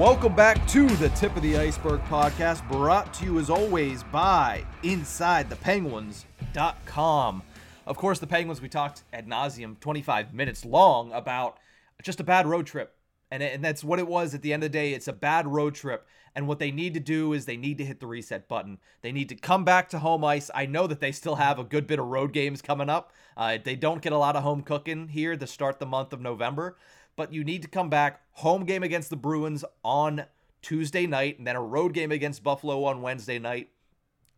Welcome 0.00 0.34
back 0.34 0.66
to 0.68 0.88
the 0.96 1.10
Tip 1.10 1.36
of 1.36 1.42
the 1.42 1.58
Iceberg 1.58 2.00
podcast, 2.04 2.66
brought 2.70 3.12
to 3.12 3.26
you 3.26 3.38
as 3.38 3.50
always 3.50 4.02
by 4.04 4.64
InsideThePenguins.com. 4.82 7.42
Of 7.86 7.96
course, 7.98 8.18
the 8.18 8.26
Penguins, 8.26 8.62
we 8.62 8.70
talked 8.70 9.02
ad 9.12 9.28
nauseum, 9.28 9.78
25 9.78 10.32
minutes 10.32 10.64
long, 10.64 11.12
about 11.12 11.58
just 12.02 12.18
a 12.18 12.24
bad 12.24 12.46
road 12.46 12.64
trip. 12.64 12.96
And, 13.30 13.42
and 13.42 13.62
that's 13.62 13.84
what 13.84 13.98
it 13.98 14.06
was 14.06 14.34
at 14.34 14.40
the 14.40 14.54
end 14.54 14.64
of 14.64 14.72
the 14.72 14.78
day. 14.78 14.94
It's 14.94 15.06
a 15.06 15.12
bad 15.12 15.46
road 15.46 15.74
trip. 15.74 16.06
And 16.34 16.48
what 16.48 16.60
they 16.60 16.70
need 16.70 16.94
to 16.94 17.00
do 17.00 17.34
is 17.34 17.44
they 17.44 17.58
need 17.58 17.76
to 17.76 17.84
hit 17.84 18.00
the 18.00 18.06
reset 18.06 18.48
button. 18.48 18.78
They 19.02 19.12
need 19.12 19.28
to 19.28 19.34
come 19.34 19.66
back 19.66 19.90
to 19.90 19.98
home 19.98 20.24
ice. 20.24 20.50
I 20.54 20.64
know 20.64 20.86
that 20.86 21.00
they 21.00 21.12
still 21.12 21.34
have 21.34 21.58
a 21.58 21.64
good 21.64 21.86
bit 21.86 21.98
of 21.98 22.06
road 22.06 22.32
games 22.32 22.62
coming 22.62 22.88
up. 22.88 23.12
Uh, 23.36 23.58
they 23.62 23.76
don't 23.76 24.00
get 24.00 24.12
a 24.12 24.18
lot 24.18 24.34
of 24.34 24.44
home 24.44 24.62
cooking 24.62 25.08
here 25.08 25.36
to 25.36 25.46
start 25.46 25.78
the 25.78 25.84
month 25.84 26.14
of 26.14 26.22
November 26.22 26.78
but 27.20 27.34
you 27.34 27.44
need 27.44 27.60
to 27.60 27.68
come 27.68 27.90
back. 27.90 28.22
Home 28.36 28.64
game 28.64 28.82
against 28.82 29.10
the 29.10 29.16
Bruins 29.16 29.62
on 29.84 30.24
Tuesday 30.62 31.06
night, 31.06 31.36
and 31.36 31.46
then 31.46 31.54
a 31.54 31.60
road 31.60 31.92
game 31.92 32.10
against 32.10 32.42
Buffalo 32.42 32.84
on 32.84 33.02
Wednesday 33.02 33.38
night. 33.38 33.68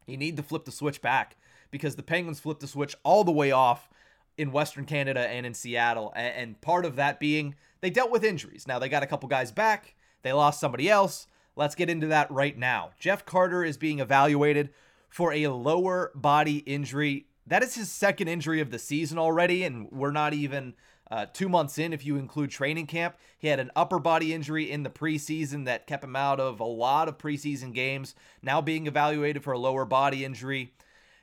You 0.04 0.16
need 0.16 0.36
to 0.36 0.42
flip 0.42 0.64
the 0.64 0.72
switch 0.72 1.00
back 1.00 1.36
because 1.70 1.94
the 1.94 2.02
Penguins 2.02 2.40
flipped 2.40 2.60
the 2.60 2.66
switch 2.66 2.96
all 3.04 3.22
the 3.22 3.30
way 3.30 3.52
off 3.52 3.88
in 4.36 4.50
Western 4.50 4.84
Canada 4.84 5.20
and 5.20 5.46
in 5.46 5.54
Seattle. 5.54 6.12
And 6.16 6.60
part 6.60 6.84
of 6.84 6.96
that 6.96 7.20
being 7.20 7.54
they 7.82 7.88
dealt 7.88 8.10
with 8.10 8.24
injuries. 8.24 8.66
Now 8.66 8.80
they 8.80 8.88
got 8.88 9.04
a 9.04 9.06
couple 9.06 9.28
guys 9.28 9.52
back, 9.52 9.94
they 10.22 10.32
lost 10.32 10.58
somebody 10.58 10.90
else. 10.90 11.28
Let's 11.54 11.76
get 11.76 11.88
into 11.88 12.08
that 12.08 12.32
right 12.32 12.58
now. 12.58 12.90
Jeff 12.98 13.24
Carter 13.24 13.62
is 13.62 13.76
being 13.76 14.00
evaluated 14.00 14.70
for 15.08 15.32
a 15.32 15.46
lower 15.46 16.10
body 16.16 16.58
injury. 16.66 17.26
That 17.46 17.62
is 17.62 17.76
his 17.76 17.92
second 17.92 18.26
injury 18.26 18.60
of 18.60 18.72
the 18.72 18.80
season 18.80 19.18
already, 19.18 19.62
and 19.62 19.88
we're 19.92 20.10
not 20.10 20.34
even 20.34 20.74
uh, 21.12 21.26
two 21.30 21.46
months 21.46 21.76
in, 21.76 21.92
if 21.92 22.06
you 22.06 22.16
include 22.16 22.50
training 22.50 22.86
camp, 22.86 23.16
he 23.38 23.48
had 23.48 23.60
an 23.60 23.70
upper 23.76 23.98
body 23.98 24.32
injury 24.32 24.70
in 24.70 24.82
the 24.82 24.88
preseason 24.88 25.66
that 25.66 25.86
kept 25.86 26.02
him 26.02 26.16
out 26.16 26.40
of 26.40 26.58
a 26.58 26.64
lot 26.64 27.06
of 27.06 27.18
preseason 27.18 27.74
games. 27.74 28.14
Now 28.40 28.62
being 28.62 28.86
evaluated 28.86 29.44
for 29.44 29.52
a 29.52 29.58
lower 29.58 29.84
body 29.84 30.24
injury. 30.24 30.72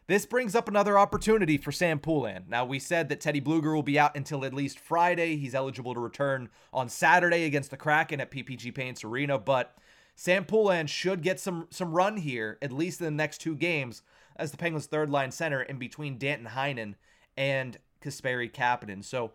This 0.06 0.28
brings 0.28 0.54
up 0.54 0.68
another 0.68 1.00
opportunity 1.00 1.58
for 1.58 1.72
Sam 1.72 1.98
Poulin. 1.98 2.44
Now, 2.48 2.66
we 2.66 2.78
said 2.78 3.10
that 3.10 3.20
Teddy 3.20 3.42
Blueger 3.42 3.74
will 3.74 3.82
be 3.82 3.98
out 3.98 4.16
until 4.16 4.46
at 4.46 4.54
least 4.54 4.78
Friday. 4.80 5.38
He's 5.38 5.56
eligible 5.56 5.96
to 5.96 6.00
return 6.00 6.50
on 6.72 6.88
Saturday 6.88 7.46
against 7.46 7.72
the 7.72 7.78
Kraken 7.78 8.22
at 8.22 8.30
PPG 8.30 8.76
Paints 8.76 9.04
Arena, 9.04 9.40
but 9.40 9.76
Sam 10.16 10.46
Poulin 10.46 10.86
should 10.86 11.24
get 11.24 11.40
some 11.40 11.66
some 11.72 11.94
run 11.94 12.18
here, 12.18 12.60
at 12.62 12.72
least 12.72 13.02
in 13.02 13.06
the 13.06 13.12
next 13.12 13.40
two 13.40 13.56
games, 13.56 14.04
as 14.36 14.52
the 14.52 14.58
Penguins' 14.58 14.86
third 14.86 15.10
line 15.10 15.32
center 15.32 15.64
in 15.64 15.80
between 15.80 16.20
Danton 16.20 16.50
Heinen 16.50 16.94
and 17.36 17.80
Kasperi 18.02 18.52
Kapanen. 18.52 19.04
So 19.04 19.32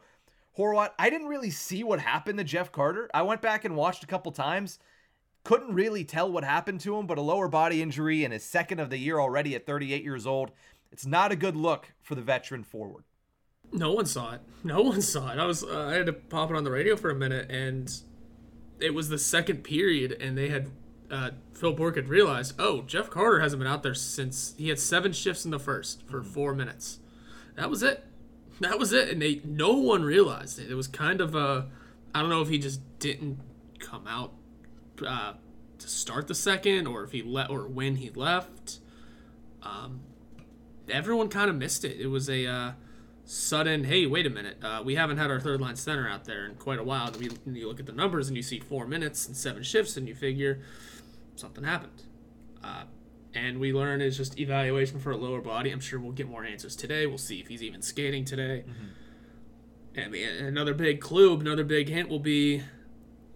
Horwat, 0.58 0.90
I 0.98 1.10
didn't 1.10 1.26
really 1.26 1.50
see 1.50 1.82
what 1.82 2.00
happened 2.00 2.38
to 2.38 2.44
Jeff 2.44 2.70
Carter. 2.70 3.10
I 3.12 3.22
went 3.22 3.42
back 3.42 3.64
and 3.64 3.74
watched 3.74 4.04
a 4.04 4.06
couple 4.06 4.30
times. 4.30 4.78
Couldn't 5.42 5.74
really 5.74 6.04
tell 6.04 6.30
what 6.30 6.44
happened 6.44 6.80
to 6.80 6.96
him, 6.96 7.06
but 7.06 7.18
a 7.18 7.22
lower 7.22 7.48
body 7.48 7.82
injury 7.82 8.24
in 8.24 8.30
his 8.30 8.44
second 8.44 8.78
of 8.78 8.88
the 8.88 8.96
year 8.96 9.18
already 9.18 9.54
at 9.54 9.66
38 9.66 10.02
years 10.02 10.26
old. 10.26 10.52
It's 10.92 11.04
not 11.04 11.32
a 11.32 11.36
good 11.36 11.56
look 11.56 11.92
for 12.00 12.14
the 12.14 12.22
veteran 12.22 12.62
forward. 12.62 13.04
No 13.72 13.92
one 13.92 14.06
saw 14.06 14.34
it. 14.34 14.42
No 14.62 14.80
one 14.80 15.02
saw 15.02 15.32
it. 15.32 15.38
I 15.38 15.44
was 15.44 15.64
uh, 15.64 15.88
I 15.88 15.94
had 15.94 16.06
to 16.06 16.12
pop 16.12 16.50
it 16.50 16.56
on 16.56 16.62
the 16.62 16.70
radio 16.70 16.96
for 16.96 17.10
a 17.10 17.14
minute, 17.14 17.50
and 17.50 17.92
it 18.78 18.94
was 18.94 19.08
the 19.08 19.18
second 19.18 19.64
period, 19.64 20.12
and 20.12 20.38
they 20.38 20.48
had 20.48 20.70
uh, 21.10 21.30
Phil 21.52 21.72
Bourque 21.72 21.96
had 21.96 22.08
realized, 22.08 22.54
oh, 22.58 22.82
Jeff 22.82 23.10
Carter 23.10 23.40
hasn't 23.40 23.58
been 23.58 23.70
out 23.70 23.82
there 23.82 23.94
since 23.94 24.54
he 24.56 24.68
had 24.68 24.78
seven 24.78 25.12
shifts 25.12 25.44
in 25.44 25.50
the 25.50 25.58
first 25.58 26.06
for 26.06 26.22
four 26.22 26.54
minutes. 26.54 27.00
That 27.56 27.68
was 27.68 27.82
it 27.82 28.04
that 28.60 28.78
was 28.78 28.92
it, 28.92 29.08
and 29.08 29.20
they 29.20 29.40
no 29.44 29.72
one 29.72 30.04
realized 30.04 30.58
it. 30.58 30.70
It 30.70 30.74
was 30.74 30.88
kind 30.88 31.20
of 31.20 31.34
a, 31.34 31.66
I 32.14 32.20
don't 32.20 32.30
know 32.30 32.42
if 32.42 32.48
he 32.48 32.58
just 32.58 32.80
didn't 32.98 33.40
come 33.78 34.06
out 34.06 34.32
uh, 35.06 35.34
to 35.78 35.88
start 35.88 36.28
the 36.28 36.34
second, 36.34 36.86
or 36.86 37.04
if 37.04 37.12
he 37.12 37.22
let, 37.22 37.50
or 37.50 37.66
when 37.66 37.96
he 37.96 38.10
left. 38.10 38.78
Um, 39.62 40.00
everyone 40.88 41.28
kind 41.28 41.50
of 41.50 41.56
missed 41.56 41.84
it. 41.84 41.98
It 41.98 42.08
was 42.08 42.28
a 42.28 42.46
uh, 42.46 42.72
sudden, 43.24 43.84
hey, 43.84 44.06
wait 44.06 44.26
a 44.26 44.30
minute, 44.30 44.58
uh, 44.62 44.82
we 44.84 44.94
haven't 44.94 45.16
had 45.16 45.30
our 45.30 45.40
third 45.40 45.60
line 45.60 45.76
center 45.76 46.08
out 46.08 46.24
there 46.24 46.46
in 46.46 46.54
quite 46.56 46.78
a 46.78 46.84
while. 46.84 47.10
We, 47.18 47.30
you 47.46 47.68
look 47.68 47.80
at 47.80 47.86
the 47.86 47.92
numbers 47.92 48.28
and 48.28 48.36
you 48.36 48.42
see 48.42 48.60
four 48.60 48.86
minutes 48.86 49.26
and 49.26 49.36
seven 49.36 49.62
shifts, 49.62 49.96
and 49.96 50.06
you 50.06 50.14
figure 50.14 50.60
something 51.36 51.64
happened. 51.64 52.02
Uh, 52.62 52.84
and 53.34 53.58
we 53.58 53.72
learn 53.72 54.00
is 54.00 54.16
just 54.16 54.38
evaluation 54.38 55.00
for 55.00 55.10
a 55.10 55.16
lower 55.16 55.40
body. 55.40 55.70
I'm 55.70 55.80
sure 55.80 55.98
we'll 55.98 56.12
get 56.12 56.28
more 56.28 56.44
answers 56.44 56.76
today. 56.76 57.06
We'll 57.06 57.18
see 57.18 57.40
if 57.40 57.48
he's 57.48 57.62
even 57.62 57.82
skating 57.82 58.24
today. 58.24 58.64
Mm-hmm. 58.68 60.14
And 60.14 60.14
another 60.46 60.74
big 60.74 61.00
clue, 61.00 61.38
another 61.38 61.64
big 61.64 61.88
hint 61.88 62.08
will 62.08 62.18
be 62.18 62.62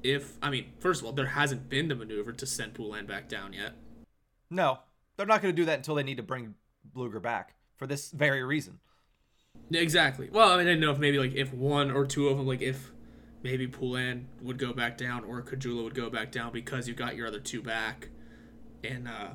if 0.02 0.36
I 0.42 0.50
mean, 0.50 0.66
first 0.78 1.00
of 1.00 1.06
all, 1.06 1.12
there 1.12 1.26
hasn't 1.26 1.68
been 1.68 1.88
the 1.88 1.94
maneuver 1.94 2.32
to 2.32 2.46
send 2.46 2.74
Poulin 2.74 3.06
back 3.06 3.28
down 3.28 3.52
yet. 3.52 3.74
No, 4.50 4.78
they're 5.16 5.26
not 5.26 5.42
going 5.42 5.54
to 5.54 5.60
do 5.60 5.66
that 5.66 5.78
until 5.78 5.94
they 5.94 6.02
need 6.02 6.16
to 6.16 6.22
bring 6.22 6.54
Blueger 6.96 7.20
back 7.20 7.54
for 7.76 7.86
this 7.86 8.10
very 8.10 8.42
reason. 8.42 8.78
Exactly. 9.70 10.30
Well, 10.32 10.50
I, 10.50 10.56
mean, 10.56 10.66
I 10.66 10.70
didn't 10.70 10.80
know 10.80 10.92
if 10.92 10.98
maybe 10.98 11.18
like 11.18 11.34
if 11.34 11.52
one 11.52 11.90
or 11.90 12.06
two 12.06 12.28
of 12.28 12.38
them, 12.38 12.46
like 12.46 12.62
if 12.62 12.92
maybe 13.42 13.66
Poulin 13.66 14.28
would 14.40 14.58
go 14.58 14.72
back 14.72 14.96
down 14.96 15.24
or 15.24 15.42
Caggiula 15.42 15.84
would 15.84 15.94
go 15.94 16.08
back 16.10 16.32
down 16.32 16.52
because 16.52 16.88
you 16.88 16.94
got 16.94 17.16
your 17.16 17.26
other 17.26 17.40
two 17.40 17.62
back, 17.62 18.08
and 18.82 19.06
uh, 19.06 19.30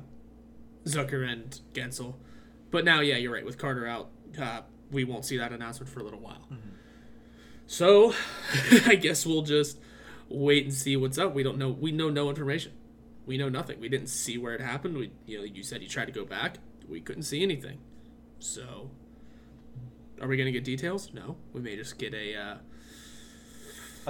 Zucker 0.84 1.30
and 1.30 1.60
Guentzel. 1.72 2.14
But 2.70 2.84
now, 2.84 3.00
yeah, 3.00 3.16
you're 3.16 3.32
right. 3.32 3.44
With 3.44 3.58
Carter 3.58 3.86
out, 3.86 4.10
uh, 4.40 4.62
we 4.90 5.04
won't 5.04 5.24
see 5.24 5.36
that 5.38 5.52
announcement 5.52 5.90
for 5.90 6.00
a 6.00 6.02
little 6.02 6.20
while. 6.20 6.46
Mm-hmm. 6.52 6.70
So, 7.66 8.14
I 8.86 8.96
guess 8.96 9.24
we'll 9.24 9.42
just 9.42 9.78
wait 10.28 10.64
and 10.64 10.74
see 10.74 10.96
what's 10.96 11.18
up. 11.18 11.34
We 11.34 11.42
don't 11.42 11.58
know. 11.58 11.70
We 11.70 11.92
know 11.92 12.10
no 12.10 12.28
information. 12.28 12.72
We 13.26 13.38
know 13.38 13.48
nothing. 13.48 13.80
We 13.80 13.88
didn't 13.88 14.08
see 14.08 14.36
where 14.36 14.54
it 14.54 14.60
happened. 14.60 14.96
We, 14.96 15.12
you 15.26 15.38
know, 15.38 15.44
you 15.44 15.62
said 15.62 15.82
you 15.82 15.88
tried 15.88 16.06
to 16.06 16.12
go 16.12 16.24
back. 16.24 16.58
We 16.88 17.00
couldn't 17.00 17.22
see 17.22 17.42
anything. 17.42 17.78
So, 18.38 18.90
are 20.20 20.28
we 20.28 20.36
gonna 20.36 20.52
get 20.52 20.64
details? 20.64 21.12
No. 21.14 21.36
We 21.52 21.60
may 21.60 21.76
just 21.76 21.98
get 21.98 22.12
a. 22.12 22.36
Uh, 22.36 22.54
a 22.54 22.58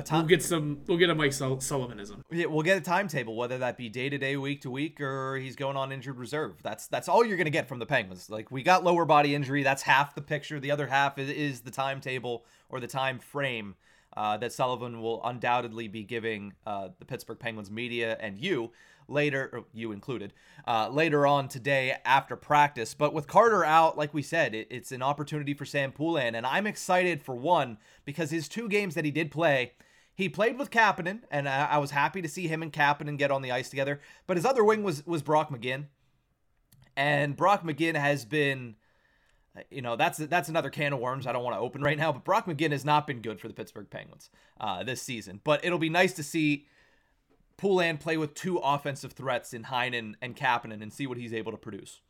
time. 0.02 0.20
We'll 0.20 0.28
get 0.28 0.42
some. 0.42 0.80
We'll 0.86 0.98
get 0.98 1.10
a 1.10 1.14
Mike 1.14 1.32
Sull- 1.32 1.58
Sullivanism. 1.58 2.22
Yeah, 2.30 2.46
we'll 2.46 2.62
get 2.62 2.78
a 2.78 2.80
timetable, 2.80 3.36
whether 3.36 3.58
that 3.58 3.76
be 3.76 3.88
day 3.88 4.08
to 4.08 4.18
day, 4.18 4.36
week 4.36 4.62
to 4.62 4.70
week, 4.70 5.00
or 5.00 5.36
he's 5.36 5.56
going 5.56 5.76
on 5.76 5.92
injured 5.92 6.18
reserve. 6.18 6.62
That's 6.62 6.86
that's 6.86 7.08
all 7.08 7.24
you're 7.24 7.36
gonna 7.36 7.50
get 7.50 7.68
from 7.68 7.78
the 7.78 7.86
Penguins. 7.86 8.30
Like 8.30 8.50
we 8.50 8.62
got 8.62 8.84
lower 8.84 9.04
body 9.04 9.34
injury. 9.34 9.62
That's 9.62 9.82
half 9.82 10.14
the 10.14 10.22
picture. 10.22 10.60
The 10.60 10.70
other 10.70 10.86
half 10.86 11.18
is, 11.18 11.28
is 11.30 11.60
the 11.60 11.70
timetable 11.70 12.44
or 12.68 12.80
the 12.80 12.86
time 12.86 13.18
frame 13.18 13.76
uh, 14.16 14.36
that 14.38 14.52
Sullivan 14.52 15.00
will 15.00 15.22
undoubtedly 15.24 15.88
be 15.88 16.04
giving 16.04 16.54
uh, 16.66 16.88
the 16.98 17.04
Pittsburgh 17.04 17.38
Penguins 17.38 17.70
media 17.70 18.16
and 18.20 18.38
you 18.38 18.72
later, 19.08 19.64
you 19.72 19.92
included, 19.92 20.32
uh, 20.66 20.88
later 20.88 21.26
on 21.26 21.48
today 21.48 21.96
after 22.04 22.36
practice. 22.36 22.94
But 22.94 23.12
with 23.12 23.26
Carter 23.26 23.64
out, 23.64 23.98
like 23.98 24.14
we 24.14 24.22
said, 24.22 24.54
it, 24.54 24.68
it's 24.70 24.92
an 24.92 25.02
opportunity 25.02 25.54
for 25.54 25.64
Sam 25.64 25.92
Poulin, 25.92 26.34
and 26.34 26.46
I'm 26.46 26.66
excited 26.66 27.22
for 27.22 27.34
one 27.34 27.78
because 28.04 28.30
his 28.30 28.48
two 28.48 28.68
games 28.68 28.94
that 28.94 29.04
he 29.04 29.10
did 29.10 29.30
play. 29.30 29.72
He 30.14 30.28
played 30.28 30.58
with 30.58 30.70
Kapanen, 30.70 31.20
and 31.30 31.48
I, 31.48 31.66
I 31.72 31.78
was 31.78 31.90
happy 31.90 32.22
to 32.22 32.28
see 32.28 32.46
him 32.46 32.62
and 32.62 32.72
Kapanen 32.72 33.18
get 33.18 33.30
on 33.30 33.42
the 33.42 33.50
ice 33.50 33.68
together. 33.68 34.00
But 34.26 34.36
his 34.36 34.46
other 34.46 34.64
wing 34.64 34.82
was 34.82 35.06
was 35.06 35.22
Brock 35.22 35.50
McGinn, 35.50 35.86
and 36.96 37.36
Brock 37.36 37.64
McGinn 37.64 37.96
has 37.96 38.24
been 38.24 38.76
you 39.70 39.82
know 39.82 39.96
that's 39.96 40.18
that's 40.18 40.48
another 40.48 40.70
can 40.70 40.92
of 40.92 40.98
worms 41.00 41.26
I 41.26 41.32
don't 41.32 41.44
want 41.44 41.56
to 41.56 41.60
open 41.60 41.82
right 41.82 41.98
now. 41.98 42.12
But 42.12 42.24
Brock 42.24 42.46
McGinn 42.46 42.72
has 42.72 42.84
not 42.84 43.06
been 43.06 43.20
good 43.20 43.40
for 43.40 43.48
the 43.48 43.54
Pittsburgh 43.54 43.88
Penguins 43.90 44.30
uh, 44.60 44.82
this 44.82 45.02
season. 45.02 45.40
But 45.44 45.64
it'll 45.64 45.78
be 45.78 45.90
nice 45.90 46.12
to 46.14 46.22
see 46.22 46.66
Poulin 47.56 47.98
play 47.98 48.16
with 48.16 48.34
two 48.34 48.58
offensive 48.58 49.12
threats 49.12 49.52
in 49.52 49.64
Heinen 49.64 50.14
and 50.20 50.36
Kapanen 50.36 50.82
and 50.82 50.92
see 50.92 51.06
what 51.06 51.18
he's 51.18 51.32
able 51.32 51.52
to 51.52 51.58
produce. 51.58 52.00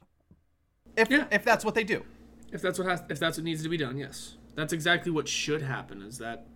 If 0.96 1.10
yeah. 1.10 1.26
if 1.30 1.44
that's 1.44 1.64
what 1.64 1.74
they 1.74 1.84
do. 1.84 2.04
If 2.52 2.62
that's 2.62 2.78
what 2.78 2.88
has 2.88 3.02
if 3.08 3.18
that's 3.18 3.36
what 3.36 3.44
needs 3.44 3.62
to 3.62 3.68
be 3.68 3.76
done, 3.76 3.96
yes. 3.96 4.36
That's 4.54 4.72
exactly 4.72 5.10
what 5.10 5.26
should 5.26 5.62
happen. 5.62 6.00
Is 6.02 6.18
that 6.18 6.46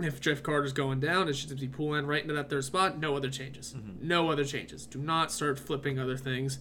if 0.00 0.20
Jeff 0.20 0.42
Carter's 0.42 0.72
going 0.72 1.00
down, 1.00 1.28
it 1.28 1.34
should 1.34 1.58
be 1.58 1.68
Poulin 1.68 2.06
right 2.06 2.22
into 2.22 2.34
that 2.34 2.50
third 2.50 2.64
spot. 2.64 2.98
No 2.98 3.16
other 3.16 3.30
changes. 3.30 3.74
Mm-hmm. 3.76 4.06
No 4.06 4.30
other 4.30 4.44
changes. 4.44 4.86
Do 4.86 4.98
not 4.98 5.32
start 5.32 5.58
flipping 5.58 5.98
other 5.98 6.16
things 6.16 6.58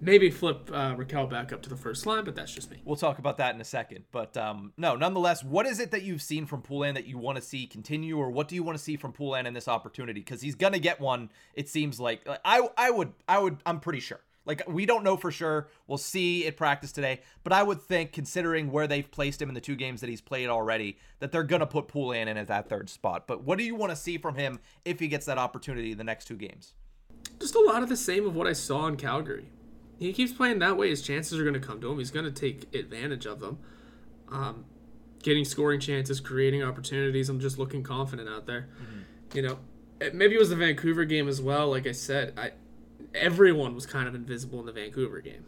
maybe 0.00 0.30
flip 0.30 0.70
uh, 0.72 0.94
Rakell 0.94 1.28
back 1.28 1.52
up 1.52 1.62
to 1.62 1.68
the 1.68 1.76
first 1.76 2.06
line, 2.06 2.24
but 2.24 2.34
that's 2.34 2.52
just 2.52 2.70
me. 2.70 2.80
We'll 2.84 2.96
talk 2.96 3.18
about 3.18 3.38
that 3.38 3.54
in 3.54 3.60
a 3.60 3.64
second. 3.64 4.04
But 4.12 4.36
um, 4.36 4.72
no, 4.76 4.96
nonetheless, 4.96 5.42
what 5.42 5.66
is 5.66 5.80
it 5.80 5.90
that 5.90 6.02
you've 6.02 6.22
seen 6.22 6.46
from 6.46 6.62
Poulin 6.62 6.94
that 6.94 7.06
you 7.06 7.18
want 7.18 7.36
to 7.36 7.42
see 7.42 7.66
continue, 7.66 8.16
or 8.16 8.30
what 8.30 8.48
do 8.48 8.54
you 8.54 8.62
want 8.62 8.78
to 8.78 8.82
see 8.82 8.96
from 8.96 9.12
Poulin 9.12 9.46
in 9.46 9.54
this 9.54 9.68
opportunity? 9.68 10.20
Because 10.20 10.40
he's 10.40 10.54
gonna 10.54 10.78
get 10.78 11.00
one. 11.00 11.30
It 11.54 11.68
seems 11.68 11.98
like 11.98 12.26
I 12.44 12.68
I 12.76 12.90
would 12.90 13.12
I 13.28 13.38
would 13.38 13.58
I'm 13.66 13.80
pretty 13.80 14.00
sure. 14.00 14.20
Like 14.48 14.62
we 14.66 14.84
don't 14.84 15.04
know 15.04 15.16
for 15.16 15.30
sure. 15.30 15.68
We'll 15.86 15.98
see 15.98 16.44
at 16.48 16.56
practice 16.56 16.90
today, 16.90 17.20
but 17.44 17.52
I 17.52 17.62
would 17.62 17.80
think, 17.80 18.12
considering 18.12 18.72
where 18.72 18.88
they've 18.88 19.08
placed 19.08 19.40
him 19.40 19.48
in 19.48 19.54
the 19.54 19.60
two 19.60 19.76
games 19.76 20.00
that 20.00 20.10
he's 20.10 20.20
played 20.20 20.48
already, 20.48 20.98
that 21.20 21.30
they're 21.30 21.44
gonna 21.44 21.66
put 21.66 21.86
Poulin 21.86 22.26
in 22.26 22.36
at 22.36 22.48
that 22.48 22.68
third 22.68 22.90
spot. 22.90 23.28
But 23.28 23.44
what 23.44 23.58
do 23.58 23.64
you 23.64 23.76
want 23.76 23.90
to 23.90 23.96
see 23.96 24.18
from 24.18 24.34
him 24.34 24.58
if 24.84 24.98
he 24.98 25.06
gets 25.06 25.26
that 25.26 25.38
opportunity 25.38 25.92
in 25.92 25.98
the 25.98 26.04
next 26.04 26.24
two 26.24 26.36
games? 26.36 26.72
Just 27.38 27.54
a 27.54 27.60
lot 27.60 27.84
of 27.84 27.88
the 27.88 27.96
same 27.96 28.26
of 28.26 28.34
what 28.34 28.48
I 28.48 28.52
saw 28.52 28.88
in 28.88 28.96
Calgary 28.96 29.50
he 29.98 30.12
keeps 30.12 30.32
playing 30.32 30.60
that 30.60 30.76
way, 30.76 30.90
his 30.90 31.02
chances 31.02 31.38
are 31.38 31.42
going 31.42 31.54
to 31.54 31.60
come 31.60 31.80
to 31.80 31.90
him. 31.90 31.98
He's 31.98 32.10
going 32.10 32.24
to 32.24 32.30
take 32.30 32.72
advantage 32.74 33.26
of 33.26 33.40
them. 33.40 33.58
Um, 34.30 34.64
getting 35.22 35.44
scoring 35.44 35.80
chances, 35.80 36.20
creating 36.20 36.62
opportunities. 36.62 37.28
I'm 37.28 37.40
just 37.40 37.58
looking 37.58 37.82
confident 37.82 38.28
out 38.28 38.46
there. 38.46 38.68
Mm-hmm. 38.80 39.36
You 39.36 39.42
know, 39.42 39.58
maybe 40.12 40.36
it 40.36 40.38
was 40.38 40.50
the 40.50 40.56
Vancouver 40.56 41.04
game 41.04 41.26
as 41.28 41.40
well. 41.40 41.68
Like 41.68 41.86
I 41.86 41.92
said, 41.92 42.34
I 42.38 42.52
everyone 43.14 43.74
was 43.74 43.86
kind 43.86 44.08
of 44.08 44.14
invisible 44.14 44.60
in 44.60 44.66
the 44.66 44.72
Vancouver 44.72 45.20
game. 45.20 45.44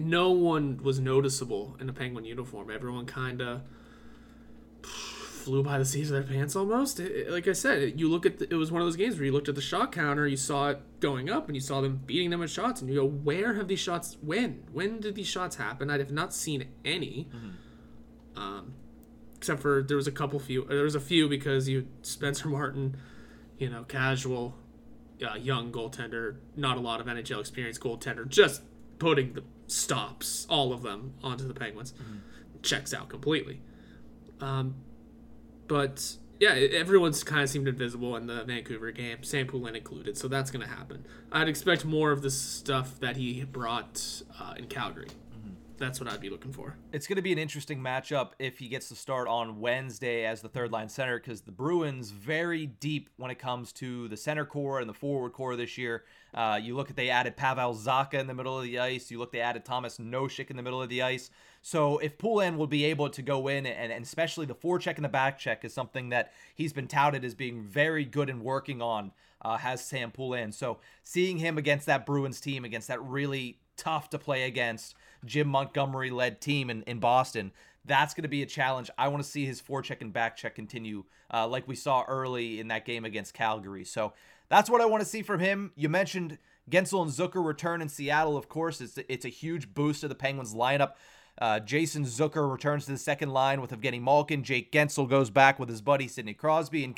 No 0.00 0.30
one 0.30 0.80
was 0.82 0.98
noticeable 0.98 1.76
in 1.78 1.88
a 1.88 1.92
Penguin 1.92 2.24
uniform. 2.24 2.70
Everyone 2.70 3.04
kind 3.04 3.42
of 3.42 3.62
flew 4.82 5.62
by 5.62 5.78
the 5.78 5.84
seats 5.84 6.08
of 6.08 6.14
their 6.14 6.22
pants 6.22 6.56
almost. 6.56 6.98
It, 6.98 7.30
like 7.30 7.46
I 7.46 7.52
said, 7.52 8.00
you 8.00 8.08
look 8.08 8.24
at 8.24 8.38
the, 8.38 8.50
it 8.50 8.56
was 8.56 8.72
one 8.72 8.80
of 8.80 8.86
those 8.86 8.96
games 8.96 9.16
where 9.16 9.26
you 9.26 9.32
looked 9.32 9.48
at 9.48 9.54
the 9.54 9.60
shot 9.60 9.92
counter, 9.92 10.26
you 10.26 10.38
saw 10.38 10.70
it 10.70 10.80
going 11.00 11.28
up, 11.28 11.48
and 11.48 11.54
you 11.54 11.60
saw 11.60 11.82
them 11.82 12.00
beating 12.06 12.30
them 12.30 12.40
with 12.40 12.50
shots, 12.50 12.80
and 12.80 12.88
you 12.88 12.96
go, 12.96 13.06
where 13.06 13.54
have 13.54 13.68
these 13.68 13.78
shots? 13.78 14.16
When? 14.22 14.64
When 14.72 15.00
did 15.00 15.14
these 15.14 15.26
shots 15.26 15.56
happen? 15.56 15.90
I 15.90 15.98
have 15.98 16.10
not 16.10 16.32
seen 16.32 16.66
any. 16.84 17.28
Mm-hmm. 17.34 18.42
Um, 18.42 18.74
except 19.36 19.60
for 19.60 19.82
there 19.82 19.98
was 19.98 20.06
a 20.06 20.12
couple 20.12 20.38
few. 20.38 20.64
There 20.64 20.82
was 20.82 20.94
a 20.94 21.00
few 21.00 21.28
because 21.28 21.68
you 21.68 21.86
Spencer 22.00 22.48
Martin, 22.48 22.96
you 23.58 23.68
know, 23.68 23.84
casual, 23.84 24.56
uh, 25.22 25.36
young 25.36 25.70
goaltender, 25.72 26.36
not 26.56 26.76
a 26.76 26.80
lot 26.80 27.00
of 27.00 27.06
NHL 27.06 27.40
experience 27.40 27.78
goaltender, 27.78 28.26
just 28.28 28.62
putting 28.98 29.34
the 29.34 29.44
stops, 29.66 30.46
all 30.48 30.72
of 30.72 30.82
them, 30.82 31.14
onto 31.22 31.46
the 31.46 31.54
Penguins. 31.54 31.92
Mm-hmm. 31.92 32.18
Checks 32.62 32.94
out 32.94 33.08
completely. 33.08 33.60
Um, 34.40 34.76
but 35.68 36.16
yeah, 36.40 36.52
everyone's 36.52 37.22
kind 37.22 37.42
of 37.42 37.48
seemed 37.48 37.68
invisible 37.68 38.16
in 38.16 38.26
the 38.26 38.44
Vancouver 38.44 38.90
game, 38.90 39.22
Sam 39.22 39.46
Poulin 39.46 39.76
included. 39.76 40.16
So 40.16 40.28
that's 40.28 40.50
going 40.50 40.66
to 40.66 40.72
happen. 40.72 41.06
I'd 41.30 41.48
expect 41.48 41.84
more 41.84 42.10
of 42.10 42.22
the 42.22 42.30
stuff 42.30 42.98
that 43.00 43.16
he 43.16 43.44
brought 43.44 44.22
uh, 44.40 44.54
in 44.56 44.66
Calgary. 44.66 45.08
That's 45.76 45.98
what 45.98 46.08
I'd 46.08 46.20
be 46.20 46.30
looking 46.30 46.52
for. 46.52 46.76
It's 46.92 47.06
going 47.06 47.16
to 47.16 47.22
be 47.22 47.32
an 47.32 47.38
interesting 47.38 47.80
matchup 47.80 48.30
if 48.38 48.58
he 48.58 48.68
gets 48.68 48.88
to 48.88 48.94
start 48.94 49.26
on 49.26 49.60
Wednesday 49.60 50.24
as 50.24 50.40
the 50.40 50.48
third 50.48 50.70
line 50.70 50.88
center 50.88 51.18
because 51.18 51.40
the 51.40 51.52
Bruins 51.52 52.10
very 52.10 52.66
deep 52.66 53.10
when 53.16 53.30
it 53.30 53.38
comes 53.38 53.72
to 53.74 54.06
the 54.08 54.16
center 54.16 54.44
core 54.44 54.78
and 54.78 54.88
the 54.88 54.94
forward 54.94 55.32
core 55.32 55.56
this 55.56 55.76
year. 55.76 56.04
Uh, 56.32 56.58
you 56.62 56.76
look 56.76 56.90
at 56.90 56.96
they 56.96 57.10
added 57.10 57.36
Pavel 57.36 57.74
Zacha 57.74 58.14
in 58.14 58.26
the 58.26 58.34
middle 58.34 58.56
of 58.56 58.64
the 58.64 58.78
ice. 58.78 59.10
You 59.10 59.18
look 59.18 59.32
they 59.32 59.40
added 59.40 59.64
Tomas 59.64 59.98
Nosek 59.98 60.50
in 60.50 60.56
the 60.56 60.62
middle 60.62 60.80
of 60.80 60.88
the 60.88 61.02
ice. 61.02 61.30
So 61.60 61.98
if 61.98 62.18
Poulin 62.18 62.56
will 62.56 62.66
be 62.66 62.84
able 62.84 63.08
to 63.10 63.22
go 63.22 63.48
in 63.48 63.66
and, 63.66 63.90
and 63.90 64.04
especially 64.04 64.46
the 64.46 64.54
forecheck 64.54 64.96
and 64.96 65.04
the 65.04 65.08
back 65.08 65.38
check 65.38 65.64
is 65.64 65.72
something 65.72 66.10
that 66.10 66.32
he's 66.54 66.72
been 66.72 66.86
touted 66.86 67.24
as 67.24 67.34
being 67.34 67.62
very 67.62 68.04
good 68.04 68.30
and 68.30 68.42
working 68.42 68.80
on, 68.80 69.12
uh, 69.42 69.56
has 69.58 69.84
Sam 69.84 70.10
Poulin. 70.10 70.52
So 70.52 70.78
seeing 71.02 71.38
him 71.38 71.58
against 71.58 71.86
that 71.86 72.06
Bruins 72.06 72.40
team, 72.40 72.64
against 72.64 72.88
that 72.88 73.02
really 73.02 73.58
tough 73.76 74.10
to 74.10 74.18
play 74.18 74.44
against 74.44 74.94
Jim 75.24 75.48
Montgomery 75.48 76.10
led 76.10 76.40
team 76.40 76.70
in, 76.70 76.82
in 76.82 76.98
Boston, 76.98 77.52
that's 77.84 78.14
going 78.14 78.22
to 78.22 78.28
be 78.28 78.42
a 78.42 78.46
challenge. 78.46 78.90
I 78.96 79.08
want 79.08 79.22
to 79.22 79.28
see 79.28 79.44
his 79.44 79.60
forecheck 79.60 80.00
and 80.00 80.12
back 80.12 80.36
check 80.36 80.54
continue 80.54 81.04
uh, 81.32 81.46
like 81.46 81.68
we 81.68 81.76
saw 81.76 82.04
early 82.08 82.60
in 82.60 82.68
that 82.68 82.84
game 82.84 83.04
against 83.04 83.34
Calgary. 83.34 83.84
So 83.84 84.12
that's 84.48 84.70
what 84.70 84.80
I 84.80 84.86
want 84.86 85.02
to 85.02 85.08
see 85.08 85.22
from 85.22 85.40
him. 85.40 85.72
You 85.76 85.88
mentioned 85.88 86.38
Guentzel 86.70 87.02
and 87.02 87.10
Zucker 87.10 87.44
return 87.44 87.82
in 87.82 87.88
Seattle, 87.88 88.36
of 88.36 88.48
course. 88.48 88.80
It's, 88.80 88.98
it's 89.08 89.24
a 89.24 89.30
huge 89.30 89.74
boost 89.74 90.00
to 90.00 90.08
the 90.08 90.14
Penguins 90.14 90.54
lineup. 90.54 90.92
Uh, 91.36 91.58
Jason 91.60 92.04
Zucker 92.04 92.50
returns 92.50 92.86
to 92.86 92.92
the 92.92 92.98
second 92.98 93.30
line 93.30 93.60
with 93.60 93.72
Evgeny 93.72 94.00
Malkin. 94.00 94.44
Jake 94.44 94.70
Guentzel 94.70 95.08
goes 95.08 95.30
back 95.30 95.58
with 95.58 95.68
his 95.68 95.80
buddy 95.80 96.06
Sidney 96.06 96.34
Crosby. 96.34 96.84
And 96.84 96.94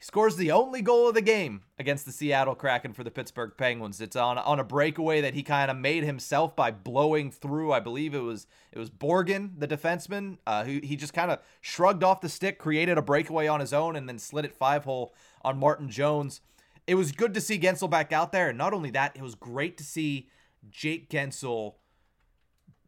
Guentzel 0.00 0.04
scores 0.04 0.36
the 0.36 0.50
only 0.52 0.82
goal 0.82 1.08
of 1.08 1.14
the 1.14 1.22
game 1.22 1.62
against 1.78 2.06
the 2.06 2.12
Seattle 2.12 2.54
Kraken 2.54 2.92
for 2.92 3.04
the 3.04 3.10
Pittsburgh 3.10 3.52
Penguins. 3.56 4.00
It's 4.00 4.16
on 4.16 4.38
on 4.38 4.60
a 4.60 4.64
breakaway 4.64 5.20
that 5.20 5.34
he 5.34 5.42
kind 5.42 5.70
of 5.70 5.76
made 5.76 6.04
himself 6.04 6.54
by 6.56 6.70
blowing 6.70 7.30
through. 7.30 7.72
I 7.72 7.80
believe 7.80 8.14
it 8.14 8.20
was 8.20 8.46
it 8.72 8.78
was 8.78 8.90
Borgen, 8.90 9.58
the 9.58 9.68
defenseman, 9.68 10.38
uh, 10.46 10.64
who 10.64 10.80
he 10.82 10.96
just 10.96 11.14
kind 11.14 11.30
of 11.30 11.40
shrugged 11.60 12.04
off 12.04 12.20
the 12.20 12.28
stick, 12.28 12.58
created 12.58 12.98
a 12.98 13.02
breakaway 13.02 13.46
on 13.46 13.60
his 13.60 13.72
own, 13.72 13.96
and 13.96 14.08
then 14.08 14.18
slid 14.18 14.44
it 14.44 14.54
five 14.54 14.84
hole 14.84 15.14
on 15.42 15.58
Martin 15.58 15.90
Jones. 15.90 16.40
It 16.86 16.94
was 16.94 17.10
good 17.12 17.34
to 17.34 17.40
see 17.40 17.58
Guentzel 17.58 17.90
back 17.90 18.12
out 18.12 18.32
there, 18.32 18.48
and 18.48 18.58
not 18.58 18.72
only 18.72 18.90
that, 18.90 19.16
it 19.16 19.22
was 19.22 19.34
great 19.34 19.76
to 19.78 19.84
see 19.84 20.28
Jake 20.70 21.10
Guentzel 21.10 21.74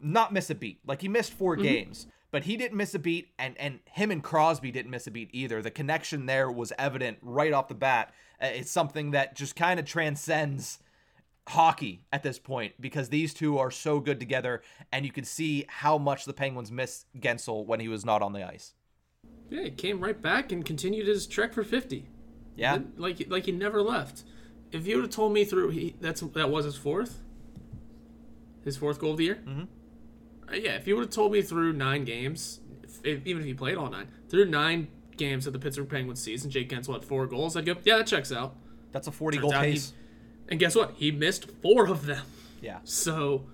not 0.00 0.32
miss 0.32 0.50
a 0.50 0.54
beat. 0.54 0.78
Like 0.86 1.02
he 1.02 1.08
missed 1.08 1.32
4 1.32 1.56
mm-hmm. 1.56 1.64
games, 1.64 2.06
but 2.30 2.44
he 2.44 2.56
didn't 2.56 2.76
miss 2.76 2.94
a 2.94 2.98
beat, 2.98 3.30
and 3.38 3.56
and 3.58 3.80
him 3.86 4.10
and 4.10 4.22
Crosby 4.22 4.70
didn't 4.70 4.90
miss 4.90 5.06
a 5.06 5.10
beat 5.10 5.30
either. 5.32 5.62
The 5.62 5.70
connection 5.70 6.26
there 6.26 6.50
was 6.50 6.72
evident 6.78 7.18
right 7.22 7.52
off 7.52 7.68
the 7.68 7.74
bat. 7.74 8.12
Uh, 8.40 8.46
it's 8.46 8.70
something 8.70 9.12
that 9.12 9.34
just 9.34 9.56
kind 9.56 9.80
of 9.80 9.86
transcends 9.86 10.78
hockey 11.48 12.02
at 12.12 12.22
this 12.22 12.38
point 12.38 12.74
because 12.78 13.08
these 13.08 13.32
two 13.32 13.58
are 13.58 13.70
so 13.70 14.00
good 14.00 14.20
together, 14.20 14.62
and 14.92 15.06
you 15.06 15.12
can 15.12 15.24
see 15.24 15.64
how 15.68 15.96
much 15.96 16.24
the 16.24 16.34
Penguins 16.34 16.70
miss 16.70 17.06
Guentzel 17.18 17.66
when 17.66 17.80
he 17.80 17.88
was 17.88 18.04
not 18.04 18.22
on 18.22 18.32
the 18.32 18.46
ice. 18.46 18.74
Yeah, 19.48 19.62
he 19.62 19.70
came 19.70 20.00
right 20.00 20.20
back 20.20 20.52
and 20.52 20.64
continued 20.64 21.06
his 21.06 21.26
trek 21.26 21.54
for 21.54 21.64
50. 21.64 22.06
Yeah, 22.56 22.78
like 22.96 23.24
like 23.28 23.46
he 23.46 23.52
never 23.52 23.82
left. 23.82 24.24
If 24.70 24.86
you 24.86 24.96
would 24.96 25.04
have 25.04 25.14
told 25.14 25.32
me 25.32 25.44
through 25.44 25.70
he 25.70 25.96
that's 26.00 26.20
that 26.20 26.50
was 26.50 26.66
his 26.66 26.76
fourth, 26.76 27.22
his 28.64 28.76
fourth 28.76 28.98
goal 28.98 29.12
of 29.12 29.16
the 29.16 29.24
year. 29.24 29.42
Mm-hmm. 29.46 29.64
Uh, 30.50 30.56
yeah, 30.56 30.72
if 30.72 30.86
you 30.86 30.96
would 30.96 31.06
have 31.06 31.10
told 31.10 31.32
me 31.32 31.42
through 31.42 31.72
nine 31.72 32.04
games, 32.04 32.60
if, 33.04 33.26
even 33.26 33.42
if 33.42 33.46
he 33.46 33.54
played 33.54 33.76
all 33.76 33.90
nine, 33.90 34.08
through 34.28 34.46
nine 34.46 34.88
games 35.16 35.46
of 35.46 35.52
the 35.52 35.58
Pittsburgh 35.58 35.88
Penguins 35.88 36.22
season, 36.22 36.50
Jake 36.50 36.68
Guentzel 36.68 36.94
had 36.94 37.04
four 37.04 37.26
goals. 37.26 37.56
I'd 37.56 37.66
go, 37.66 37.76
yeah, 37.84 37.98
that 37.98 38.06
checks 38.06 38.32
out. 38.32 38.56
That's 38.92 39.06
a 39.06 39.12
40 39.12 39.36
Turns 39.38 39.42
goal 39.42 39.60
pace. 39.60 39.90
He, 39.90 40.52
and 40.52 40.60
guess 40.60 40.74
what? 40.74 40.94
He 40.96 41.10
missed 41.10 41.50
four 41.62 41.88
of 41.88 42.06
them. 42.06 42.24
Yeah. 42.60 42.78
So, 42.84 43.46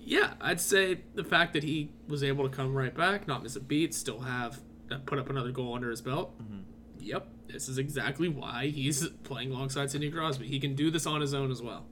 yeah, 0.00 0.34
I'd 0.40 0.60
say 0.60 1.00
the 1.14 1.24
fact 1.24 1.52
that 1.52 1.62
he 1.62 1.90
was 2.08 2.24
able 2.24 2.48
to 2.48 2.54
come 2.54 2.74
right 2.74 2.94
back, 2.94 3.28
not 3.28 3.42
miss 3.42 3.56
a 3.56 3.60
beat, 3.60 3.94
still 3.94 4.20
have 4.20 4.60
uh, 4.90 4.98
put 5.04 5.18
up 5.18 5.28
another 5.30 5.50
goal 5.50 5.74
under 5.74 5.90
his 5.90 6.00
belt. 6.00 6.40
Mm-hmm. 6.42 6.60
Yep, 7.00 7.28
this 7.48 7.68
is 7.68 7.76
exactly 7.76 8.28
why 8.28 8.68
he's 8.68 9.06
playing 9.24 9.52
alongside 9.52 9.90
Sidney 9.90 10.10
Crosby. 10.10 10.46
He 10.46 10.58
can 10.58 10.74
do 10.74 10.90
this 10.90 11.06
on 11.06 11.20
his 11.20 11.34
own 11.34 11.50
as 11.50 11.60
well. 11.60 11.84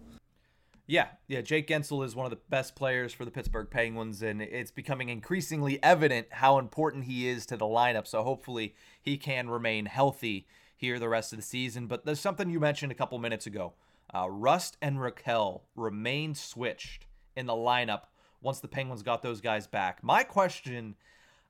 Yeah, 0.86 1.08
yeah. 1.28 1.40
Jake 1.42 1.68
Guentzel 1.68 2.04
is 2.04 2.16
one 2.16 2.26
of 2.26 2.30
the 2.30 2.40
best 2.50 2.74
players 2.74 3.12
for 3.12 3.24
the 3.24 3.30
Pittsburgh 3.30 3.68
Penguins, 3.70 4.20
and 4.20 4.42
it's 4.42 4.72
becoming 4.72 5.08
increasingly 5.08 5.82
evident 5.82 6.26
how 6.30 6.58
important 6.58 7.04
he 7.04 7.28
is 7.28 7.46
to 7.46 7.56
the 7.56 7.66
lineup. 7.66 8.06
So 8.06 8.22
hopefully 8.22 8.74
he 9.00 9.16
can 9.16 9.48
remain 9.48 9.86
healthy 9.86 10.46
here 10.76 10.98
the 10.98 11.08
rest 11.08 11.32
of 11.32 11.38
the 11.38 11.44
season. 11.44 11.86
But 11.86 12.04
there's 12.04 12.20
something 12.20 12.50
you 12.50 12.58
mentioned 12.58 12.90
a 12.90 12.96
couple 12.96 13.18
minutes 13.18 13.46
ago. 13.46 13.74
Uh, 14.12 14.28
Rust 14.28 14.76
and 14.82 14.98
Rakell 14.98 15.62
remained 15.76 16.36
switched 16.36 17.06
in 17.36 17.46
the 17.46 17.52
lineup 17.52 18.02
once 18.42 18.58
the 18.58 18.68
Penguins 18.68 19.04
got 19.04 19.22
those 19.22 19.40
guys 19.40 19.68
back. 19.68 20.02
My 20.02 20.24
question 20.24 20.96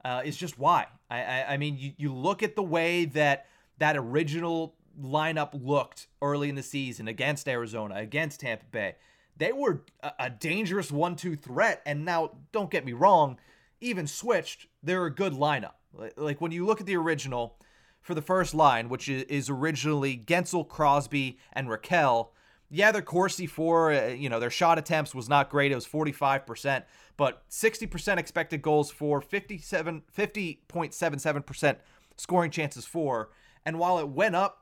uh, 0.04 0.20
is 0.24 0.36
just 0.36 0.58
why. 0.58 0.86
I, 1.10 1.22
I, 1.22 1.52
I 1.54 1.56
mean, 1.56 1.78
you, 1.78 1.92
you 1.96 2.14
look 2.14 2.42
at 2.42 2.54
the 2.54 2.62
way 2.62 3.06
that 3.06 3.46
that 3.78 3.96
original 3.96 4.76
lineup 5.00 5.50
looked 5.54 6.06
early 6.20 6.50
in 6.50 6.54
the 6.54 6.62
season 6.62 7.08
against 7.08 7.48
Arizona, 7.48 7.94
against 7.96 8.40
Tampa 8.40 8.66
Bay 8.70 8.94
they 9.42 9.52
were 9.52 9.82
a, 10.18 10.30
dangerous 10.30 10.90
one-two 10.92 11.36
threat. 11.36 11.82
And 11.84 12.04
now, 12.04 12.32
don't 12.52 12.70
get 12.70 12.84
me 12.84 12.92
wrong, 12.92 13.38
even 13.80 14.06
switched, 14.06 14.66
they're 14.82 15.06
a 15.06 15.14
good 15.14 15.32
lineup. 15.32 15.74
Like 16.16 16.40
when 16.40 16.52
you 16.52 16.64
look 16.64 16.80
at 16.80 16.86
the 16.86 16.96
original 16.96 17.56
for 18.02 18.14
the 18.14 18.22
first 18.22 18.54
line, 18.54 18.88
which 18.88 19.08
is 19.08 19.48
originally 19.48 20.16
Guentzel, 20.16 20.68
Crosby, 20.68 21.38
and 21.52 21.68
Rakell. 21.68 22.28
Yeah, 22.70 22.90
their 22.90 23.02
Corsi 23.02 23.46
for 23.46 23.92
uh, 23.92 24.08
you 24.08 24.30
know 24.30 24.40
their 24.40 24.50
shot 24.50 24.78
attempts 24.78 25.14
was 25.14 25.28
not 25.28 25.50
great. 25.50 25.70
It 25.70 25.74
was 25.74 25.86
45%, 25.86 26.84
but 27.18 27.48
60% 27.50 28.16
expected 28.16 28.62
goals 28.62 28.90
for 28.90 29.20
57 29.20 30.02
50.77% 30.16 31.76
scoring 32.16 32.50
chances 32.50 32.86
for. 32.86 33.30
And 33.64 33.78
while 33.78 33.98
it 33.98 34.08
went 34.08 34.34
up 34.34 34.61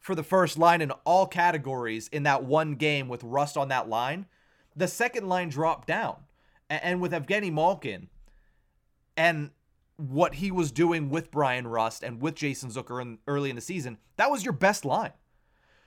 for 0.00 0.14
the 0.14 0.22
first 0.22 0.58
line 0.58 0.80
in 0.80 0.90
all 1.04 1.26
categories 1.26 2.08
in 2.08 2.24
that 2.24 2.42
one 2.42 2.74
game 2.74 3.08
with 3.08 3.22
Rust 3.22 3.56
on 3.56 3.68
that 3.68 3.88
line, 3.88 4.26
the 4.74 4.88
second 4.88 5.28
line 5.28 5.50
dropped 5.50 5.86
down. 5.86 6.16
And 6.68 7.00
with 7.00 7.12
Evgeny 7.12 7.52
Malkin 7.52 8.08
and 9.16 9.50
what 9.96 10.36
he 10.36 10.50
was 10.50 10.72
doing 10.72 11.10
with 11.10 11.30
Bryan 11.30 11.66
Rust 11.66 12.02
and 12.02 12.20
with 12.20 12.34
Jason 12.34 12.70
Zucker 12.70 13.02
in, 13.02 13.18
early 13.26 13.50
in 13.50 13.56
the 13.56 13.62
season, 13.62 13.98
that 14.16 14.30
was 14.30 14.44
your 14.44 14.54
best 14.54 14.84
line. 14.84 15.12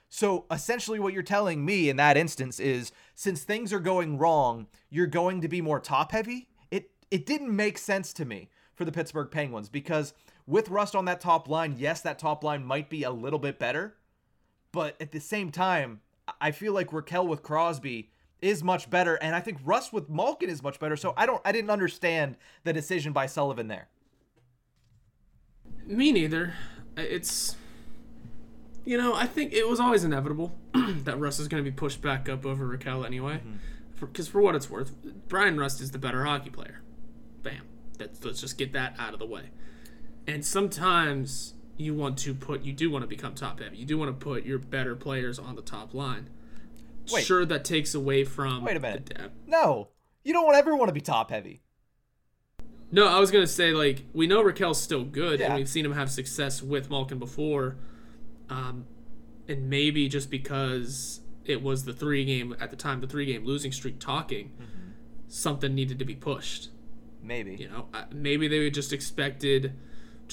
So 0.10 0.46
essentially, 0.52 1.00
what 1.00 1.14
you're 1.14 1.24
telling 1.24 1.66
me 1.66 1.90
in 1.90 1.96
that 1.96 2.18
instance 2.18 2.60
is 2.60 2.92
since 3.16 3.44
things 3.44 3.74
are 3.74 3.80
going 3.80 4.20
wrong, 4.20 4.68
you're 4.92 5.08
going 5.08 5.42
to 5.42 5.48
be 5.48 5.60
more 5.60 5.80
top 5.80 6.12
heavy. 6.12 6.50
It 6.70 6.92
it 7.10 7.26
didn't 7.26 7.56
make 7.56 7.80
sense 7.80 8.14
to 8.14 8.26
me 8.26 8.50
for 8.76 8.86
the 8.86 8.92
Pittsburgh 8.92 9.32
Penguins 9.32 9.70
because 9.70 10.14
with 10.46 10.70
Rust 10.70 10.96
on 10.96 11.06
that 11.06 11.22
top 11.22 11.48
line, 11.48 11.76
yes, 11.80 12.02
that 12.02 12.20
top 12.20 12.44
line 12.44 12.64
might 12.64 12.90
be 12.90 13.02
a 13.04 13.12
little 13.12 13.40
bit 13.40 13.58
better, 13.58 13.96
but 14.74 15.00
at 15.00 15.14
the 15.14 15.22
same 15.22 15.52
time, 15.52 16.02
I 16.42 16.52
feel 16.52 16.74
like 16.74 16.90
Rakell 16.90 17.28
with 17.28 17.44
Crosby 17.44 18.10
is 18.42 18.62
much 18.62 18.90
better, 18.90 19.16
and 19.16 19.34
I 19.34 19.40
think 19.40 19.60
Rust 19.64 19.94
with 19.94 20.10
Malkin 20.10 20.50
is 20.50 20.62
much 20.62 20.80
better. 20.80 20.98
So 20.98 21.14
I 21.16 21.26
don't, 21.26 21.42
I 21.46 21.54
didn't 21.54 21.70
understand 21.70 22.36
the 22.66 22.74
decision 22.74 23.14
by 23.14 23.28
Sullivan 23.28 23.70
there. 23.70 23.88
Me 25.86 26.12
neither. 26.12 26.56
It's, 26.98 27.56
you 28.84 28.98
know, 28.98 29.14
I 29.14 29.28
think 29.28 29.54
it 29.54 29.70
was 29.70 29.80
always 29.80 30.04
inevitable 30.04 30.54
that 30.74 31.20
Rust 31.20 31.40
is 31.40 31.48
going 31.48 31.64
to 31.64 31.70
be 31.70 31.76
pushed 31.76 32.02
back 32.02 32.28
up 32.28 32.46
over 32.46 32.66
Rakell 32.66 33.06
anyway. 33.06 33.42
Because 34.00 34.28
mm-hmm. 34.28 34.32
for, 34.32 34.32
for, 34.32 34.42
what 34.42 34.56
it's 34.56 34.70
worth, 34.70 34.92
Bryan 35.30 35.58
Rust 35.58 35.80
is 35.82 35.92
the 35.92 36.00
better 36.00 36.26
hockey 36.26 36.50
player. 36.50 36.82
Bam. 37.44 37.62
That's, 37.98 38.26
let's 38.26 38.42
just 38.42 38.58
get 38.58 38.74
that 38.74 38.96
out 38.98 39.14
of 39.14 39.20
the 39.20 39.28
way. 39.28 39.52
And 40.26 40.44
sometimes 40.44 41.54
you 41.78 41.94
want 41.94 42.18
to 42.20 42.34
put 42.34 42.64
you 42.64 42.74
do 42.74 42.90
want 42.90 43.04
to 43.04 43.08
become 43.08 43.34
top 43.34 43.60
heavy. 43.60 43.78
You 43.78 43.86
do 43.86 43.98
want 43.98 44.18
to 44.18 44.24
put 44.26 44.46
your 44.46 44.60
better 44.60 44.96
players 44.96 45.40
on 45.40 45.56
the 45.56 45.62
top 45.62 45.94
line. 45.94 46.30
Wait. 47.12 47.26
Sure, 47.26 47.46
that 47.46 47.66
takes 47.66 47.94
away 47.94 48.24
from. 48.24 48.64
Wait 48.64 48.78
a 48.78 48.80
minute. 48.80 49.18
No, 49.48 49.90
you 50.24 50.34
don't 50.34 50.44
ever 50.44 50.52
want 50.52 50.58
everyone 50.58 50.88
to 50.88 50.94
be 50.94 51.02
top 51.02 51.32
heavy. 51.32 51.62
No, 52.92 53.08
I 53.08 53.20
was 53.20 53.32
gonna 53.32 53.48
say 53.48 53.72
like 53.72 54.04
we 54.14 54.28
know 54.28 54.44
Rakell's 54.44 54.80
still 54.82 55.04
good, 55.04 55.40
yeah. 55.40 55.48
and 55.48 55.56
we've 55.56 55.70
seen 55.70 55.86
him 55.86 55.94
have 55.94 56.12
success 56.12 56.62
with 56.62 56.90
Malkin 56.90 57.18
before, 57.18 57.76
um, 58.50 58.86
and 59.48 59.70
maybe 59.70 60.08
just 60.08 60.30
because 60.30 61.22
it 61.44 61.62
was 61.62 61.86
the 61.86 61.94
three 61.94 62.24
game 62.24 62.56
at 62.60 62.70
the 62.70 62.76
time, 62.76 63.02
the 63.02 63.08
three 63.08 63.26
game 63.26 63.46
losing 63.46 63.72
streak 63.72 64.00
talking, 64.00 64.50
mm-hmm. 64.50 64.92
something 65.28 65.74
needed 65.74 66.00
to 66.00 66.06
be 66.06 66.16
pushed. 66.16 66.70
Maybe 67.22 67.56
you 67.56 67.68
know, 67.68 67.88
maybe 68.12 68.48
they 68.48 68.70
just 68.70 68.94
expected 68.94 69.74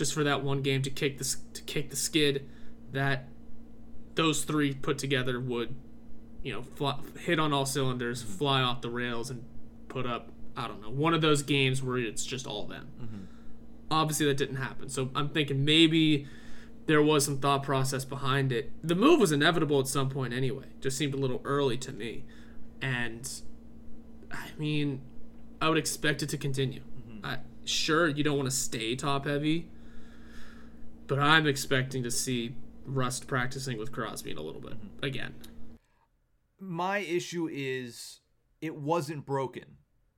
just 0.01 0.15
for 0.15 0.25
that 0.25 0.43
one 0.43 0.63
game 0.63 0.81
to 0.81 0.89
kick 0.89 1.19
the 1.19 1.37
to 1.53 1.61
kick 1.65 1.91
the 1.91 1.97
skid 1.97 2.49
that 2.91 3.29
those 4.15 4.45
three 4.45 4.73
put 4.73 4.97
together 4.97 5.39
would 5.39 5.75
you 6.43 6.55
know 6.55 6.63
fly, 6.63 6.99
hit 7.19 7.39
on 7.39 7.53
all 7.53 7.67
cylinders, 7.67 8.23
mm-hmm. 8.23 8.33
fly 8.33 8.63
off 8.63 8.81
the 8.81 8.89
rails, 8.89 9.29
and 9.29 9.45
put 9.89 10.07
up 10.07 10.31
I 10.57 10.69
don't 10.69 10.81
know 10.81 10.89
one 10.89 11.13
of 11.13 11.21
those 11.21 11.43
games 11.43 11.83
where 11.83 11.99
it's 11.99 12.25
just 12.25 12.47
all 12.47 12.65
them. 12.65 12.89
Mm-hmm. 12.99 13.25
Obviously, 13.91 14.25
that 14.25 14.39
didn't 14.39 14.57
happen. 14.57 14.89
So 14.89 15.11
I'm 15.15 15.29
thinking 15.29 15.67
maybe 15.67 16.27
there 16.87 17.03
was 17.03 17.27
some 17.27 17.37
thought 17.37 17.63
process 17.63 18.07
behind 18.07 18.53
it. 18.53 18.73
The 18.83 18.95
move 18.95 19.21
was 19.21 19.33
inevitable 19.33 19.81
at 19.81 19.87
some 19.87 20.09
point 20.09 20.33
anyway. 20.33 20.65
Just 20.81 20.97
seemed 20.97 21.13
a 21.13 21.19
little 21.19 21.43
early 21.45 21.77
to 21.77 21.93
me, 21.93 22.25
and 22.81 23.31
I 24.33 24.47
mean, 24.57 25.03
I 25.61 25.69
would 25.69 25.77
expect 25.77 26.23
it 26.23 26.31
to 26.31 26.39
continue. 26.39 26.81
Mm-hmm. 26.81 27.27
I, 27.27 27.39
sure, 27.67 28.09
you 28.09 28.25
don't 28.25 28.39
want 28.39 28.49
to 28.49 28.57
stay 28.57 28.97
top 28.97 29.27
heavy 29.27 29.69
but 31.11 31.19
I'm 31.19 31.49
expecting 31.49 32.05
to 32.05 32.11
see 32.11 32.55
Rust 32.87 33.27
practicing 33.27 33.77
with 33.79 33.91
Crosby 33.91 34.31
in 34.31 34.39
a 34.39 34.43
little 34.43 34.61
bit 34.61 34.75
mm-hmm. 34.75 35.05
again. 35.05 35.35
My 36.61 36.99
issue 36.99 37.49
is 37.53 38.21
it 38.61 38.77
wasn't 38.77 39.27
broken. 39.27 39.65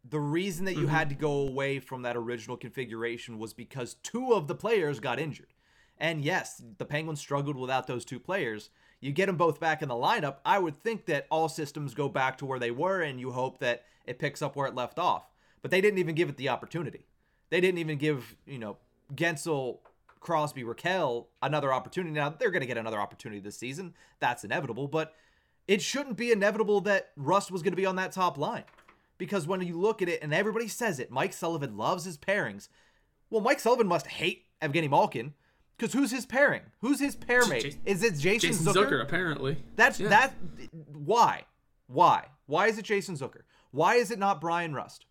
The 0.07 0.21
reason 0.21 0.67
that 0.67 0.75
you 0.75 0.81
mm-hmm. 0.81 0.89
had 0.89 1.09
to 1.09 1.15
go 1.15 1.33
away 1.33 1.79
from 1.79 2.03
that 2.03 2.15
original 2.15 2.59
configuration 2.59 3.39
was 3.39 3.55
because 3.55 3.95
two 4.03 4.35
of 4.35 4.49
the 4.49 4.55
players 4.55 5.01
got 5.01 5.19
injured. 5.19 5.55
And 5.97 6.23
yes, 6.23 6.63
the 6.77 6.85
Penguins 6.85 7.21
struggled 7.21 7.57
without 7.57 7.87
those 7.87 8.05
two 8.05 8.21
players. 8.21 8.69
You 9.01 9.13
get 9.13 9.27
them 9.27 9.39
both 9.39 9.59
back 9.59 9.81
in 9.81 9.89
the 9.89 9.95
lineup, 9.95 10.37
I 10.45 10.59
would 10.59 10.83
think 10.83 11.07
that 11.07 11.27
all 11.31 11.49
systems 11.49 11.95
go 11.95 12.11
back 12.11 12.37
to 12.39 12.47
where 12.47 12.59
they 12.59 12.71
were 12.71 13.01
and 13.01 13.19
you 13.19 13.33
hope 13.33 13.61
that 13.61 13.85
it 14.05 14.19
picks 14.19 14.43
up 14.43 14.57
where 14.57 14.67
it 14.67 14.75
left 14.75 14.99
off. 14.99 15.25
But 15.63 15.71
they 15.71 15.81
didn't 15.81 16.01
even 16.01 16.15
give 16.15 16.29
it 16.29 16.37
the 16.37 16.51
opportunity. 16.51 17.07
They 17.49 17.63
didn't 17.63 17.79
even 17.79 17.97
give, 17.97 18.37
you 18.45 18.59
know, 18.59 18.77
Guentzel 19.15 19.79
Crosby, 20.23 20.63
Rakell 20.63 21.27
another 21.43 21.73
opportunity. 21.73 22.15
Now 22.15 22.31
they're 22.31 22.51
going 22.51 22.61
to 22.61 22.67
get 22.67 22.79
another 22.79 23.01
opportunity 23.01 23.41
this 23.41 23.59
season. 23.59 23.95
That's 24.21 24.45
inevitable, 24.45 24.89
but 24.89 25.15
it 25.69 25.83
shouldn't 25.83 26.17
be 26.17 26.33
inevitable 26.33 26.81
that 26.83 27.11
Rust 27.17 27.51
was 27.51 27.63
going 27.63 27.73
to 27.73 27.77
be 27.77 27.87
on 27.87 27.97
that 27.97 28.13
top 28.13 28.39
line. 28.39 28.65
Because 29.19 29.47
when 29.47 29.61
you 29.61 29.79
look 29.79 30.03
at 30.03 30.09
it, 30.09 30.23
and 30.23 30.33
everybody 30.33 30.69
says 30.69 30.99
it, 30.99 31.11
Mike 31.11 31.33
Sullivan 31.33 31.77
loves 31.77 32.05
his 32.05 32.19
pairings. 32.19 32.69
Well, 33.31 33.41
Mike 33.41 33.61
Sullivan 33.61 33.87
must 33.87 34.07
hate 34.07 34.45
Evgeny 34.61 34.89
Malkin. 34.89 35.35
Because 35.77 35.93
who's 35.93 36.11
his 36.11 36.27
pairing? 36.27 36.63
Who's 36.81 37.01
his 37.01 37.17
pairmate? 37.17 37.63
J- 37.63 37.79
Is 37.85 38.03
it 38.03 38.17
Jason, 38.17 38.51
Jason 38.51 38.67
Zucker? 38.67 38.87
Zucker? 38.87 39.03
Apparently. 39.03 39.57
That's 39.75 39.99
yeah. 39.99 40.09
that. 40.09 40.35
Why? 40.93 41.43
Why? 41.89 42.27
Why 42.47 42.69
is 42.69 42.79
it 42.79 42.85
Jason 42.85 43.17
Zucker? 43.17 43.43
Why 43.73 43.95
is 43.97 44.11
it 44.11 44.19
not 44.19 44.41
Bryan 44.41 44.75
Rust? 44.75 45.07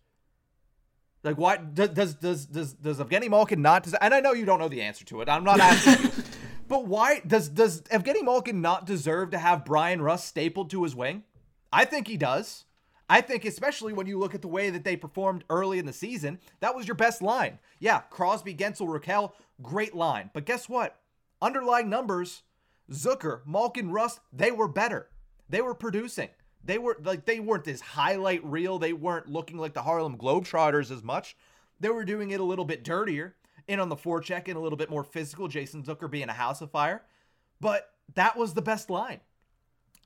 Like, 1.24 1.38
why 1.38 1.56
does 1.56 1.90
does 1.90 2.14
does 2.14 2.46
does, 2.46 2.72
does 2.72 2.98
Evgeny 2.98 3.30
Malkin 3.30 3.62
not? 3.62 3.84
Des- 3.84 3.96
and 4.00 4.12
I 4.12 4.20
know 4.20 4.32
you 4.32 4.44
don't 4.44 4.58
know 4.58 4.68
the 4.68 4.82
answer 4.82 5.04
to 5.06 5.20
it. 5.20 5.28
I'm 5.28 5.44
not 5.44 5.60
asking 5.60 6.04
you. 6.04 6.10
But 6.68 6.86
why 6.86 7.20
does 7.26 7.50
does 7.50 7.82
Evgeny 7.82 8.22
Malkin 8.22 8.62
not 8.62 8.86
deserve 8.86 9.30
to 9.32 9.38
have 9.38 9.64
Bryan 9.64 10.00
Rust 10.00 10.26
stapled 10.26 10.70
to 10.70 10.84
his 10.84 10.96
wing? 10.96 11.24
I 11.70 11.84
think 11.84 12.08
he 12.08 12.16
does. 12.16 12.64
I 13.10 13.20
think, 13.20 13.44
especially 13.44 13.92
when 13.92 14.06
you 14.06 14.18
look 14.18 14.34
at 14.34 14.40
the 14.40 14.48
way 14.48 14.70
that 14.70 14.82
they 14.82 14.96
performed 14.96 15.44
early 15.50 15.78
in 15.78 15.84
the 15.84 15.92
season, 15.92 16.38
that 16.60 16.74
was 16.74 16.88
your 16.88 16.94
best 16.94 17.20
line. 17.20 17.58
Yeah, 17.78 18.00
Crosby, 18.08 18.54
Guentzel, 18.54 18.88
Rakell, 18.88 19.32
great 19.60 19.94
line. 19.94 20.30
But 20.32 20.46
guess 20.46 20.66
what? 20.66 20.98
Underlying 21.42 21.90
numbers, 21.90 22.42
Zucker, 22.90 23.40
Malkin, 23.44 23.90
Rust, 23.90 24.20
they 24.32 24.50
were 24.50 24.68
better. 24.68 25.10
They 25.50 25.60
were 25.60 25.74
producing. 25.74 26.30
They 26.64 26.78
were 26.78 26.96
like 27.02 27.24
they 27.24 27.40
weren't 27.40 27.64
this 27.64 27.80
highlight 27.80 28.44
reel. 28.44 28.78
They 28.78 28.92
weren't 28.92 29.28
looking 29.28 29.58
like 29.58 29.74
the 29.74 29.82
Harlem 29.82 30.16
Globetrotters 30.16 30.90
as 30.90 31.02
much. 31.02 31.36
They 31.80 31.88
were 31.88 32.04
doing 32.04 32.30
it 32.30 32.40
a 32.40 32.44
little 32.44 32.64
bit 32.64 32.84
dirtier, 32.84 33.34
in 33.66 33.80
on 33.80 33.88
the 33.88 33.96
forecheck 33.96 34.46
and 34.48 34.56
a 34.56 34.60
little 34.60 34.76
bit 34.78 34.90
more 34.90 35.02
physical. 35.04 35.48
Jason 35.48 35.82
Zucker 35.82 36.10
being 36.10 36.28
a 36.28 36.32
house 36.32 36.60
of 36.60 36.70
fire, 36.70 37.02
but 37.60 37.90
that 38.14 38.36
was 38.36 38.54
the 38.54 38.62
best 38.62 38.90
line. 38.90 39.20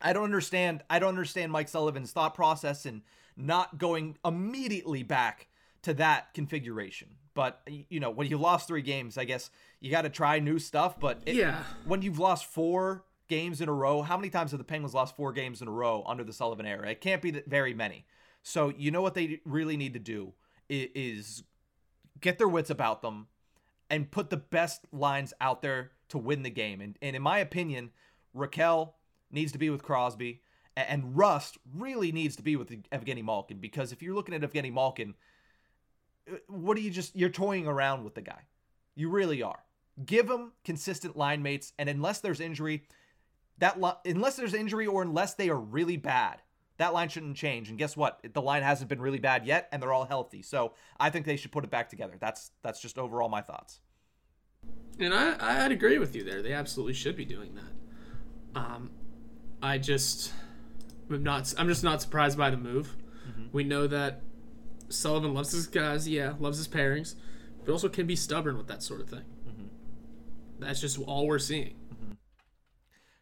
I 0.01 0.13
don't 0.13 0.25
understand. 0.25 0.83
I 0.89 0.99
don't 0.99 1.11
understand 1.11 1.53
Mike 1.53 1.69
Sullivan's 1.69 2.13
thought 2.13 2.35
process 2.35 2.87
and 2.87 3.03
not 3.37 3.79
going 3.79 4.17
immediately 4.25 5.03
back 5.03 5.49
to 5.83 5.95
that 5.95 6.33
configuration. 6.35 7.09
But 7.35 7.61
you 7.91 8.01
know, 8.01 8.11
when 8.11 8.29
you 8.29 8.39
lost 8.39 8.67
three 8.69 8.81
games, 8.83 9.19
I 9.19 9.25
guess 9.25 9.51
you 9.81 9.91
got 9.91 10.03
to 10.03 10.09
try 10.09 10.39
new 10.39 10.59
stuff. 10.59 10.99
But 10.99 11.21
it, 11.27 11.35
Yeah. 11.37 11.63
when 11.85 12.01
you've 12.03 12.19
lost 12.19 12.47
four 12.47 13.05
games 13.29 13.61
in 13.61 13.69
a 13.69 13.73
row, 13.73 14.03
how 14.03 14.17
many 14.17 14.31
times 14.31 14.53
have 14.53 14.59
the 14.59 14.65
Penguins 14.65 14.95
lost 14.95 15.17
four 15.17 15.33
games 15.33 15.63
in 15.63 15.69
a 15.69 15.73
row 15.73 16.05
under 16.07 16.25
the 16.25 16.33
Sullivan 16.33 16.67
era? 16.67 16.91
It 16.91 17.01
can't 17.01 17.23
be 17.23 17.43
very 17.47 17.75
many. 17.75 18.07
So 18.43 18.73
you 18.77 18.91
know 18.91 19.03
what 19.03 19.15
they 19.15 19.41
really 19.45 19.77
need 19.77 19.95
to 19.95 19.99
do 19.99 20.33
is 20.69 21.43
get 22.21 22.39
their 22.39 22.49
wits 22.49 22.71
about 22.71 23.03
them 23.03 23.27
and 23.91 24.11
put 24.11 24.31
the 24.31 24.37
best 24.37 24.83
lines 24.93 25.33
out 25.41 25.63
there 25.63 25.93
to 26.09 26.19
win 26.19 26.43
the 26.43 26.51
game. 26.51 26.81
And, 26.81 26.97
and 27.03 27.17
in 27.17 27.23
my 27.23 27.39
opinion, 27.39 27.91
Rakell 28.37 28.93
needs 29.31 29.53
to 29.53 29.59
be 29.59 29.71
with 29.71 29.83
Crosby, 29.83 30.43
and 30.77 31.17
Rust 31.17 31.59
really 31.75 32.13
needs 32.13 32.37
to 32.37 32.43
be 32.43 32.57
with 32.57 32.69
Evgeny 32.91 33.25
Malkin 33.25 33.59
because 33.59 33.93
if 33.93 34.03
you're 34.03 34.15
looking 34.15 34.35
at 34.35 34.43
Evgeny 34.43 34.73
Malkin, 34.73 35.15
uh, 36.31 36.37
what 36.49 36.77
are 36.77 36.81
you 36.81 36.91
just 36.91 37.17
you're 37.17 37.31
toying 37.31 37.67
around 37.67 38.05
with 38.05 38.15
the 38.15 38.21
guy? 38.21 38.43
You 38.95 39.09
really 39.09 39.43
are. 39.43 39.61
Give 40.05 40.29
him 40.29 40.53
consistent 40.65 41.17
line 41.17 41.43
mates, 41.43 41.73
and 41.79 41.89
unless 41.89 42.21
there's 42.21 42.41
injury, 42.41 42.85
that 43.59 43.81
li- 43.81 43.93
unless 44.05 44.37
there's 44.37 44.55
injury 44.55 44.87
or 44.87 45.03
unless 45.03 45.35
they 45.35 45.49
are 45.49 45.59
really 45.59 45.97
bad, 45.97 46.43
that 46.79 46.93
line 46.93 47.09
shouldn't 47.09 47.37
change. 47.37 47.69
And 47.69 47.79
guess 47.79 47.97
what? 47.97 48.21
The 48.33 48.43
line 48.43 48.63
hasn't 48.63 48.89
been 48.89 49.01
really 49.01 49.19
bad 49.19 49.47
yet, 49.47 49.69
and 49.73 49.83
they're 49.83 49.93
all 49.93 50.05
healthy. 50.05 50.43
So 50.43 50.73
I 51.01 51.11
think 51.11 51.25
they 51.25 51.37
should 51.37 51.53
put 51.53 51.65
it 51.65 51.71
back 51.71 51.89
together. 51.89 52.15
That's 52.21 52.51
that's 52.63 52.81
just 52.81 52.99
overall 52.99 53.29
my 53.29 53.41
thoughts. 53.41 53.81
And 54.99 55.13
I, 55.15 55.65
I'd 55.65 55.73
agree 55.73 55.99
with 55.99 56.15
you 56.17 56.25
there. 56.25 56.43
They 56.43 56.53
absolutely 56.53 56.95
should 56.95 57.17
be 57.17 57.25
doing 57.25 57.55
that. 57.55 58.61
Um, 58.61 58.91
I 59.63 59.79
just, 59.79 60.33
I'm 61.11 61.23
not. 61.23 61.53
I'm 61.59 61.69
just 61.69 61.85
not 61.85 62.03
surprised 62.03 62.37
by 62.37 62.51
the 62.51 62.57
move. 62.57 62.97
We 63.53 63.65
know 63.65 63.87
that 63.87 64.23
Sullivan 64.89 65.35
loves 65.35 65.53
his 65.53 65.67
guys. 65.67 66.09
Yeah, 66.09 66.35
loves 66.39 66.59
his 66.59 66.69
pairings, 66.69 67.15
but 67.65 67.73
also 67.73 67.89
can 67.89 68.07
be 68.07 68.17
stubborn 68.17 68.57
with 68.57 68.67
that 68.69 68.83
sort 68.83 69.01
of 69.01 69.09
thing. 69.09 69.25
That's 70.59 70.81
just 70.81 70.99
all 70.99 71.27
we're 71.27 71.39
seeing. 71.39 71.75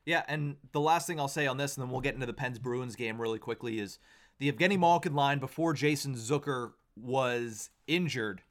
Yeah, 0.07 0.23
and 0.29 0.57
the 0.73 0.81
last 0.81 1.07
thing 1.07 1.19
I'll 1.19 1.29
say 1.29 1.47
on 1.47 1.57
this, 1.57 1.77
and 1.77 1.85
then 1.85 1.91
we'll 1.91 2.03
get 2.03 2.13
into 2.15 2.27
the 2.27 2.35
Pens 2.35 2.59
Bruins 2.59 2.97
game 2.97 3.19
really 3.21 3.39
quickly, 3.39 3.79
is 3.79 3.99
the 4.39 4.51
Evgeny 4.53 4.79
Malkin 4.79 5.15
line 5.15 5.39
before 5.39 5.73
Jason 5.73 6.15
Zucker 6.15 6.73
was 6.97 7.71
injured 7.87 8.43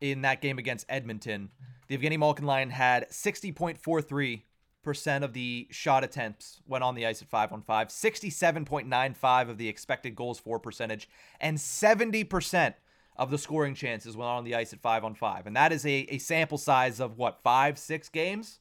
in 0.00 0.22
that 0.22 0.40
game 0.40 0.58
against 0.58 0.86
Edmonton. 0.88 1.50
The 1.88 1.98
Evgeny 1.98 2.18
Malkin 2.18 2.46
line 2.46 2.70
had 2.70 3.08
60.43% 3.10 5.22
of 5.22 5.32
the 5.32 5.66
shot 5.70 6.04
attempts 6.04 6.60
went 6.66 6.84
on 6.84 6.94
the 6.94 7.04
ice 7.04 7.20
at 7.20 7.28
5 7.28 7.52
on 7.52 7.62
5, 7.62 7.88
67.95 7.88 9.50
of 9.50 9.58
the 9.58 9.68
expected 9.68 10.14
goals 10.14 10.38
for 10.38 10.60
percentage, 10.60 11.08
and 11.40 11.58
70% 11.58 12.74
of 13.16 13.30
the 13.30 13.38
scoring 13.38 13.74
chances 13.74 14.16
went 14.16 14.30
on 14.30 14.44
the 14.44 14.54
ice 14.54 14.72
at 14.72 14.80
5 14.80 15.04
on 15.04 15.14
5. 15.14 15.48
And 15.48 15.56
that 15.56 15.72
is 15.72 15.84
a, 15.84 16.06
a 16.10 16.18
sample 16.18 16.58
size 16.58 17.00
of 17.00 17.18
what, 17.18 17.40
five, 17.42 17.76
six 17.76 18.08
games? 18.08 18.60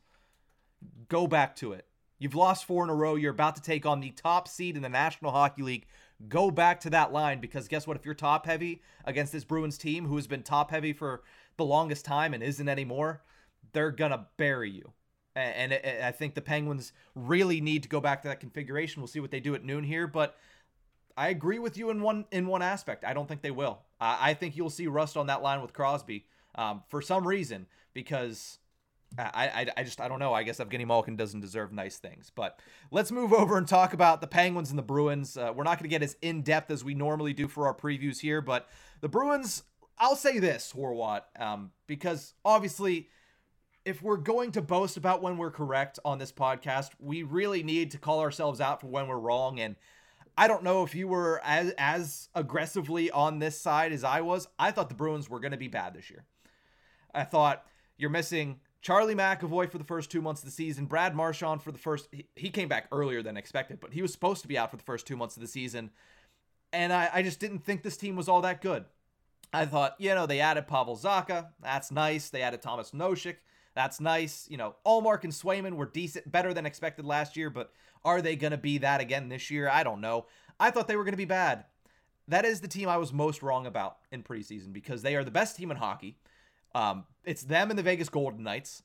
go 1.07 1.27
back 1.27 1.55
to 1.57 1.73
it. 1.73 1.85
You've 2.19 2.35
lost 2.35 2.65
four 2.65 2.83
in 2.83 2.89
a 2.89 2.95
row. 2.95 3.15
You're 3.15 3.31
about 3.31 3.55
to 3.55 3.61
take 3.61 3.85
on 3.85 4.01
the 4.01 4.11
top 4.11 4.47
seed 4.47 4.75
in 4.75 4.81
the 4.81 4.89
National 4.89 5.31
Hockey 5.31 5.63
League. 5.63 5.87
Go 6.27 6.51
back 6.51 6.81
to 6.81 6.89
that 6.89 7.13
line 7.13 7.39
because 7.39 7.69
guess 7.69 7.87
what? 7.87 7.95
If 7.95 8.05
you're 8.05 8.13
top 8.13 8.45
heavy 8.45 8.81
against 9.05 9.31
this 9.31 9.45
Bruins 9.45 9.77
team 9.77 10.05
who 10.05 10.17
has 10.17 10.27
been 10.27 10.43
top 10.43 10.69
heavy 10.69 10.91
for 10.91 11.23
the 11.55 11.63
longest 11.63 12.03
time 12.03 12.33
and 12.33 12.43
isn't 12.43 12.67
anymore, 12.67 13.21
they're 13.71 13.91
going 13.91 14.11
to 14.11 14.25
bury 14.35 14.69
you. 14.69 14.91
And 15.35 15.73
I- 15.73 16.11
think 16.11 16.35
the 16.35 16.41
Penguins 16.41 16.91
really 17.15 17.61
need 17.61 17.83
to 17.83 17.89
go 17.89 18.01
back 18.01 18.21
to 18.23 18.27
that 18.27 18.41
configuration. 18.41 19.01
We'll 19.01 19.07
see 19.07 19.21
what 19.21 19.31
they 19.31 19.39
do 19.39 19.55
at 19.55 19.63
noon 19.63 19.85
here, 19.85 20.05
but 20.05 20.35
I 21.15 21.29
agree 21.29 21.59
with 21.59 21.77
you 21.77 21.89
in 21.91 22.01
one 22.01 22.25
in 22.31 22.47
one 22.47 22.61
aspect. 22.61 23.05
I 23.05 23.13
don't 23.13 23.27
think 23.27 23.41
they 23.41 23.51
will. 23.51 23.79
I, 24.01 24.31
I 24.31 24.33
think 24.33 24.57
you'll 24.57 24.69
see 24.69 24.87
Rust 24.87 25.15
on 25.15 25.27
that 25.27 25.41
line 25.41 25.61
with 25.61 25.71
Crosby 25.71 26.25
um, 26.55 26.83
for 26.89 27.01
some 27.01 27.25
reason 27.25 27.67
because 27.93 28.57
I, 29.17 29.47
I, 29.47 29.67
I 29.77 29.83
just 29.83 29.99
I 29.99 30.07
don't 30.07 30.19
know. 30.19 30.33
I 30.33 30.43
guess 30.43 30.59
Evgeny 30.59 30.85
Malkin 30.85 31.15
doesn't 31.15 31.41
deserve 31.41 31.73
nice 31.73 31.97
things. 31.97 32.31
But 32.33 32.59
let's 32.91 33.11
move 33.11 33.33
over 33.33 33.57
and 33.57 33.67
talk 33.67 33.93
about 33.93 34.21
the 34.21 34.27
Penguins 34.27 34.69
and 34.69 34.77
the 34.77 34.83
Bruins. 34.83 35.35
Uh, 35.35 35.51
we're 35.55 35.63
not 35.63 35.79
going 35.79 35.89
to 35.89 35.93
get 35.93 36.03
as 36.03 36.15
in 36.21 36.41
depth 36.41 36.71
as 36.71 36.83
we 36.83 36.93
normally 36.93 37.33
do 37.33 37.47
for 37.47 37.65
our 37.67 37.73
previews 37.73 38.19
here, 38.19 38.41
but 38.41 38.67
the 39.01 39.09
Bruins. 39.09 39.63
I'll 40.01 40.15
say 40.15 40.39
this, 40.39 40.71
Horwat, 40.73 41.23
um, 41.37 41.71
because 41.85 42.33
obviously, 42.45 43.09
if 43.83 44.01
we're 44.01 44.15
going 44.15 44.53
to 44.53 44.61
boast 44.61 44.95
about 44.95 45.21
when 45.21 45.37
we're 45.37 45.51
correct 45.51 45.99
on 46.05 46.19
this 46.19 46.31
podcast, 46.31 46.91
we 46.99 47.23
really 47.23 47.63
need 47.63 47.91
to 47.91 47.97
call 47.97 48.21
ourselves 48.21 48.61
out 48.61 48.79
for 48.79 48.87
when 48.87 49.09
we're 49.09 49.19
wrong. 49.19 49.59
And 49.59 49.75
I 50.37 50.47
don't 50.47 50.63
know 50.63 50.83
if 50.83 50.95
you 50.95 51.09
were 51.09 51.41
as 51.43 51.73
as 51.77 52.29
aggressively 52.33 53.11
on 53.11 53.39
this 53.39 53.59
side 53.59 53.91
as 53.91 54.05
I 54.05 54.21
was. 54.21 54.47
I 54.57 54.71
thought 54.71 54.87
the 54.87 54.95
Bruins 54.95 55.29
were 55.29 55.41
going 55.41 55.51
to 55.51 55.57
be 55.57 55.67
bad 55.67 55.93
this 55.93 56.09
year. 56.09 56.23
I 57.13 57.25
thought 57.25 57.65
you're 57.97 58.09
missing 58.09 58.61
Charlie 58.81 59.15
McAvoy 59.15 59.69
for 59.69 59.77
the 59.77 59.83
first 59.83 60.09
two 60.09 60.21
months 60.21 60.41
of 60.41 60.45
the 60.45 60.51
season, 60.51 60.85
Brad 60.85 61.15
Marchand 61.15 61.61
for 61.61 61.71
the 61.71 61.77
first. 61.77 62.07
He, 62.35 62.49
came 62.49 62.69
back 62.69 62.87
earlier 62.91 63.21
than 63.21 63.35
expected, 63.35 63.79
but 63.81 63.93
he 63.93 64.01
was 64.01 64.13
supposed 64.13 64.41
to 64.43 64.47
be 64.47 64.57
out 64.57 64.71
for 64.71 64.77
the 64.77 64.83
first 64.83 65.05
two 65.05 65.17
months 65.17 65.35
of 65.35 65.41
the 65.41 65.47
season. 65.47 65.91
And 66.71 66.93
I, 66.93 67.09
I 67.13 67.21
just 67.21 67.39
didn't 67.39 67.59
think 67.59 67.83
this 67.83 67.97
team 67.97 68.15
was 68.15 68.29
all 68.29 68.41
that 68.41 68.61
good. 68.61 68.85
I 69.51 69.65
thought, 69.65 69.95
you 69.97 70.13
know, 70.13 70.25
they 70.25 70.39
added 70.39 70.67
Pavel 70.67 70.95
Zacha. 70.95 71.47
That's 71.61 71.91
nice. 71.91 72.29
They 72.29 72.41
added 72.41 72.61
Tomas 72.61 72.91
Nosek. 72.91 73.37
That's 73.75 73.99
nice. 73.99 74.47
You 74.49 74.57
know, 74.57 74.75
Ullmark 74.85 75.23
and 75.23 75.33
Swayman 75.33 75.75
were 75.75 75.85
decent, 75.85 76.31
better 76.31 76.53
than 76.53 76.65
expected 76.65 77.05
last 77.05 77.35
year, 77.35 77.49
but 77.49 77.71
are 78.05 78.21
they 78.21 78.35
going 78.35 78.51
to 78.51 78.57
be 78.57 78.77
that 78.79 79.01
again 79.01 79.29
this 79.29 79.49
year? 79.51 79.69
I 79.69 79.83
don't 79.83 80.01
know. 80.01 80.27
I 80.59 80.71
thought 80.71 80.87
they 80.87 80.95
were 80.95 81.03
going 81.03 81.13
to 81.13 81.17
be 81.17 81.25
bad. 81.25 81.65
That 82.27 82.45
is 82.45 82.61
the 82.61 82.67
team 82.67 82.89
I 82.89 82.97
was 82.97 83.11
most 83.11 83.41
wrong 83.41 83.65
about 83.65 83.97
in 84.11 84.23
preseason 84.23 84.71
because 84.71 85.01
they 85.01 85.15
are 85.15 85.23
the 85.23 85.31
best 85.31 85.57
team 85.57 85.71
in 85.71 85.77
hockey. 85.77 86.17
Um, 86.75 87.05
it's 87.23 87.43
them 87.43 87.69
and 87.69 87.79
the 87.79 87.83
Vegas 87.83 88.09
Golden 88.09 88.43
Knights, 88.43 88.83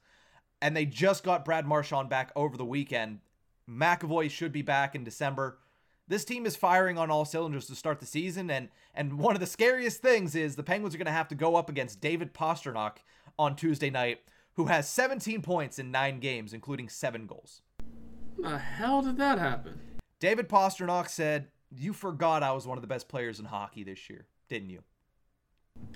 and 0.61 0.77
they 0.77 0.87
just 0.87 1.25
got 1.25 1.45
Brad 1.45 1.67
Marchand 1.67 2.09
back 2.09 2.33
over 2.35 2.57
the 2.57 2.65
weekend. 2.65 3.21
McAvoy 3.69 4.31
should 4.31 4.53
be 4.53 4.63
back 4.63 4.95
in 4.95 5.05
December. 5.05 5.59
This 6.07 6.25
team 6.25 6.45
is 6.45 6.57
firing 6.57 6.99
on 6.99 7.11
all 7.11 7.25
cylinders 7.25 7.67
to 7.67 7.75
start 7.75 8.01
the 8.01 8.07
season, 8.07 8.51
and 8.51 8.69
and 8.95 9.19
one 9.19 9.35
of 9.35 9.41
the 9.41 9.47
scariest 9.47 10.03
things 10.03 10.35
is 10.35 10.57
the 10.57 10.63
Penguins 10.63 10.95
are 10.95 10.99
going 10.99 11.07
to 11.07 11.13
have 11.13 11.29
to 11.29 11.35
go 11.35 11.57
up 11.57 11.71
against 11.71 12.01
David 12.01 12.35
Pastrnak 12.35 12.99
on 13.39 13.57
Tuesday 13.57 13.91
night, 13.91 14.21
who 14.55 14.67
has 14.67 14.89
17 14.89 15.43
points 15.43 15.79
in 15.79 15.91
nine 15.91 16.21
games, 16.21 16.53
including 16.53 16.89
seven 16.89 17.27
goals. 17.27 17.63
The 18.39 18.59
hell 18.59 19.01
did 19.03 19.17
that 19.17 19.39
happen? 19.39 19.81
David 20.21 20.49
Pastrnak 20.49 21.09
said, 21.09 21.49
"You 21.71 21.95
forgot 21.95 22.43
I 22.43 22.53
was 22.53 22.67
one 22.67 22.77
of 22.77 22.83
the 22.83 22.89
best 22.89 23.09
players 23.09 23.41
in 23.41 23.47
hockey 23.47 23.83
this 23.83 24.11
year, 24.11 24.27
didn't 24.49 24.71
you?" 24.71 24.83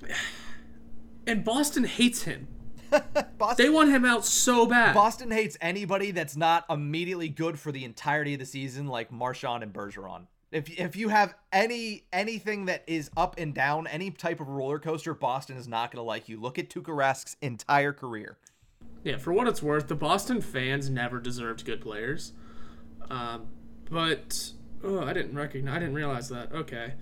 And 1.27 1.45
Boston 1.45 1.85
hates 1.85 2.23
him. 2.23 2.49
Boston, 3.39 3.67
They 3.67 3.71
want 3.71 3.91
him 3.91 4.05
out 4.05 4.25
so 4.25 4.67
bad. 4.67 4.95
Boston 4.95 5.31
hates 5.31 5.59
anybody 5.61 6.11
that's 6.11 6.37
not 6.37 6.65
immediately 6.71 7.29
good 7.29 7.59
for 7.59 7.71
the 7.71 7.85
entirety 7.85 8.35
of 8.35 8.41
the 8.41 8.47
season, 8.47 8.87
like 8.87 9.13
Marchand 9.13 9.63
and 9.63 9.73
Bergeron. 9.73 10.27
If 10.51 10.81
if 10.81 10.97
you 10.97 11.11
have 11.11 11.35
any 11.53 12.05
anything 12.11 12.67
that 12.67 12.83
is 12.87 13.11
up 13.17 13.35
and 13.37 13.55
down, 13.55 13.87
any 13.87 14.11
type 14.11 14.41
of 14.41 14.49
roller 14.49 14.79
coaster, 14.79 15.13
Boston 15.13 15.59
is 15.59 15.69
not 15.69 15.91
going 15.91 16.03
to 16.03 16.07
like 16.07 16.29
you. 16.29 16.41
Look 16.41 16.59
at 16.59 16.71
Tuukka 16.71 16.97
Rask's 16.97 17.37
entire 17.43 17.93
career. 17.93 18.39
Yeah, 19.05 19.19
for 19.19 19.33
what 19.33 19.47
it's 19.47 19.63
worth, 19.63 19.89
the 19.89 19.95
Boston 19.95 20.41
fans 20.41 20.89
never 20.89 21.21
deserved 21.21 21.67
good 21.67 21.83
players. 21.83 22.33
Um, 23.11 23.49
but 23.91 24.53
oh, 24.83 25.05
I 25.05 25.13
didn't 25.13 25.35
recognize. 25.37 25.77
I 25.77 25.79
didn't 25.81 25.95
realize 25.95 26.31
that. 26.31 26.51
Okay, 26.53 26.95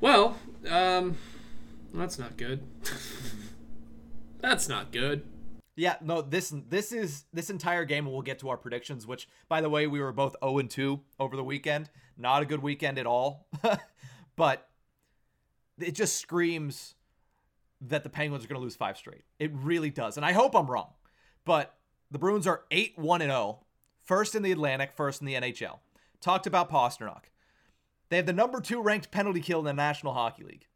well, 0.00 0.38
um, 0.70 1.16
that's 1.92 2.18
not 2.18 2.36
good. 2.36 2.62
that's 4.44 4.68
not 4.68 4.92
good. 4.92 5.24
Yeah, 5.76 5.96
no, 6.00 6.22
this 6.22 6.54
this 6.68 6.92
is 6.92 7.24
this 7.32 7.50
entire 7.50 7.84
game. 7.84 8.04
and 8.04 8.12
We'll 8.12 8.22
get 8.22 8.38
to 8.40 8.48
our 8.50 8.56
predictions. 8.56 9.06
Which, 9.06 9.28
by 9.48 9.60
the 9.60 9.70
way, 9.70 9.86
we 9.86 10.00
were 10.00 10.12
both 10.12 10.36
zero 10.42 10.58
and 10.58 10.70
two 10.70 11.00
over 11.18 11.36
the 11.36 11.44
weekend. 11.44 11.90
Not 12.16 12.42
a 12.42 12.46
good 12.46 12.62
weekend 12.62 12.98
at 12.98 13.06
all. 13.06 13.48
but 14.36 14.68
it 15.80 15.92
just 15.92 16.18
screams 16.18 16.94
that 17.80 18.04
the 18.04 18.10
Penguins 18.10 18.44
are 18.44 18.48
going 18.48 18.60
to 18.60 18.62
lose 18.62 18.76
five 18.76 18.96
straight. 18.96 19.22
It 19.38 19.50
really 19.52 19.90
does, 19.90 20.16
and 20.16 20.24
I 20.24 20.32
hope 20.32 20.54
I'm 20.54 20.70
wrong. 20.70 20.92
But 21.44 21.74
the 22.10 22.18
Bruins 22.18 22.46
are 22.46 22.62
eight 22.70 22.92
one 22.96 23.20
and 23.20 23.30
zero, 23.30 23.64
first 24.04 24.34
in 24.34 24.42
the 24.42 24.52
Atlantic, 24.52 24.92
first 24.92 25.20
in 25.20 25.26
the 25.26 25.34
NHL. 25.34 25.78
Talked 26.20 26.46
about 26.46 26.70
Pastrnak. 26.70 27.24
They 28.10 28.16
have 28.16 28.26
the 28.26 28.32
number 28.32 28.60
two 28.60 28.80
ranked 28.80 29.10
penalty 29.10 29.40
kill 29.40 29.58
in 29.58 29.64
the 29.64 29.72
National 29.72 30.14
Hockey 30.14 30.44
League. 30.44 30.66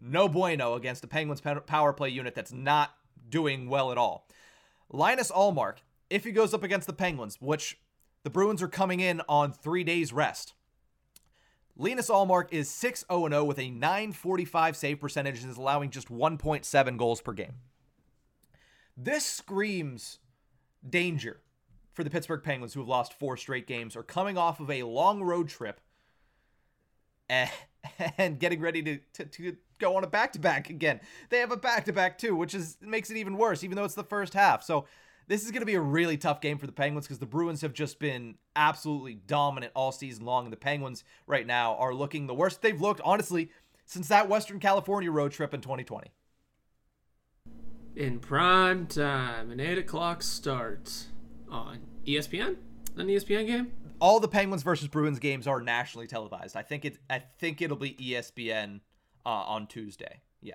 No 0.00 0.28
bueno 0.28 0.74
against 0.74 1.02
the 1.02 1.08
Penguins 1.08 1.42
power 1.66 1.92
play 1.92 2.08
unit 2.08 2.34
that's 2.34 2.52
not 2.52 2.94
doing 3.28 3.68
well 3.68 3.92
at 3.92 3.98
all. 3.98 4.26
Linus 4.90 5.30
Ullmark, 5.30 5.78
if 6.08 6.24
he 6.24 6.32
goes 6.32 6.54
up 6.54 6.62
against 6.62 6.86
the 6.86 6.92
Penguins, 6.92 7.36
which 7.40 7.78
the 8.22 8.30
Bruins 8.30 8.62
are 8.62 8.68
coming 8.68 9.00
in 9.00 9.22
on 9.28 9.52
three 9.52 9.84
days 9.84 10.12
rest. 10.12 10.54
Linus 11.76 12.10
Ullmark 12.10 12.48
is 12.50 12.70
6 12.70 13.04
0 13.10 13.44
with 13.44 13.58
a 13.58 13.70
945 13.70 14.76
save 14.76 15.00
percentage 15.00 15.42
and 15.42 15.50
is 15.50 15.56
allowing 15.56 15.90
just 15.90 16.08
1.7 16.08 16.96
goals 16.98 17.22
per 17.22 17.32
game. 17.32 17.54
This 18.96 19.24
screams 19.24 20.18
danger 20.86 21.40
for 21.94 22.04
the 22.04 22.10
Pittsburgh 22.10 22.42
Penguins, 22.42 22.74
who 22.74 22.80
have 22.80 22.88
lost 22.88 23.18
four 23.18 23.36
straight 23.36 23.66
games, 23.66 23.96
are 23.96 24.02
coming 24.02 24.36
off 24.36 24.60
of 24.60 24.70
a 24.70 24.82
long 24.82 25.22
road 25.22 25.48
trip 25.48 25.80
eh, 27.30 27.46
and, 27.98 28.12
and 28.18 28.38
getting 28.38 28.60
ready 28.60 28.82
to, 28.82 29.24
to 29.24 29.56
go 29.80 29.96
on 29.96 30.04
a 30.04 30.06
back 30.06 30.32
to 30.34 30.38
back 30.38 30.70
again. 30.70 31.00
They 31.30 31.38
have 31.38 31.50
a 31.50 31.56
back 31.56 31.86
to 31.86 31.92
back 31.92 32.18
too, 32.18 32.36
which 32.36 32.54
is 32.54 32.76
makes 32.80 33.10
it 33.10 33.16
even 33.16 33.36
worse, 33.36 33.64
even 33.64 33.76
though 33.76 33.84
it's 33.84 33.94
the 33.94 34.04
first 34.04 34.34
half. 34.34 34.62
So 34.62 34.86
this 35.30 35.44
is 35.44 35.50
going 35.52 35.60
to 35.60 35.66
be 35.66 35.74
a 35.74 35.80
really 35.80 36.16
tough 36.16 36.40
game 36.40 36.58
for 36.58 36.66
the 36.66 36.72
Penguins 36.72 37.06
because 37.06 37.20
the 37.20 37.26
Bruins 37.26 37.60
have 37.60 37.72
just 37.72 38.00
been 38.00 38.34
absolutely 38.56 39.14
dominant 39.14 39.72
all 39.76 39.92
season 39.92 40.24
long. 40.24 40.44
And 40.44 40.52
the 40.52 40.56
Penguins 40.56 41.04
right 41.26 41.46
now 41.46 41.76
are 41.76 41.94
looking 41.94 42.26
the 42.26 42.34
worst 42.34 42.62
they've 42.62 42.80
looked, 42.80 43.00
honestly, 43.04 43.50
since 43.86 44.08
that 44.08 44.28
Western 44.28 44.58
California 44.58 45.10
road 45.10 45.30
trip 45.30 45.54
in 45.54 45.60
2020. 45.60 46.10
In 47.94 48.18
prime 48.18 48.86
time, 48.86 49.50
an 49.52 49.60
8 49.60 49.78
o'clock 49.78 50.22
start 50.22 51.06
on 51.48 51.80
ESPN? 52.06 52.56
An 52.96 53.06
ESPN 53.06 53.46
game? 53.46 53.72
All 54.00 54.18
the 54.18 54.28
Penguins 54.28 54.62
versus 54.62 54.88
Bruins 54.88 55.18
games 55.20 55.46
are 55.46 55.60
nationally 55.60 56.06
televised. 56.06 56.56
I 56.56 56.62
think 56.62 56.84
it. 56.84 56.98
I 57.08 57.22
think 57.38 57.62
it'll 57.62 57.76
be 57.76 57.94
ESPN 57.94 58.80
uh, 59.24 59.28
on 59.28 59.66
Tuesday. 59.66 60.20
Yeah. 60.42 60.54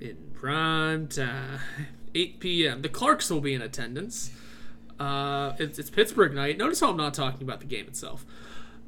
In 0.00 0.16
prime 0.34 1.08
time. 1.08 1.60
8 2.14 2.40
p.m. 2.40 2.82
The 2.82 2.88
Clarks 2.88 3.30
will 3.30 3.40
be 3.40 3.54
in 3.54 3.62
attendance. 3.62 4.30
Uh, 4.98 5.52
it's, 5.58 5.78
it's 5.78 5.90
Pittsburgh 5.90 6.34
night. 6.34 6.56
Notice 6.56 6.80
how 6.80 6.90
I'm 6.90 6.96
not 6.96 7.14
talking 7.14 7.42
about 7.42 7.60
the 7.60 7.66
game 7.66 7.86
itself. 7.86 8.24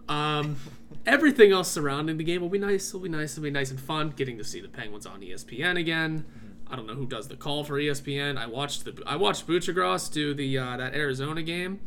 Um, 0.08 0.56
everything 1.06 1.52
else 1.52 1.70
surrounding 1.70 2.16
the 2.16 2.24
game 2.24 2.40
will 2.40 2.48
be 2.48 2.58
nice. 2.58 2.88
It'll 2.88 3.00
be 3.00 3.08
nice. 3.08 3.32
It'll 3.32 3.44
be 3.44 3.50
nice 3.50 3.70
and 3.70 3.80
fun. 3.80 4.14
Getting 4.16 4.38
to 4.38 4.44
see 4.44 4.60
the 4.60 4.68
Penguins 4.68 5.06
on 5.06 5.20
ESPN 5.20 5.78
again. 5.78 6.24
I 6.70 6.76
don't 6.76 6.86
know 6.86 6.94
who 6.94 7.06
does 7.06 7.28
the 7.28 7.36
call 7.36 7.64
for 7.64 7.74
ESPN. 7.78 8.36
I 8.36 8.46
watched 8.46 8.84
the 8.84 9.02
I 9.06 9.16
watched 9.16 9.46
Buccigross 9.46 10.12
do 10.12 10.34
the 10.34 10.58
uh, 10.58 10.76
that 10.76 10.94
Arizona 10.94 11.42
game. 11.42 11.80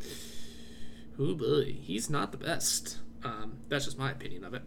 Oh 1.20 1.36
boy, 1.36 1.76
he's 1.80 2.10
not 2.10 2.32
the 2.32 2.38
best. 2.38 2.98
Um, 3.24 3.60
that's 3.70 3.86
just 3.86 4.00
my 4.00 4.12
opinion 4.12 4.44
of 4.44 4.56
it. 4.56 4.64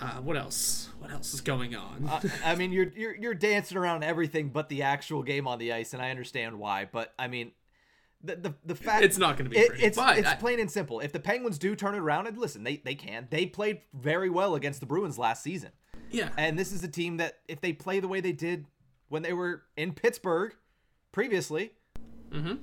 Uh, 0.00 0.20
what 0.20 0.36
else? 0.36 0.90
What 0.98 1.10
else 1.10 1.34
is 1.34 1.40
going 1.40 1.74
on? 1.74 2.08
uh, 2.08 2.20
I 2.44 2.54
mean, 2.54 2.72
you're 2.72 2.92
you're 2.94 3.16
you're 3.16 3.34
dancing 3.34 3.76
around 3.76 4.04
everything 4.04 4.50
but 4.50 4.68
the 4.68 4.82
actual 4.82 5.22
game 5.22 5.46
on 5.48 5.58
the 5.58 5.72
ice, 5.72 5.92
and 5.92 6.02
I 6.02 6.10
understand 6.10 6.58
why. 6.58 6.88
But 6.90 7.12
I 7.18 7.28
mean, 7.28 7.52
the 8.22 8.36
the, 8.36 8.54
the 8.64 8.74
fact 8.74 9.04
it's 9.04 9.18
not 9.18 9.36
going 9.36 9.50
to 9.50 9.50
be 9.50 9.58
it, 9.58 9.68
pretty, 9.68 9.84
it's 9.84 9.98
it's 9.98 10.28
I, 10.28 10.34
plain 10.36 10.60
and 10.60 10.70
simple. 10.70 11.00
If 11.00 11.12
the 11.12 11.20
Penguins 11.20 11.58
do 11.58 11.74
turn 11.74 11.94
it 11.94 11.98
around, 11.98 12.26
and 12.26 12.38
listen, 12.38 12.62
they 12.62 12.76
they 12.76 12.94
can. 12.94 13.26
They 13.30 13.46
played 13.46 13.80
very 13.92 14.30
well 14.30 14.54
against 14.54 14.80
the 14.80 14.86
Bruins 14.86 15.18
last 15.18 15.42
season. 15.42 15.70
Yeah, 16.10 16.30
and 16.36 16.58
this 16.58 16.72
is 16.72 16.84
a 16.84 16.88
team 16.88 17.16
that 17.16 17.38
if 17.48 17.60
they 17.60 17.72
play 17.72 18.00
the 18.00 18.08
way 18.08 18.20
they 18.20 18.32
did 18.32 18.66
when 19.08 19.22
they 19.22 19.32
were 19.32 19.62
in 19.76 19.92
Pittsburgh 19.92 20.54
previously, 21.12 21.72
mm-hmm. 22.30 22.54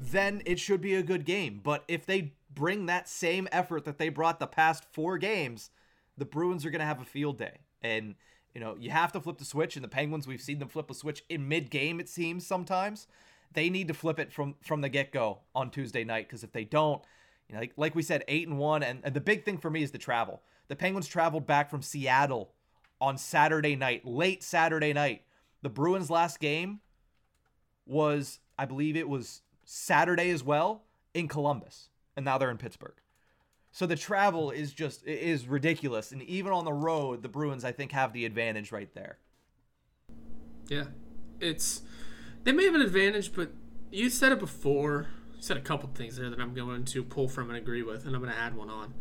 then 0.00 0.42
it 0.44 0.58
should 0.58 0.80
be 0.80 0.94
a 0.94 1.02
good 1.02 1.24
game. 1.24 1.60
But 1.62 1.84
if 1.88 2.04
they 2.04 2.34
bring 2.52 2.86
that 2.86 3.08
same 3.08 3.48
effort 3.50 3.84
that 3.84 3.98
they 3.98 4.10
brought 4.10 4.38
the 4.38 4.46
past 4.46 4.84
four 4.92 5.18
games 5.18 5.70
the 6.16 6.24
Bruins 6.24 6.64
are 6.64 6.70
going 6.70 6.80
to 6.80 6.86
have 6.86 7.00
a 7.00 7.04
field 7.04 7.38
day. 7.38 7.58
And, 7.82 8.14
you 8.54 8.60
know, 8.60 8.76
you 8.78 8.90
have 8.90 9.12
to 9.12 9.20
flip 9.20 9.38
the 9.38 9.44
switch. 9.44 9.76
And 9.76 9.84
the 9.84 9.88
Penguins, 9.88 10.26
we've 10.26 10.40
seen 10.40 10.58
them 10.58 10.68
flip 10.68 10.90
a 10.90 10.94
switch 10.94 11.24
in 11.28 11.48
mid 11.48 11.70
game, 11.70 12.00
it 12.00 12.08
seems 12.08 12.46
sometimes. 12.46 13.06
They 13.52 13.70
need 13.70 13.88
to 13.88 13.94
flip 13.94 14.18
it 14.18 14.32
from 14.32 14.56
from 14.60 14.80
the 14.80 14.88
get 14.88 15.12
go 15.12 15.38
on 15.54 15.70
Tuesday 15.70 16.02
night 16.02 16.26
because 16.26 16.42
if 16.42 16.50
they 16.52 16.64
don't, 16.64 17.00
you 17.48 17.54
know, 17.54 17.60
like, 17.60 17.72
like 17.76 17.94
we 17.94 18.02
said, 18.02 18.24
eight 18.26 18.48
and 18.48 18.58
one. 18.58 18.82
And, 18.82 19.00
and 19.04 19.14
the 19.14 19.20
big 19.20 19.44
thing 19.44 19.58
for 19.58 19.70
me 19.70 19.82
is 19.82 19.92
the 19.92 19.98
travel. 19.98 20.42
The 20.68 20.76
Penguins 20.76 21.06
traveled 21.06 21.46
back 21.46 21.70
from 21.70 21.82
Seattle 21.82 22.52
on 23.00 23.18
Saturday 23.18 23.76
night, 23.76 24.04
late 24.06 24.42
Saturday 24.42 24.92
night. 24.92 25.22
The 25.62 25.68
Bruins' 25.68 26.10
last 26.10 26.40
game 26.40 26.80
was, 27.86 28.40
I 28.58 28.64
believe 28.64 28.96
it 28.96 29.08
was 29.08 29.42
Saturday 29.64 30.30
as 30.30 30.42
well 30.42 30.82
in 31.12 31.28
Columbus. 31.28 31.90
And 32.16 32.24
now 32.24 32.38
they're 32.38 32.50
in 32.50 32.58
Pittsburgh. 32.58 32.94
So 33.74 33.86
the 33.86 33.96
travel 33.96 34.52
is 34.52 34.72
just 34.72 35.04
is 35.04 35.48
ridiculous, 35.48 36.12
and 36.12 36.22
even 36.22 36.52
on 36.52 36.64
the 36.64 36.72
road, 36.72 37.22
the 37.22 37.28
Bruins 37.28 37.64
I 37.64 37.72
think 37.72 37.90
have 37.90 38.12
the 38.12 38.24
advantage 38.24 38.70
right 38.70 38.88
there. 38.94 39.18
Yeah, 40.68 40.84
it's 41.40 41.82
they 42.44 42.52
may 42.52 42.66
have 42.66 42.76
an 42.76 42.82
advantage, 42.82 43.34
but 43.34 43.50
you 43.90 44.10
said 44.10 44.30
it 44.30 44.38
before. 44.38 45.08
You 45.34 45.42
said 45.42 45.56
a 45.56 45.60
couple 45.60 45.90
things 45.92 46.16
there 46.16 46.30
that 46.30 46.38
I'm 46.38 46.54
going 46.54 46.84
to 46.84 47.02
pull 47.02 47.26
from 47.26 47.48
and 47.48 47.58
agree 47.58 47.82
with, 47.82 48.06
and 48.06 48.14
I'm 48.14 48.22
going 48.22 48.32
to 48.32 48.38
add 48.38 48.56
one 48.56 48.70
on. 48.70 48.94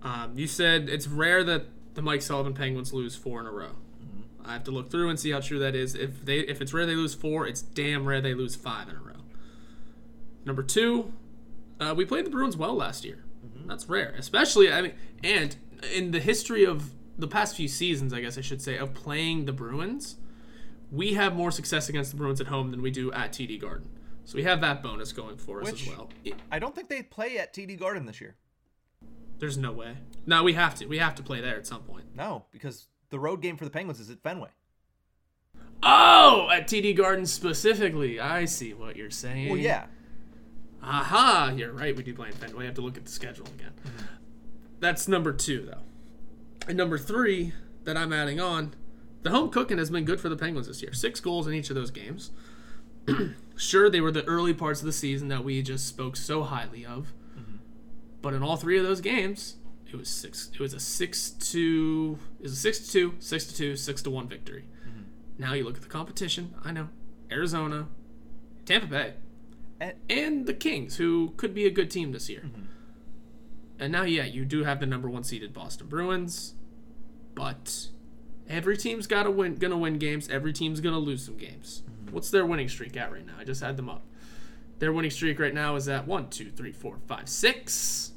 Um, 0.00 0.32
you 0.34 0.46
said 0.46 0.88
it's 0.88 1.06
rare 1.06 1.44
that 1.44 1.66
the 1.92 2.00
Mike 2.00 2.22
Sullivan 2.22 2.54
Penguins 2.54 2.94
lose 2.94 3.16
four 3.16 3.40
in 3.40 3.46
a 3.46 3.52
row. 3.52 3.72
Mm-hmm. 4.02 4.48
I 4.48 4.54
have 4.54 4.64
to 4.64 4.70
look 4.70 4.90
through 4.90 5.10
and 5.10 5.20
see 5.20 5.32
how 5.32 5.40
true 5.40 5.58
that 5.58 5.74
is. 5.74 5.94
If 5.94 6.24
they 6.24 6.38
if 6.38 6.62
it's 6.62 6.72
rare 6.72 6.86
they 6.86 6.94
lose 6.94 7.12
four, 7.12 7.46
it's 7.46 7.60
damn 7.60 8.06
rare 8.06 8.22
they 8.22 8.32
lose 8.32 8.56
five 8.56 8.88
in 8.88 8.96
a 8.96 9.00
row. 9.00 9.24
Number 10.46 10.62
two, 10.62 11.12
uh, 11.78 11.92
we 11.94 12.06
played 12.06 12.24
the 12.24 12.30
Bruins 12.30 12.56
well 12.56 12.74
last 12.74 13.04
year. 13.04 13.25
That's 13.66 13.88
rare, 13.88 14.14
especially 14.18 14.72
I 14.72 14.82
mean, 14.82 14.94
and 15.22 15.56
in 15.94 16.10
the 16.10 16.20
history 16.20 16.64
of 16.64 16.92
the 17.18 17.28
past 17.28 17.56
few 17.56 17.68
seasons, 17.68 18.12
I 18.12 18.20
guess 18.20 18.38
I 18.38 18.40
should 18.40 18.62
say, 18.62 18.76
of 18.76 18.94
playing 18.94 19.46
the 19.46 19.52
Bruins, 19.52 20.16
we 20.90 21.14
have 21.14 21.34
more 21.34 21.50
success 21.50 21.88
against 21.88 22.10
the 22.10 22.16
Bruins 22.16 22.40
at 22.40 22.46
home 22.48 22.70
than 22.70 22.82
we 22.82 22.90
do 22.90 23.12
at 23.12 23.32
TD 23.32 23.60
Garden. 23.60 23.88
So 24.24 24.36
we 24.36 24.42
have 24.42 24.60
that 24.60 24.82
bonus 24.82 25.12
going 25.12 25.36
for 25.36 25.62
us 25.62 25.70
Which, 25.70 25.88
as 25.88 25.96
well. 25.96 26.10
I 26.50 26.58
don't 26.58 26.74
think 26.74 26.88
they 26.88 27.02
play 27.02 27.38
at 27.38 27.54
TD 27.54 27.78
Garden 27.78 28.06
this 28.06 28.20
year. 28.20 28.36
There's 29.38 29.56
no 29.56 29.72
way. 29.72 29.98
No, 30.24 30.42
we 30.42 30.54
have 30.54 30.74
to. 30.76 30.86
We 30.86 30.98
have 30.98 31.14
to 31.16 31.22
play 31.22 31.40
there 31.40 31.56
at 31.56 31.66
some 31.66 31.82
point. 31.82 32.06
No, 32.14 32.46
because 32.50 32.88
the 33.10 33.18
road 33.18 33.40
game 33.40 33.56
for 33.56 33.64
the 33.64 33.70
Penguins 33.70 34.00
is 34.00 34.10
at 34.10 34.22
Fenway. 34.22 34.48
Oh, 35.82 36.48
at 36.52 36.66
TD 36.66 36.96
Garden 36.96 37.26
specifically. 37.26 38.18
I 38.18 38.46
see 38.46 38.74
what 38.74 38.96
you're 38.96 39.10
saying. 39.10 39.50
Well, 39.50 39.58
yeah. 39.58 39.86
Aha, 40.86 41.52
you're 41.56 41.72
right. 41.72 41.96
We 41.96 42.04
do 42.04 42.14
play 42.14 42.28
in 42.28 42.34
Fenway. 42.34 42.64
I 42.64 42.66
have 42.66 42.74
to 42.76 42.80
look 42.80 42.96
at 42.96 43.04
the 43.04 43.10
schedule 43.10 43.46
again. 43.46 43.72
Mm-hmm. 43.84 44.04
That's 44.78 45.08
number 45.08 45.32
two, 45.32 45.62
though. 45.62 45.82
And 46.68 46.76
number 46.76 46.96
three 46.96 47.52
that 47.84 47.96
I'm 47.96 48.12
adding 48.12 48.40
on, 48.40 48.74
the 49.22 49.30
home 49.30 49.50
cooking 49.50 49.78
has 49.78 49.90
been 49.90 50.04
good 50.04 50.20
for 50.20 50.28
the 50.28 50.36
Penguins 50.36 50.68
this 50.68 50.82
year. 50.82 50.92
Six 50.92 51.18
goals 51.18 51.48
in 51.48 51.54
each 51.54 51.70
of 51.70 51.76
those 51.76 51.90
games. 51.90 52.30
sure, 53.56 53.90
they 53.90 54.00
were 54.00 54.12
the 54.12 54.24
early 54.24 54.54
parts 54.54 54.80
of 54.80 54.86
the 54.86 54.92
season 54.92 55.26
that 55.28 55.44
we 55.44 55.60
just 55.60 55.86
spoke 55.86 56.16
so 56.16 56.44
highly 56.44 56.86
of, 56.86 57.12
mm-hmm. 57.36 57.56
but 58.22 58.34
in 58.34 58.42
all 58.42 58.56
three 58.56 58.78
of 58.78 58.84
those 58.84 59.00
games, 59.00 59.56
it 59.86 59.96
was 59.96 60.08
six. 60.08 60.50
It 60.52 60.60
was 60.60 60.74
a 60.74 60.80
six 60.80 61.30
to. 61.30 62.18
It 62.38 62.42
was 62.42 62.52
a 62.52 62.56
six 62.56 62.78
to 62.78 62.92
two, 62.92 63.14
six 63.20 63.46
to 63.46 63.54
two, 63.54 63.76
six 63.76 64.02
to 64.02 64.10
one 64.10 64.28
victory. 64.28 64.66
Mm-hmm. 64.86 65.02
Now 65.38 65.54
you 65.54 65.64
look 65.64 65.76
at 65.76 65.82
the 65.82 65.88
competition. 65.88 66.54
I 66.64 66.72
know 66.72 66.88
Arizona, 67.30 67.86
Tampa 68.64 68.86
Bay 68.88 69.14
and, 69.80 69.94
and 70.08 70.46
the 70.46 70.54
Kings, 70.54 70.96
who 70.96 71.34
could 71.36 71.54
be 71.54 71.66
a 71.66 71.70
good 71.70 71.90
team 71.90 72.12
this 72.12 72.28
year. 72.28 72.42
Mm-hmm. 72.44 72.62
And 73.78 73.92
now, 73.92 74.04
yeah, 74.04 74.24
you 74.24 74.44
do 74.44 74.64
have 74.64 74.80
the 74.80 74.86
number 74.86 75.08
one 75.08 75.22
seeded 75.22 75.52
Boston 75.52 75.86
Bruins, 75.86 76.54
but 77.34 77.88
every 78.48 78.76
team's 78.76 79.06
got 79.06 79.24
to 79.24 79.30
win, 79.30 79.56
gonna 79.56 79.76
win 79.76 79.98
games. 79.98 80.28
Every 80.30 80.52
team's 80.52 80.80
gonna 80.80 80.98
lose 80.98 81.24
some 81.24 81.36
games. 81.36 81.82
Mm-hmm. 81.84 82.14
What's 82.14 82.30
their 82.30 82.46
winning 82.46 82.68
streak 82.68 82.96
at 82.96 83.12
right 83.12 83.26
now? 83.26 83.34
I 83.38 83.44
just 83.44 83.62
had 83.62 83.76
them 83.76 83.90
up. 83.90 84.02
Their 84.78 84.92
winning 84.92 85.10
streak 85.10 85.38
right 85.38 85.54
now 85.54 85.76
is 85.76 85.88
at 85.88 86.06
one, 86.06 86.28
two, 86.28 86.50
three, 86.50 86.72
four, 86.72 86.98
five, 87.06 87.28
six. 87.28 88.12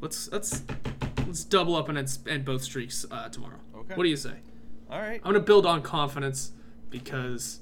Let's 0.00 0.30
let's 0.30 0.62
let's 1.26 1.44
double 1.44 1.76
up 1.76 1.88
and 1.88 1.98
end 2.28 2.44
both 2.44 2.62
streaks 2.62 3.06
uh, 3.10 3.28
tomorrow. 3.28 3.60
Okay. 3.74 3.94
What 3.94 4.04
do 4.04 4.08
you 4.08 4.16
say? 4.16 4.34
All 4.90 5.00
right. 5.00 5.20
I'm 5.24 5.32
gonna 5.32 5.40
build 5.40 5.66
on 5.66 5.82
confidence 5.82 6.52
because 6.90 7.60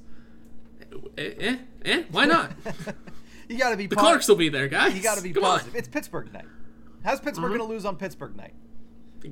eh, 1.16 1.30
eh, 1.38 1.57
eh, 1.84 2.03
why 2.11 2.24
not? 2.24 2.53
you 3.49 3.59
got 3.59 3.70
to 3.70 3.76
be. 3.76 3.86
The 3.86 3.97
positive. 3.97 4.11
Clarks 4.11 4.28
will 4.28 4.36
be 4.36 4.49
there, 4.49 4.68
guys. 4.68 4.95
You 4.95 5.03
got 5.03 5.16
to 5.16 5.22
be 5.22 5.32
Come 5.32 5.43
positive. 5.43 5.74
On. 5.74 5.78
It's 5.78 5.88
Pittsburgh 5.88 6.32
night. 6.32 6.47
How's 7.05 7.20
Pittsburgh 7.20 7.51
mm-hmm. 7.51 7.59
going 7.59 7.68
to 7.68 7.74
lose 7.74 7.84
on 7.84 7.97
Pittsburgh 7.97 8.36
night? 8.36 8.55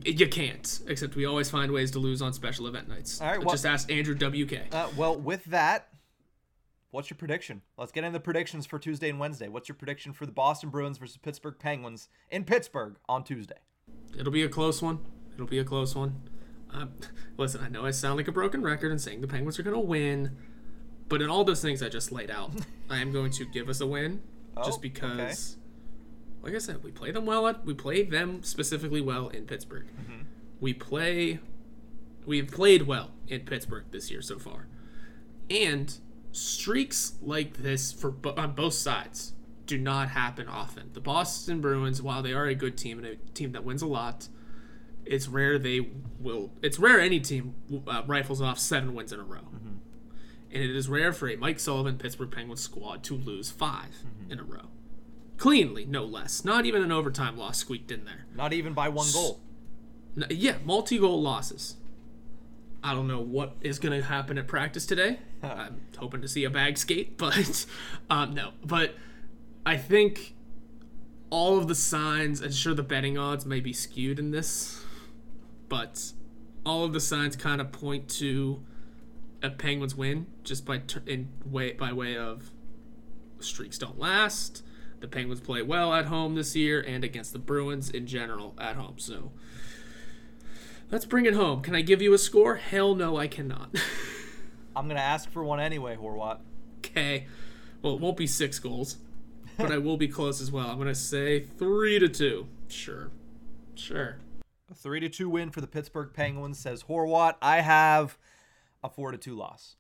You 0.05 0.29
can't, 0.29 0.81
except 0.87 1.17
we 1.17 1.25
always 1.25 1.51
find 1.51 1.73
ways 1.73 1.91
to 1.93 1.99
lose 1.99 2.23
on 2.23 2.33
special 2.33 2.67
event 2.69 2.89
nights. 2.89 3.21
All 3.21 3.27
right, 3.27 3.41
well, 3.41 3.51
just 3.51 3.67
ask 3.67 3.91
Andrew 3.91 4.15
WK. 4.15 4.73
Uh, 4.73 4.89
well, 4.97 5.17
with 5.17 5.45
that, 5.47 5.89
what's 6.93 7.11
your 7.11 7.17
prediction? 7.17 7.63
Let's 7.77 7.91
get 7.91 8.05
into 8.05 8.19
the 8.19 8.23
predictions 8.23 8.67
for 8.67 8.79
Tuesday 8.79 9.09
and 9.09 9.19
Wednesday. 9.19 9.49
What's 9.49 9.69
your 9.69 9.75
prediction 9.75 10.13
for 10.13 10.27
the 10.27 10.33
Boston 10.33 10.71
Bruins 10.71 10.99
versus 10.99 11.17
Pittsburgh 11.17 11.57
Penguins 11.59 12.09
in 12.31 12.45
Pittsburgh 12.45 12.97
on 13.09 13.25
Tuesday? 13.25 13.57
It'll 14.17 14.33
be 14.33 14.45
a 14.45 14.49
close 14.49 14.81
one. 14.81 15.01
It'll 15.35 15.47
be 15.47 15.59
a 15.59 15.65
close 15.65 15.97
one. 15.97 16.21
Um, 16.73 16.93
listen, 17.37 17.61
I 17.63 17.69
know 17.69 17.85
I 17.85 17.91
sound 17.91 18.17
like 18.17 18.29
a 18.29 18.33
broken 18.33 18.63
record 18.63 18.93
and 18.93 19.01
saying 19.01 19.21
the 19.21 19.29
Penguins 19.29 19.59
are 19.59 19.65
going 19.65 19.75
to 19.75 19.81
win. 19.81 20.37
But 21.11 21.21
in 21.21 21.29
all 21.29 21.45
those 21.45 21.61
things 21.61 21.83
I 21.83 21.91
just 21.91 22.11
laid 22.11 22.31
out, 22.31 22.53
I 22.91 22.99
am 22.99 23.13
going 23.13 23.33
to 23.33 23.45
give 23.45 23.69
us 23.69 23.83
a 23.83 23.87
win, 23.87 24.23
oh, 24.57 24.65
just 24.65 24.81
because. 24.81 25.59
like 26.43 26.55
I 26.55 26.59
said, 26.59 26.83
we 26.83 26.91
play 26.91 27.11
them 27.11 27.27
well. 27.27 27.47
At, 27.47 27.67
we 27.67 27.75
play 27.75 28.03
them 28.03 28.43
specifically 28.43 29.03
well 29.03 29.29
in 29.29 29.45
Pittsburgh. 29.45 29.87
We 30.61 30.73
play, 30.73 31.41
we've 32.25 32.51
played 32.51 32.87
well 32.87 33.11
in 33.29 33.41
Pittsburgh 33.43 33.85
this 33.91 34.11
year 34.11 34.23
so 34.23 34.39
far, 34.39 34.67
and 35.51 35.99
streaks 36.33 37.15
like 37.21 37.59
this 37.59 37.93
for 37.93 38.15
on 38.37 38.53
both 38.55 38.75
sides 38.75 39.33
do 39.67 39.79
not 39.79 40.09
happen 40.11 40.49
often. 40.49 40.91
The 40.95 41.01
Boston 41.01 41.61
Bruins, 41.61 42.01
while 42.03 42.23
they 42.23 42.33
are 42.33 42.47
a 42.47 42.55
good 42.55 42.77
team 42.77 42.99
and 42.99 43.07
a 43.07 43.17
team 43.35 43.53
that 43.53 43.65
wins 43.65 43.83
a 43.83 43.87
lot, 43.87 44.29
it's 45.05 45.29
rare 45.29 45.59
they 45.59 45.89
will. 46.19 46.53
It's 46.63 46.79
rare 46.79 47.01
any 47.01 47.21
team 47.21 47.55
uh, 47.87 48.03
rifles 48.07 48.41
off 48.43 48.59
seven 48.59 48.95
wins 48.95 49.13
in 49.13 49.21
a 49.21 49.25
row, 49.25 49.41
and 50.53 50.63
it 50.63 50.75
is 50.75 50.89
rare 50.89 51.13
for 51.13 51.29
a 51.29 51.37
Mike 51.37 51.61
Sullivan 51.61 51.99
Pittsburgh 51.99 52.31
Penguins 52.31 52.61
squad 52.61 53.03
to 53.05 53.15
lose 53.15 53.51
5 53.51 53.85
in 54.29 54.39
a 54.39 54.43
row, 54.43 54.69
cleanly, 55.37 55.85
no 55.85 56.05
less. 56.05 56.45
Not 56.45 56.67
even 56.67 56.83
an 56.83 56.93
overtime 56.93 57.37
loss 57.37 57.59
squeaked 57.59 57.91
in 57.91 58.05
there. 58.05 58.27
Not 58.35 58.53
even 58.53 58.73
by 58.73 58.89
one 58.89 59.07
goal. 59.13 59.41
Yeah, 60.29 60.57
multi-goal 60.65 61.23
losses. 61.23 61.77
I 62.83 62.95
don't 62.95 63.07
know 63.07 63.21
what 63.21 63.57
is 63.61 63.79
going 63.79 63.99
to 64.01 64.07
happen 64.07 64.39
at 64.39 64.49
practice 64.49 64.87
today. 64.87 65.19
I'm 65.43 65.83
hoping 65.99 66.23
to 66.23 66.29
see 66.29 66.45
a 66.45 66.51
bag 66.51 66.79
skate, 66.79 67.19
but 67.19 67.67
um, 68.09 68.35
no. 68.35 68.53
But 68.65 68.95
I 69.65 69.77
think 69.77 70.35
all 71.29 71.59
of 71.59 71.69
the 71.69 71.75
signs, 71.75 72.41
and 72.41 72.53
sure 72.53 72.75
the 72.75 72.83
betting 72.83 73.19
odds 73.19 73.47
may 73.47 73.61
be 73.61 73.73
skewed 73.73 74.19
in 74.19 74.31
this, 74.31 74.83
but 75.69 76.13
all 76.65 76.85
of 76.85 76.93
the 76.93 77.01
signs 77.01 77.37
kind 77.37 77.61
of 77.61 77.71
point 77.71 78.09
to 78.09 78.63
a 79.43 79.51
Penguins 79.51 79.95
win 79.95 80.27
just 80.45 80.65
by 80.65 80.83
in 81.07 81.29
way 81.45 81.73
by 81.73 81.93
way 81.93 82.17
of 82.17 82.51
streaks 83.41 83.79
don't 83.79 83.99
last. 83.99 84.63
The 85.01 85.09
Penguins 85.09 85.41
play 85.41 85.63
well 85.63 85.95
at 85.95 86.07
home 86.07 86.35
this 86.35 86.55
year 86.55 86.81
and 86.81 87.03
against 87.05 87.33
the 87.33 87.39
Bruins 87.39 87.89
in 87.89 88.07
general 88.07 88.55
at 88.59 88.77
home. 88.77 88.99
So 88.99 89.33
let's 90.91 91.07
bring 91.07 91.25
it 91.25 91.35
home. 91.35 91.63
Can 91.63 91.75
I 91.75 91.81
give 91.81 92.03
you 92.03 92.13
a 92.13 92.19
score? 92.19 92.57
Hell 92.57 92.95
no, 92.95 93.17
I 93.17 93.27
cannot. 93.27 93.75
I'm 94.77 94.89
gonna 94.89 95.01
ask 95.01 95.31
for 95.31 95.43
one 95.43 95.59
anyway, 95.59 95.97
Horwat. 95.97 96.41
okay. 96.79 97.27
Well, 97.83 97.95
it 97.95 98.01
won't 98.01 98.19
be 98.19 98.27
six 98.27 98.59
goals, 98.59 98.99
but 99.57 99.73
I 99.73 99.79
will 99.79 99.97
be 99.97 100.07
close 100.07 100.41
as 100.43 100.53
well. 100.53 100.69
I'm 100.69 100.79
gonna 100.79 100.95
say 100.95 101.41
three 101.41 101.99
to 101.99 102.09
two. 102.09 102.47
Sure, 102.69 103.11
sure. 103.75 104.19
A 104.71 104.75
three 104.75 105.01
to 105.01 105.09
two 105.09 105.31
win 105.31 105.51
for 105.51 105.61
the 105.63 105.67
Pittsburgh 105.67 106.11
Penguins, 106.13 106.59
says 106.59 106.85
Horwat. 106.85 107.37
I 107.41 107.63
have 107.63 108.19
a 108.83 108.89
four 108.89 109.13
to 109.13 109.19
two 109.19 109.35
loss. 109.37 109.77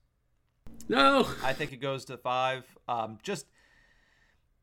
No. 0.88 1.26
I 1.42 1.52
think 1.52 1.72
it 1.72 1.78
goes 1.80 2.04
to 2.06 2.16
five. 2.16 2.64
Um, 2.88 3.18
just 3.22 3.46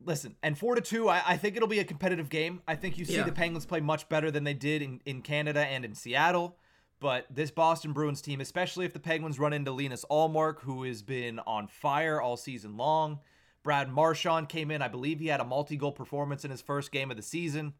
listen, 0.04 0.36
and 0.42 0.56
four 0.56 0.74
to 0.74 0.80
two. 0.80 1.08
I, 1.08 1.22
I 1.26 1.36
think 1.36 1.56
it'll 1.56 1.68
be 1.68 1.80
a 1.80 1.84
competitive 1.84 2.28
game. 2.28 2.62
I 2.68 2.76
think 2.76 2.98
you 2.98 3.04
see 3.04 3.16
Yeah. 3.16 3.24
the 3.24 3.32
Penguins 3.32 3.66
play 3.66 3.80
much 3.80 4.08
better 4.08 4.30
than 4.30 4.44
they 4.44 4.54
did 4.54 4.82
in, 4.82 5.00
in 5.04 5.22
Canada 5.22 5.60
and 5.60 5.84
in 5.84 5.94
Seattle. 5.94 6.56
But 7.00 7.26
this 7.30 7.50
Boston 7.52 7.92
Bruins 7.92 8.20
team, 8.20 8.40
especially 8.40 8.84
if 8.84 8.92
the 8.92 8.98
Penguins 8.98 9.38
run 9.38 9.52
into 9.52 9.70
Linus 9.70 10.04
Ullmark, 10.10 10.60
who 10.62 10.82
has 10.84 11.02
been 11.02 11.38
on 11.40 11.68
fire 11.68 12.20
all 12.20 12.36
season 12.36 12.76
long. 12.76 13.20
Brad 13.62 13.88
Marchand 13.90 14.48
came 14.48 14.70
in. 14.70 14.82
I 14.82 14.88
believe 14.88 15.20
he 15.20 15.26
had 15.28 15.40
a 15.40 15.44
multi-goal 15.44 15.92
performance 15.92 16.44
in 16.44 16.50
his 16.50 16.60
first 16.62 16.90
game 16.90 17.10
of 17.10 17.16
the 17.16 17.22
season. 17.22 17.74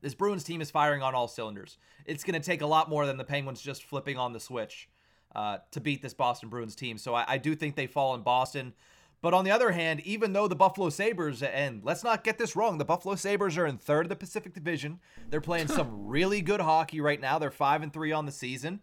This 0.00 0.14
Bruins 0.14 0.44
team 0.44 0.60
is 0.60 0.70
firing 0.70 1.02
on 1.02 1.14
all 1.14 1.26
cylinders. 1.28 1.78
It's 2.06 2.22
going 2.24 2.40
to 2.40 2.44
take 2.44 2.60
a 2.62 2.66
lot 2.66 2.88
more 2.88 3.06
than 3.06 3.16
the 3.16 3.24
Penguins 3.24 3.60
just 3.60 3.82
flipping 3.82 4.16
on 4.18 4.32
the 4.32 4.40
switch 4.40 4.88
uh, 5.34 5.58
to 5.70 5.80
beat 5.80 6.02
this 6.02 6.14
Boston 6.14 6.48
Bruins 6.48 6.74
team. 6.74 6.98
So 6.98 7.14
I, 7.14 7.24
I 7.26 7.38
do 7.38 7.54
think 7.54 7.76
they 7.76 7.86
fall 7.86 8.14
in 8.14 8.22
Boston. 8.22 8.74
But 9.22 9.32
on 9.32 9.44
the 9.44 9.50
other 9.50 9.70
hand, 9.70 10.00
even 10.00 10.34
though 10.34 10.48
the 10.48 10.54
Buffalo 10.54 10.90
Sabres, 10.90 11.42
and 11.42 11.82
let's 11.82 12.04
not 12.04 12.24
get 12.24 12.36
this 12.36 12.54
wrong, 12.54 12.76
the 12.76 12.84
Buffalo 12.84 13.14
Sabres 13.14 13.56
are 13.56 13.66
in 13.66 13.78
third 13.78 14.04
of 14.04 14.10
the 14.10 14.16
Pacific 14.16 14.52
Division. 14.52 15.00
They're 15.30 15.40
playing 15.40 15.68
some 15.68 16.06
really 16.06 16.42
good 16.42 16.60
hockey 16.60 17.00
right 17.00 17.20
now. 17.20 17.38
They're 17.38 17.50
five 17.50 17.82
and 17.82 17.90
three 17.90 18.12
on 18.12 18.26
the 18.26 18.32
season. 18.32 18.80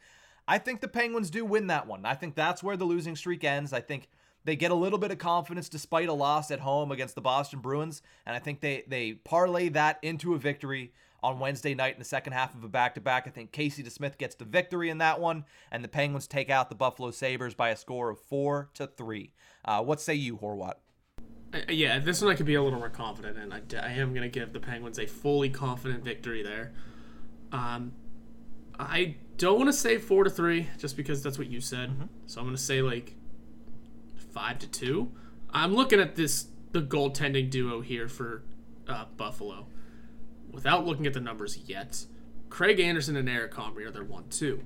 I 0.48 0.58
think 0.58 0.82
the 0.82 0.88
Penguins 0.88 1.30
do 1.30 1.46
win 1.46 1.68
that 1.68 1.86
one. 1.86 2.06
I 2.06 2.16
think 2.16 2.34
that's 2.34 2.64
where 2.64 2.76
the 2.76 2.86
losing 2.86 3.16
streak 3.16 3.44
ends. 3.44 3.72
I 3.72 3.82
think 3.82 4.10
they 4.44 4.56
get 4.56 4.72
a 4.72 4.76
little 4.76 4.98
bit 4.98 5.12
of 5.12 5.20
confidence 5.20 5.70
despite 5.70 6.10
a 6.10 6.14
loss 6.14 6.50
at 6.50 6.60
home 6.60 6.92
against 6.92 7.16
the 7.16 7.22
Boston 7.22 7.60
Bruins, 7.60 8.02
and 8.26 8.36
I 8.36 8.40
think 8.40 8.62
they 8.62 8.84
they 8.88 9.14
parlay 9.14 9.70
that 9.70 10.00
into 10.02 10.34
a 10.34 10.40
victory 10.40 10.92
on 11.24 11.40
Wednesday 11.40 11.76
night 11.76 11.94
in 11.94 12.00
the 12.00 12.06
second 12.06 12.34
half 12.34 12.56
of 12.56 12.64
a 12.64 12.68
back-to-back. 12.68 13.28
I 13.28 13.30
think 13.30 13.52
Casey 13.52 13.84
DeSmith 13.84 14.18
gets 14.18 14.36
the 14.36 14.46
victory 14.46 14.90
in 14.90 14.98
that 15.00 15.20
one, 15.20 15.46
and 15.72 15.84
the 15.84 15.88
Penguins 15.88 16.28
take 16.28 16.50
out 16.50 16.70
the 16.70 16.76
Buffalo 16.76 17.12
Sabres 17.12 17.54
by 17.54 17.70
a 17.70 17.76
score 17.76 18.10
of 18.10 18.20
four 18.20 18.70
to 18.74 18.88
three. 18.88 19.34
Uh, 19.64 19.84
what 19.84 20.02
say 20.02 20.16
you, 20.16 20.38
Horwat? 20.38 20.76
Uh, 21.54 21.60
yeah, 21.70 22.00
this 22.00 22.22
one 22.22 22.32
I 22.32 22.36
could 22.36 22.46
be 22.46 22.56
a 22.56 22.64
little 22.64 22.80
more 22.80 22.90
confident 22.90 23.38
in. 23.38 23.52
I 23.52 23.92
am 23.94 24.14
going 24.14 24.24
to 24.24 24.30
give 24.30 24.54
the 24.54 24.60
Penguins 24.60 24.98
a 24.98 25.06
fully 25.06 25.50
confident 25.50 26.04
victory 26.04 26.44
there. 26.44 26.74
Um, 27.52 27.94
I 28.80 29.18
don't 29.38 29.58
want 29.58 29.68
to 29.68 29.74
say 29.74 29.98
four 29.98 30.24
to 30.24 30.30
three, 30.30 30.70
just 30.78 30.98
because 30.98 31.22
that's 31.22 31.38
what 31.38 31.48
you 31.48 31.62
said. 31.62 32.10
So 32.26 32.40
I'm 32.40 32.46
going 32.46 32.56
to 32.56 32.62
say 32.62 32.82
like 32.82 33.16
five 34.34 34.60
to 34.60 34.68
two. 34.68 35.12
I'm 35.52 35.76
looking 35.76 36.00
at 36.00 36.16
this 36.16 36.48
the 36.72 36.82
goaltending 36.82 37.50
duo 37.50 37.82
here 37.82 38.08
for 38.08 38.44
uh, 38.88 39.06
Buffalo, 39.18 39.68
without 40.52 40.86
looking 40.86 41.08
at 41.08 41.14
the 41.14 41.20
numbers 41.20 41.58
yet. 41.66 42.06
Craig 42.50 42.80
Anderson 42.80 43.16
and 43.16 43.30
Eric 43.30 43.54
Comrie 43.54 43.86
are 43.86 43.92
their 43.92 44.04
one 44.04 44.26
two. 44.30 44.64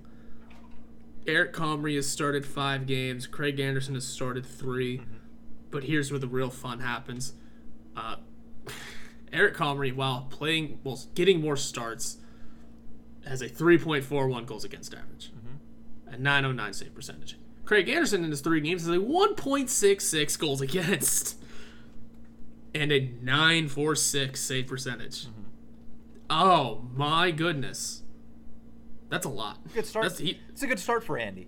Eric 1.28 1.54
Comrie 1.54 1.96
has 1.96 2.08
started 2.08 2.46
five 2.46 2.86
games. 2.86 3.26
Craig 3.26 3.60
Anderson 3.60 3.96
has 3.96 4.06
started 4.06 4.46
3 4.46 4.98
mm-hmm. 4.98 5.12
But 5.72 5.86
here's 5.86 6.12
where 6.12 6.20
the 6.20 6.28
real 6.28 6.50
fun 6.50 6.80
happens. 6.80 7.34
Uh, 7.98 8.18
Eric 9.34 9.56
Comrie, 9.56 9.94
while 9.94 10.28
playing, 10.30 10.80
well, 10.84 11.00
getting 11.16 11.42
more 11.42 11.58
starts, 11.58 12.18
has 13.26 13.42
a 13.42 13.50
3.41 13.50 14.46
goals 14.46 14.64
against 14.64 14.94
average, 14.94 15.32
mm-hmm. 15.32 16.14
a 16.14 16.18
909 16.18 16.74
save 16.74 16.94
percentage. 16.94 17.38
Craig 17.66 17.90
Anderson 17.90 18.24
in 18.24 18.30
his 18.30 18.42
three 18.42 18.62
games 18.62 18.86
has 18.86 18.96
a 18.96 19.00
1.66 19.00 20.40
goals 20.40 20.62
against, 20.62 21.38
and 22.76 22.92
a 22.92 23.10
946 23.22 24.40
save 24.40 24.68
percentage. 24.68 25.26
Mm-hmm. 25.26 25.35
Oh 26.30 26.88
my 26.94 27.32
goodness, 27.32 28.04
that's 29.10 29.26
a 29.26 29.30
lot. 29.30 29.60
Good 29.74 29.86
start. 29.86 30.04
That's, 30.04 30.20
he, 30.20 30.40
it's 30.50 30.64
a 30.64 30.68
good 30.68 30.80
start 30.80 31.04
for 31.04 31.18
Andy. 31.18 31.48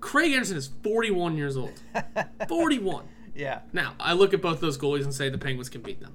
Craig 0.00 0.32
Anderson 0.32 0.56
is 0.56 0.70
41 0.82 1.36
years 1.36 1.56
old. 1.56 1.80
41. 2.48 3.08
Yeah. 3.34 3.60
Now, 3.72 3.94
I 4.00 4.12
look 4.12 4.32
at 4.32 4.40
both 4.40 4.60
those 4.60 4.78
goalies 4.78 5.04
and 5.04 5.14
say 5.14 5.28
the 5.28 5.38
Penguins 5.38 5.68
can 5.68 5.82
beat 5.82 6.00
them. 6.00 6.14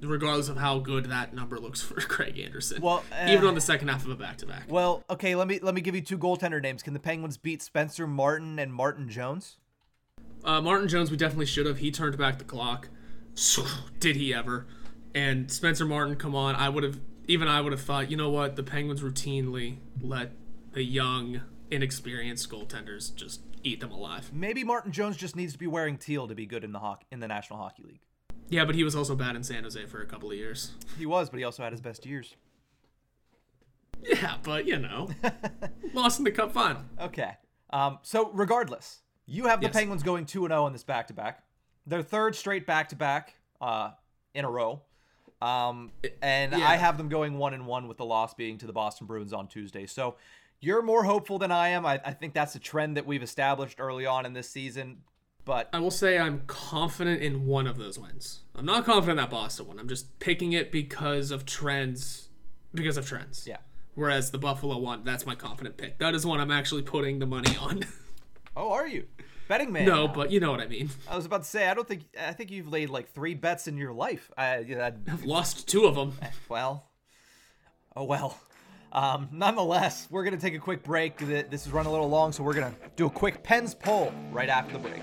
Regardless 0.00 0.48
of 0.48 0.58
how 0.58 0.78
good 0.78 1.06
that 1.06 1.34
number 1.34 1.58
looks 1.58 1.82
for 1.82 1.94
Craig 2.00 2.38
Anderson. 2.38 2.82
Well, 2.82 3.02
even 3.26 3.44
uh, 3.44 3.48
on 3.48 3.54
the 3.54 3.60
second 3.60 3.88
half 3.88 4.04
of 4.04 4.10
a 4.10 4.16
back 4.16 4.36
to 4.38 4.46
back. 4.46 4.64
Well, 4.68 5.02
okay. 5.08 5.34
Let 5.34 5.48
me 5.48 5.60
let 5.62 5.74
me 5.74 5.80
give 5.80 5.94
you 5.94 6.02
two 6.02 6.18
goaltender 6.18 6.60
names. 6.60 6.82
Can 6.82 6.92
the 6.92 7.00
Penguins 7.00 7.38
beat 7.38 7.62
Spencer 7.62 8.06
Martin 8.06 8.58
and 8.58 8.72
Martin 8.72 9.08
Jones? 9.08 9.56
Uh, 10.44 10.60
Martin 10.60 10.88
Jones, 10.88 11.10
we 11.10 11.16
definitely 11.16 11.46
should 11.46 11.64
have. 11.64 11.78
He 11.78 11.90
turned 11.90 12.18
back 12.18 12.38
the 12.38 12.44
clock. 12.44 12.90
Did 13.98 14.16
he 14.16 14.34
ever? 14.34 14.66
And 15.14 15.50
Spencer 15.50 15.84
Martin, 15.84 16.16
come 16.16 16.34
on. 16.34 16.54
I 16.56 16.68
would 16.68 16.82
have, 16.82 16.98
even 17.28 17.46
I 17.48 17.60
would 17.60 17.72
have 17.72 17.82
thought, 17.82 18.10
you 18.10 18.16
know 18.16 18.30
what? 18.30 18.56
The 18.56 18.62
Penguins 18.62 19.00
routinely 19.00 19.76
let 20.00 20.32
the 20.72 20.82
young, 20.82 21.42
inexperienced 21.70 22.50
goaltenders 22.50 23.14
just 23.14 23.40
eat 23.62 23.80
them 23.80 23.92
alive. 23.92 24.30
Maybe 24.32 24.64
Martin 24.64 24.90
Jones 24.92 25.16
just 25.16 25.36
needs 25.36 25.52
to 25.52 25.58
be 25.58 25.66
wearing 25.68 25.96
teal 25.98 26.26
to 26.28 26.34
be 26.34 26.46
good 26.46 26.64
in 26.64 26.72
the 26.72 26.80
hockey 26.80 27.06
in 27.12 27.20
the 27.20 27.28
National 27.28 27.58
Hockey 27.58 27.84
League. 27.84 28.00
Yeah, 28.50 28.64
but 28.64 28.74
he 28.74 28.84
was 28.84 28.94
also 28.94 29.14
bad 29.14 29.36
in 29.36 29.42
San 29.44 29.62
Jose 29.62 29.86
for 29.86 30.02
a 30.02 30.06
couple 30.06 30.30
of 30.30 30.36
years. 30.36 30.72
He 30.98 31.06
was, 31.06 31.30
but 31.30 31.38
he 31.38 31.44
also 31.44 31.62
had 31.62 31.72
his 31.72 31.80
best 31.80 32.04
years. 32.04 32.34
Yeah, 34.02 34.36
but 34.42 34.66
you 34.66 34.78
know, 34.78 35.08
lost 35.94 36.18
in 36.18 36.24
the 36.24 36.30
cup 36.30 36.52
final. 36.52 36.82
Okay. 37.00 37.32
Um, 37.70 37.98
so 38.02 38.30
regardless, 38.32 39.00
you 39.26 39.46
have 39.46 39.60
the 39.60 39.66
Yes. 39.68 39.74
Penguins 39.74 40.02
going 40.02 40.26
two 40.26 40.44
and 40.44 40.52
zero 40.52 40.66
in 40.66 40.72
this 40.74 40.84
back 40.84 41.06
to 41.06 41.14
back. 41.14 41.42
Their 41.86 42.02
third 42.02 42.34
straight 42.34 42.66
back 42.66 42.90
to 42.90 42.96
back 42.96 43.34
uh 43.60 43.92
in 44.34 44.44
a 44.44 44.50
row. 44.50 44.82
Um, 45.44 45.90
and 46.22 46.52
Yeah. 46.52 46.68
I 46.68 46.76
have 46.76 46.96
them 46.96 47.08
going 47.08 47.36
one 47.38 47.52
and 47.54 47.66
one 47.66 47.86
with 47.88 47.98
the 47.98 48.04
loss 48.04 48.32
being 48.34 48.56
to 48.58 48.66
the 48.66 48.72
Boston 48.72 49.06
Bruins 49.06 49.32
on 49.32 49.46
Tuesday. 49.48 49.86
So 49.86 50.16
you're 50.60 50.82
more 50.82 51.04
hopeful 51.04 51.38
than 51.38 51.52
I 51.52 51.68
am. 51.70 51.84
I, 51.84 52.00
I 52.04 52.12
think 52.12 52.32
that's 52.32 52.54
a 52.54 52.58
trend 52.58 52.96
that 52.96 53.04
we've 53.06 53.22
established 53.22 53.78
early 53.80 54.06
on 54.06 54.24
in 54.24 54.32
this 54.32 54.48
season. 54.48 54.98
But 55.44 55.68
I 55.74 55.78
will 55.80 55.90
say 55.90 56.18
I'm 56.18 56.42
confident 56.46 57.20
in 57.20 57.44
one 57.44 57.66
of 57.66 57.76
those 57.76 57.98
wins. 57.98 58.40
I'm 58.54 58.64
not 58.64 58.86
confident 58.86 59.18
in 59.18 59.24
that 59.24 59.30
Boston 59.30 59.66
one. 59.66 59.78
I'm 59.78 59.88
just 59.88 60.18
picking 60.18 60.52
it 60.54 60.72
because 60.72 61.30
of 61.30 61.44
trends. 61.44 62.28
Because 62.72 62.96
of 62.96 63.06
trends. 63.06 63.46
yeah. 63.46 63.58
Whereas 63.94 64.30
the 64.30 64.38
Buffalo 64.38 64.78
one, 64.78 65.04
that's 65.04 65.26
my 65.26 65.34
confident 65.34 65.76
pick. 65.76 65.98
That 65.98 66.14
is 66.14 66.24
one 66.24 66.40
I'm 66.40 66.50
actually 66.50 66.82
putting 66.82 67.18
the 67.18 67.26
money 67.26 67.56
on. 67.58 67.80
Oh, 68.56 68.70
are 68.72 68.86
you 68.86 69.06
betting 69.48 69.72
man? 69.72 69.86
no, 69.86 70.08
but 70.08 70.30
you 70.30 70.40
know 70.40 70.50
what 70.50 70.60
I 70.60 70.66
mean. 70.66 70.90
I 71.08 71.16
was 71.16 71.26
about 71.26 71.42
to 71.42 71.48
say 71.48 71.68
I 71.68 71.74
don't 71.74 71.86
think 71.86 72.02
I 72.20 72.32
think 72.32 72.50
you've 72.50 72.68
laid 72.68 72.90
like 72.90 73.12
three 73.12 73.34
bets 73.34 73.68
in 73.68 73.76
your 73.76 73.92
life. 73.92 74.30
I, 74.36 74.64
I've 75.08 75.24
lost 75.24 75.68
two 75.68 75.84
of 75.84 75.94
them. 75.94 76.14
well, 76.48 76.88
oh 77.96 78.04
well. 78.04 78.38
Um, 78.92 79.28
nonetheless, 79.32 80.06
we're 80.10 80.22
gonna 80.22 80.36
take 80.36 80.54
a 80.54 80.58
quick 80.58 80.84
break. 80.84 81.18
This 81.18 81.66
is 81.66 81.72
running 81.72 81.88
a 81.88 81.92
little 81.92 82.08
long, 82.08 82.32
so 82.32 82.44
we're 82.44 82.54
gonna 82.54 82.74
do 82.96 83.06
a 83.06 83.10
quick 83.10 83.42
pens 83.42 83.74
poll 83.74 84.12
right 84.30 84.48
after 84.48 84.74
the 84.74 84.88
break. 84.88 85.02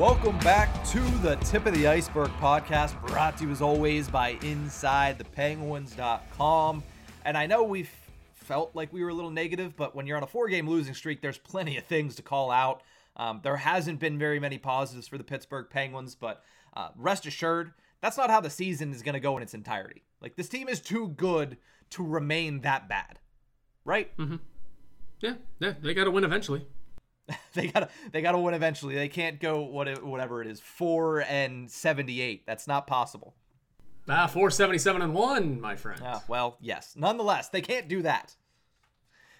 Welcome 0.00 0.38
back 0.38 0.82
to 0.86 0.98
the 1.18 1.36
Tip 1.44 1.66
of 1.66 1.74
the 1.74 1.86
Iceberg 1.86 2.30
podcast, 2.40 2.98
brought 3.06 3.36
to 3.36 3.44
you 3.44 3.50
as 3.50 3.60
always 3.60 4.08
by 4.08 4.36
InsideThePenguins.com. 4.36 6.82
And 7.26 7.36
I 7.36 7.46
know 7.46 7.64
we've 7.64 7.90
felt 8.32 8.74
like 8.74 8.90
we 8.94 9.04
were 9.04 9.10
a 9.10 9.14
little 9.14 9.30
negative, 9.30 9.76
but 9.76 9.94
when 9.94 10.06
you're 10.06 10.16
on 10.16 10.22
a 10.22 10.26
four 10.26 10.48
game 10.48 10.66
losing 10.66 10.94
streak, 10.94 11.20
there's 11.20 11.36
plenty 11.36 11.76
of 11.76 11.84
things 11.84 12.14
to 12.14 12.22
call 12.22 12.50
out. 12.50 12.80
Um, 13.18 13.40
there 13.42 13.58
hasn't 13.58 14.00
been 14.00 14.18
very 14.18 14.40
many 14.40 14.56
positives 14.56 15.06
for 15.06 15.18
the 15.18 15.24
Pittsburgh 15.24 15.66
Penguins, 15.68 16.14
but 16.14 16.42
uh, 16.74 16.88
rest 16.96 17.26
assured, 17.26 17.72
that's 18.00 18.16
not 18.16 18.30
how 18.30 18.40
the 18.40 18.48
season 18.48 18.94
is 18.94 19.02
going 19.02 19.12
to 19.12 19.20
go 19.20 19.36
in 19.36 19.42
its 19.42 19.52
entirety. 19.52 20.02
Like, 20.22 20.34
this 20.34 20.48
team 20.48 20.70
is 20.70 20.80
too 20.80 21.08
good 21.08 21.58
to 21.90 22.06
remain 22.06 22.62
that 22.62 22.88
bad, 22.88 23.18
right? 23.84 24.16
Mm-hmm. 24.16 24.36
Yeah, 25.20 25.34
yeah, 25.58 25.74
they 25.82 25.92
got 25.92 26.04
to 26.04 26.10
win 26.10 26.24
eventually. 26.24 26.66
they 27.54 27.68
gotta 27.68 27.88
they 28.12 28.22
gotta 28.22 28.38
win 28.38 28.54
eventually. 28.54 28.94
They 28.94 29.08
can't 29.08 29.40
go 29.40 29.60
what 29.62 30.02
whatever 30.04 30.40
it 30.42 30.48
is 30.48 30.60
four 30.60 31.20
and 31.22 31.70
seventy 31.70 32.20
eight. 32.20 32.44
That's 32.46 32.66
not 32.66 32.86
possible. 32.86 33.34
Ah, 34.08 34.26
four 34.26 34.50
seventy 34.50 34.78
seven 34.78 35.02
and 35.02 35.14
one, 35.14 35.60
my 35.60 35.76
friend. 35.76 36.00
Ah, 36.04 36.22
well, 36.28 36.56
yes. 36.60 36.94
Nonetheless, 36.96 37.48
they 37.48 37.60
can't 37.60 37.88
do 37.88 38.02
that. 38.02 38.34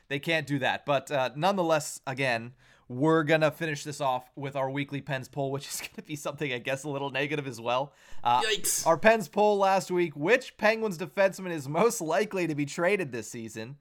They 0.09 0.19
can't 0.19 0.47
do 0.47 0.59
that. 0.59 0.85
But 0.85 1.11
uh, 1.11 1.31
nonetheless, 1.37 2.01
again, 2.07 2.53
we're 2.89 3.23
gonna 3.23 3.51
finish 3.51 3.85
this 3.85 4.01
off 4.01 4.31
with 4.35 4.57
our 4.57 4.69
weekly 4.69 5.01
Pens 5.01 5.29
poll, 5.29 5.51
which 5.51 5.69
is 5.69 5.81
gonna 5.97 6.05
be 6.05 6.17
something 6.17 6.53
I 6.53 6.59
guess 6.59 6.85
a 6.85 6.89
little 6.89 7.11
negative 7.11 7.47
as 7.47 7.61
well. 7.61 7.93
Uh, 8.23 8.43
Yikes! 8.43 8.87
Our 8.87 8.99
Pens 8.99 9.29
poll 9.29 9.59
last 9.59 9.91
week: 9.91 10.15
Which 10.15 10.57
Penguins 10.57 10.99
defenseman 10.99 11.53
is 11.53 11.69
most 11.69 12.01
likely 12.01 12.47
to 12.47 12.55
be 12.55 12.67
traded 12.67 13.13
this 13.13 13.31
season? 13.31 13.77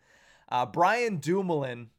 Uh, 0.47 0.65
Brian 0.65 1.17
Dumoulin 1.17 1.89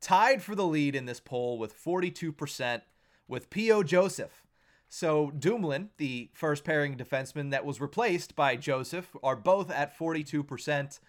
tied 0.00 0.42
for 0.42 0.54
the 0.54 0.66
lead 0.66 0.94
in 0.94 1.06
this 1.06 1.20
poll 1.20 1.58
with 1.58 1.76
42% 1.76 2.82
with 3.26 3.50
P.O. 3.50 3.82
Joseph. 3.82 4.44
So 4.88 5.30
Dumoulin, 5.30 5.90
the 5.98 6.30
first 6.32 6.64
pairing 6.64 6.96
defenseman 6.96 7.50
that 7.50 7.64
was 7.64 7.80
replaced 7.80 8.34
by 8.34 8.56
Joseph, 8.56 9.14
are 9.22 9.36
both 9.36 9.70
at 9.70 9.96
42%. 9.96 11.00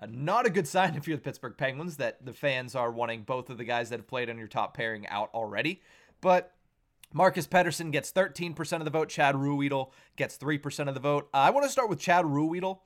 Uh, 0.00 0.06
not 0.10 0.46
a 0.46 0.50
good 0.50 0.68
sign 0.68 0.94
if 0.94 1.08
you're 1.08 1.16
the 1.16 1.22
Pittsburgh 1.22 1.56
Penguins 1.56 1.96
that 1.96 2.24
the 2.24 2.32
fans 2.32 2.74
are 2.74 2.90
wanting 2.90 3.22
both 3.22 3.48
of 3.48 3.58
the 3.58 3.64
guys 3.64 3.88
that 3.88 3.98
have 3.98 4.08
played 4.08 4.28
on 4.28 4.38
your 4.38 4.48
top 4.48 4.76
pairing 4.76 5.06
out 5.08 5.30
already. 5.32 5.80
But 6.20 6.52
Marcus 7.12 7.46
Pettersson 7.46 7.92
gets 7.92 8.12
13% 8.12 8.78
of 8.78 8.84
the 8.84 8.90
vote. 8.90 9.08
Chad 9.08 9.36
Ruhwedel 9.36 9.90
gets 10.16 10.36
3% 10.36 10.88
of 10.88 10.94
the 10.94 11.00
vote. 11.00 11.28
Uh, 11.32 11.38
I 11.38 11.50
want 11.50 11.64
to 11.64 11.70
start 11.70 11.88
with 11.88 12.00
Chad 12.00 12.24
Ruhwedel. 12.24 12.80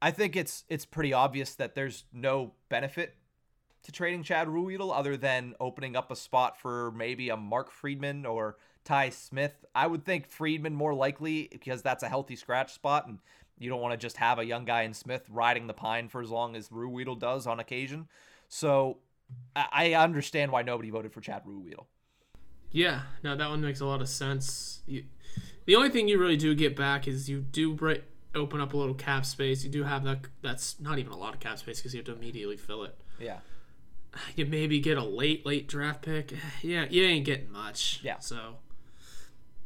I 0.00 0.10
think 0.10 0.34
it's 0.34 0.64
it's 0.68 0.84
pretty 0.84 1.12
obvious 1.12 1.54
that 1.54 1.76
there's 1.76 2.04
no 2.12 2.54
benefit 2.68 3.14
to 3.84 3.92
trading 3.92 4.22
Chad 4.22 4.48
Ruhwedel 4.48 4.96
other 4.96 5.16
than 5.16 5.54
opening 5.58 5.96
up 5.96 6.10
a 6.10 6.16
spot 6.16 6.58
for 6.60 6.92
maybe 6.92 7.28
a 7.28 7.36
Mark 7.36 7.70
Friedman 7.70 8.24
or 8.24 8.56
Ty 8.84 9.10
Smith. 9.10 9.64
I 9.74 9.86
would 9.86 10.04
think 10.04 10.28
Friedman 10.28 10.74
more 10.74 10.94
likely 10.94 11.48
because 11.50 11.82
that's 11.82 12.02
a 12.02 12.08
healthy 12.08 12.36
scratch 12.36 12.72
spot 12.72 13.06
and 13.06 13.18
you 13.58 13.68
don't 13.68 13.80
want 13.80 13.92
to 13.92 13.98
just 13.98 14.16
have 14.16 14.38
a 14.38 14.44
young 14.44 14.64
guy 14.64 14.82
in 14.82 14.94
Smith 14.94 15.26
riding 15.30 15.66
the 15.66 15.74
pine 15.74 16.08
for 16.08 16.22
as 16.22 16.30
long 16.30 16.56
as 16.56 16.68
Ruhwedel 16.68 17.18
does 17.18 17.46
on 17.46 17.60
occasion. 17.60 18.08
So 18.48 18.98
I 19.54 19.94
understand 19.94 20.52
why 20.52 20.62
nobody 20.62 20.90
voted 20.90 21.12
for 21.12 21.20
Chad 21.20 21.44
Ruhwedel. 21.44 21.86
Yeah, 22.70 23.02
no, 23.22 23.36
that 23.36 23.48
one 23.50 23.60
makes 23.60 23.80
a 23.80 23.86
lot 23.86 24.00
of 24.00 24.08
sense. 24.08 24.80
You, 24.86 25.04
the 25.66 25.76
only 25.76 25.90
thing 25.90 26.08
you 26.08 26.18
really 26.18 26.36
do 26.36 26.54
get 26.54 26.74
back 26.74 27.06
is 27.06 27.28
you 27.28 27.40
do 27.40 27.74
break, 27.74 28.02
open 28.34 28.60
up 28.60 28.72
a 28.72 28.76
little 28.76 28.94
cap 28.94 29.26
space. 29.26 29.62
You 29.62 29.70
do 29.70 29.84
have 29.84 30.04
that. 30.04 30.20
That's 30.40 30.80
not 30.80 30.98
even 30.98 31.12
a 31.12 31.18
lot 31.18 31.34
of 31.34 31.40
cap 31.40 31.58
space 31.58 31.78
because 31.78 31.92
you 31.92 31.98
have 31.98 32.06
to 32.06 32.14
immediately 32.14 32.56
fill 32.56 32.84
it. 32.84 32.96
Yeah 33.20 33.38
you 34.36 34.46
maybe 34.46 34.80
get 34.80 34.98
a 34.98 35.04
late 35.04 35.46
late 35.46 35.68
draft 35.68 36.02
pick. 36.02 36.34
Yeah, 36.62 36.86
you 36.88 37.04
ain't 37.04 37.24
getting 37.24 37.50
much. 37.50 38.00
Yeah. 38.02 38.18
So 38.18 38.56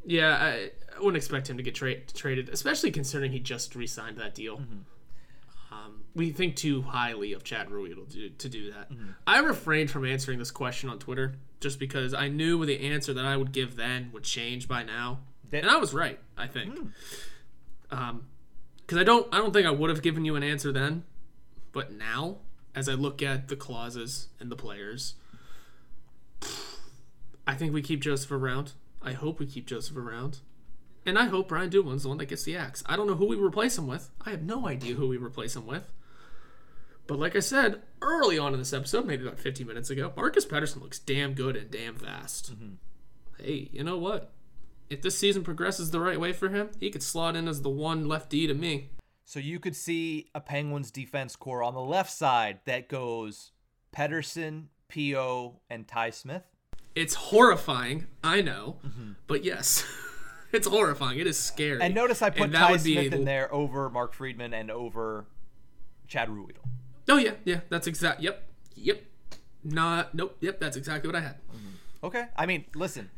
yeah, 0.05 0.37
I, 0.37 0.71
I 0.95 0.99
wouldn't 0.99 1.17
expect 1.17 1.51
him 1.51 1.57
to 1.57 1.63
get 1.63 1.75
tra- 1.75 2.01
traded, 2.01 2.49
especially 2.49 2.91
considering 2.91 3.33
he 3.33 3.41
just 3.41 3.75
re-signed 3.75 4.19
that 4.19 4.35
deal. 4.35 4.59
Mm-hmm. 4.59 5.75
Um, 5.75 6.05
we 6.15 6.31
think 6.31 6.57
too 6.57 6.83
highly 6.83 7.33
of 7.33 7.43
Chad 7.43 7.69
Ruhwedel 7.69 8.09
to, 8.13 8.31
to 8.31 8.49
do 8.49 8.73
that. 8.73 8.91
Mm-hmm. 8.91 9.11
I 9.27 9.41
refrained 9.41 9.91
from 9.91 10.05
answering 10.07 10.39
this 10.39 10.53
question 10.53 10.89
on 10.89 10.99
Twitter 10.99 11.35
just 11.61 11.79
because 11.81 12.15
I 12.15 12.29
knew 12.29 12.65
the 12.65 12.81
answer 12.89 13.13
that 13.15 13.25
I 13.25 13.37
would 13.37 13.53
give 13.53 13.77
then 13.77 14.11
would 14.13 14.23
change 14.23 14.69
by 14.69 14.85
now, 14.85 15.21
that, 15.51 15.63
and 15.63 15.71
I 15.71 15.77
was 15.77 15.93
right. 15.93 16.21
I 16.39 16.47
think. 16.47 16.79
Mm. 16.79 16.91
Um, 17.91 18.27
because 18.81 18.99
I 18.99 19.05
don't, 19.05 19.27
I 19.35 19.39
don't 19.39 19.53
think 19.53 19.67
I 19.67 19.71
would 19.71 19.91
have 19.91 20.03
given 20.03 20.25
you 20.25 20.37
an 20.37 20.45
answer 20.45 20.71
then, 20.71 21.03
but 21.73 21.93
now 21.93 22.39
as 22.77 22.89
I 22.89 22.93
look 22.93 23.23
at 23.23 23.49
the 23.49 23.57
clauses 23.57 24.29
and 24.39 24.53
the 24.53 24.57
players, 24.57 25.15
I 27.47 27.55
think 27.55 27.73
we 27.73 27.81
keep 27.81 28.01
Joseph 28.01 28.31
around. 28.31 28.73
I 29.03 29.13
hope 29.13 29.41
we 29.41 29.47
keep 29.47 29.67
Joseph 29.67 29.97
around. 29.97 30.41
And 31.07 31.19
I 31.19 31.27
hope 31.27 31.49
Brian 31.49 31.71
Dumoulin's 31.71 32.03
the 32.03 32.09
one 32.09 32.19
that 32.19 32.27
gets 32.27 32.43
the 32.45 32.57
axe. 32.57 32.85
I 32.85 32.97
don't 32.97 33.07
know 33.07 33.15
who 33.15 33.27
we 33.27 33.37
replace 33.37 33.79
him 33.79 33.87
with. 33.87 34.11
I 34.25 34.31
have 34.31 34.43
no 34.43 34.69
idea 34.69 34.95
who 34.95 35.09
we 35.09 35.17
replace 35.17 35.57
him 35.57 35.67
with. 35.67 35.91
But 37.07 37.19
like 37.19 37.35
I 37.35 37.41
said 37.41 37.83
early 38.03 38.39
on 38.39 38.53
in 38.53 38.59
this 38.59 38.73
episode, 38.73 39.07
maybe 39.07 39.25
about 39.25 39.39
15 39.39 39.67
minutes 39.67 39.89
ago, 39.89 40.13
Marcus 40.17 40.45
Pettersson 40.45 40.83
looks 40.83 40.99
damn 40.99 41.33
good 41.33 41.57
and 41.57 41.71
damn 41.71 41.95
fast. 41.95 42.53
Mm-hmm. 42.53 43.43
Hey, 43.43 43.71
you 43.73 43.85
know 43.85 43.97
what? 43.97 44.33
If 44.91 45.01
this 45.03 45.17
season 45.17 45.45
progresses 45.45 45.93
the 45.93 46.01
right 46.01 46.21
way 46.21 46.33
for 46.33 46.49
him, 46.49 46.71
he 46.79 46.91
could 46.91 47.03
slot 47.03 47.37
in 47.37 47.49
as 47.49 47.63
the 47.63 47.71
one 47.71 48.07
left 48.07 48.31
D 48.31 48.47
to 48.47 48.55
me. 48.55 48.91
So 49.29 49.41
you 49.41 49.59
could 49.59 49.75
see 49.75 50.31
a 50.37 50.41
Penguins 50.41 50.93
defense 50.93 51.35
core 51.35 51.65
on 51.65 51.75
the 51.75 51.81
left 51.81 52.13
side 52.13 52.61
that 52.65 52.89
goes 52.89 53.51
Pettersson, 53.93 54.67
P.O., 54.87 55.57
and 55.69 55.89
Ty 55.89 56.11
Smith. 56.11 56.45
It's 56.95 57.15
horrifying, 57.15 58.07
I 58.23 58.41
know, 58.41 58.77
mm-hmm. 58.87 59.13
but 59.27 59.45
yes, 59.45 59.85
it's 60.53 60.69
horrifying. 60.69 61.19
It 61.19 61.27
is 61.27 61.37
scary. 61.37 61.83
And 61.83 61.93
notice 61.93 62.23
I 62.23 62.31
put 62.31 62.53
Ty 62.53 62.77
Smith 62.77 63.13
in 63.13 63.25
there 63.25 63.53
over 63.53 63.91
Mark 63.91 64.15
Friedman 64.15 64.55
and 64.55 64.71
over 64.71 65.27
Chad 66.07 66.29
Ruhwedel. 66.29 66.63
Oh 67.09 67.17
yeah, 67.19 67.33
yeah, 67.45 67.61
that's 67.69 67.89
exact. 67.89 68.23
Yep, 68.23 68.45
yep. 68.77 69.03
Not 69.65 70.15
nope. 70.15 70.37
Yep, 70.41 70.61
that's 70.61 70.77
exactly 70.77 71.09
what 71.09 71.17
I 71.17 71.21
had. 71.21 71.35
Mm-hmm. 71.49 72.07
Okay, 72.07 72.27
I 72.37 72.47
mean, 72.47 72.65
listen, 72.77 73.11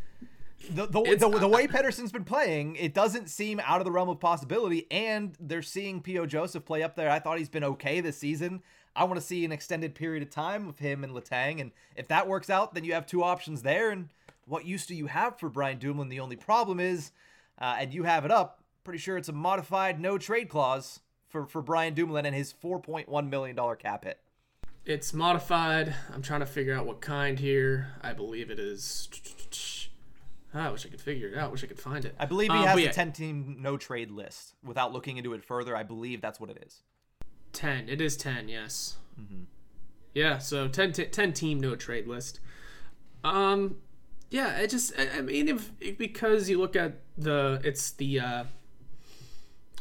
the 0.71 0.87
the, 0.87 1.17
the, 1.17 1.39
the, 1.39 1.49
way 1.49 1.67
Pettersson's 1.69 2.13
been 2.13 2.25
playing, 2.25 2.77
it 2.77 2.95
doesn't 2.95 3.29
seem 3.29 3.61
out 3.61 3.81
of 3.81 3.85
the 3.85 3.91
realm 3.91 4.09
of 4.09 4.21
possibility. 4.21 4.87
And 4.91 5.37
they're 5.41 5.63
seeing 5.63 6.01
P.O. 6.01 6.27
Joseph 6.27 6.65
play 6.65 6.83
up 6.83 6.97
there. 6.97 7.11
I 7.11 7.19
thought 7.19 7.39
he's 7.39 7.49
been 7.49 7.65
okay 7.65 8.01
this 8.01 8.19
season. 8.19 8.63
I 8.97 9.05
want 9.05 9.21
to 9.21 9.25
see 9.25 9.45
an 9.45 9.53
extended 9.53 9.95
period 9.95 10.23
of 10.23 10.31
time 10.31 10.67
with 10.67 10.79
him 10.79 11.05
and 11.05 11.13
Letang. 11.13 11.61
And 11.61 11.71
if 11.97 12.09
that 12.09 12.27
works 12.27 12.51
out, 12.51 12.75
then 12.75 12.85
you 12.85 12.95
have 12.95 13.07
two 13.07 13.23
options 13.23 13.63
there. 13.63 13.91
And 13.91 14.09
what 14.47 14.65
use 14.65 14.87
do 14.87 14.95
you 14.95 15.07
have 15.07 15.39
for 15.39 15.49
Brian 15.49 15.79
Dumoulin? 15.79 16.09
The 16.09 16.21
only 16.21 16.37
problem 16.37 16.81
is, 16.81 17.13
uh, 17.61 17.77
and 17.79 17.95
you 17.95 18.03
have 18.05 18.25
it 18.25 18.31
up, 18.31 18.63
pretty 18.83 18.99
sure 18.99 19.17
it's 19.17 19.29
a 19.29 19.33
modified 19.33 20.01
no 20.01 20.19
trade 20.19 20.49
clause 20.49 21.01
for, 21.29 21.47
for 21.47 21.63
Brian 21.63 21.95
Dumoulin 21.95 22.27
and 22.27 22.35
his 22.35 22.53
$4.1 22.53 23.29
million 23.29 23.57
cap 23.77 24.05
hit. 24.05 24.19
It's 24.85 25.13
modified. 25.13 25.95
I'm 26.13 26.23
trying 26.23 26.41
to 26.41 26.47
figure 26.47 26.75
out 26.75 26.87
what 26.87 27.01
kind 27.01 27.39
here. 27.39 27.89
I 28.03 28.15
believe 28.15 28.51
it 28.51 28.59
is 28.59 29.09
I 30.61 30.71
wish 30.71 30.87
I 30.87 30.89
could 30.89 31.01
figure 31.01 31.29
it 31.29 31.37
out. 31.37 31.49
I 31.49 31.53
wish 31.53 31.65
I 31.65 31.67
could 31.67 31.81
find 31.81 32.05
it. 32.05 32.15
I 32.19 32.27
believe 32.27 32.51
he 32.51 32.59
um, 32.59 32.65
has 32.65 32.79
a 32.79 32.83
yeah. 32.83 32.91
10 32.93 33.13
team 33.13 33.57
no 33.61 33.77
trade 33.77 34.11
list. 34.11 34.55
Without 34.65 34.93
looking 34.93 35.17
into 35.17 35.35
it 35.35 35.45
further, 35.45 35.77
I 35.77 35.83
believe 35.83 36.21
that's 36.21 36.41
what 36.41 36.51
it 36.51 36.63
is. 36.67 36.83
10. 37.53 37.89
It 37.89 38.01
is 38.01 38.17
10, 38.17 38.49
yes. 38.49 38.97
Mm-hmm. 39.21 39.45
Yeah, 40.15 40.39
so 40.39 40.69
10, 40.69 40.93
t- 40.93 41.05
10 41.07 41.33
team 41.33 41.61
no 41.61 41.77
trade 41.77 42.07
list. 42.07 42.41
Um, 43.25 43.77
yeah, 44.31 44.57
I 44.59 44.67
just, 44.67 44.93
I, 44.99 45.19
I 45.19 45.21
mean, 45.21 45.49
if, 45.49 45.71
if, 45.81 45.99
because 45.99 46.49
you 46.49 46.59
look 46.59 46.77
at 46.77 47.01
the, 47.17 47.61
it's 47.65 47.93
the, 47.93 48.21
uh, 48.21 48.45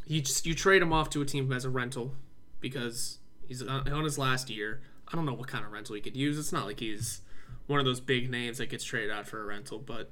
you 0.05 0.21
just, 0.21 0.45
you 0.45 0.53
trade 0.53 0.81
him 0.81 0.93
off 0.93 1.09
to 1.11 1.21
a 1.21 1.25
team 1.25 1.51
as 1.51 1.65
a 1.65 1.69
rental 1.69 2.13
because 2.59 3.19
he's 3.47 3.61
on, 3.61 3.91
on 3.91 4.03
his 4.03 4.17
last 4.17 4.49
year. 4.49 4.81
I 5.07 5.15
don't 5.15 5.25
know 5.25 5.33
what 5.33 5.47
kind 5.47 5.65
of 5.65 5.71
rental 5.71 5.95
he 5.95 6.01
could 6.01 6.17
use. 6.17 6.37
It's 6.37 6.51
not 6.51 6.65
like 6.65 6.79
he's 6.79 7.21
one 7.67 7.79
of 7.79 7.85
those 7.85 7.99
big 7.99 8.29
names 8.29 8.57
that 8.57 8.69
gets 8.69 8.83
traded 8.83 9.11
out 9.11 9.27
for 9.27 9.41
a 9.41 9.45
rental, 9.45 9.79
but 9.79 10.11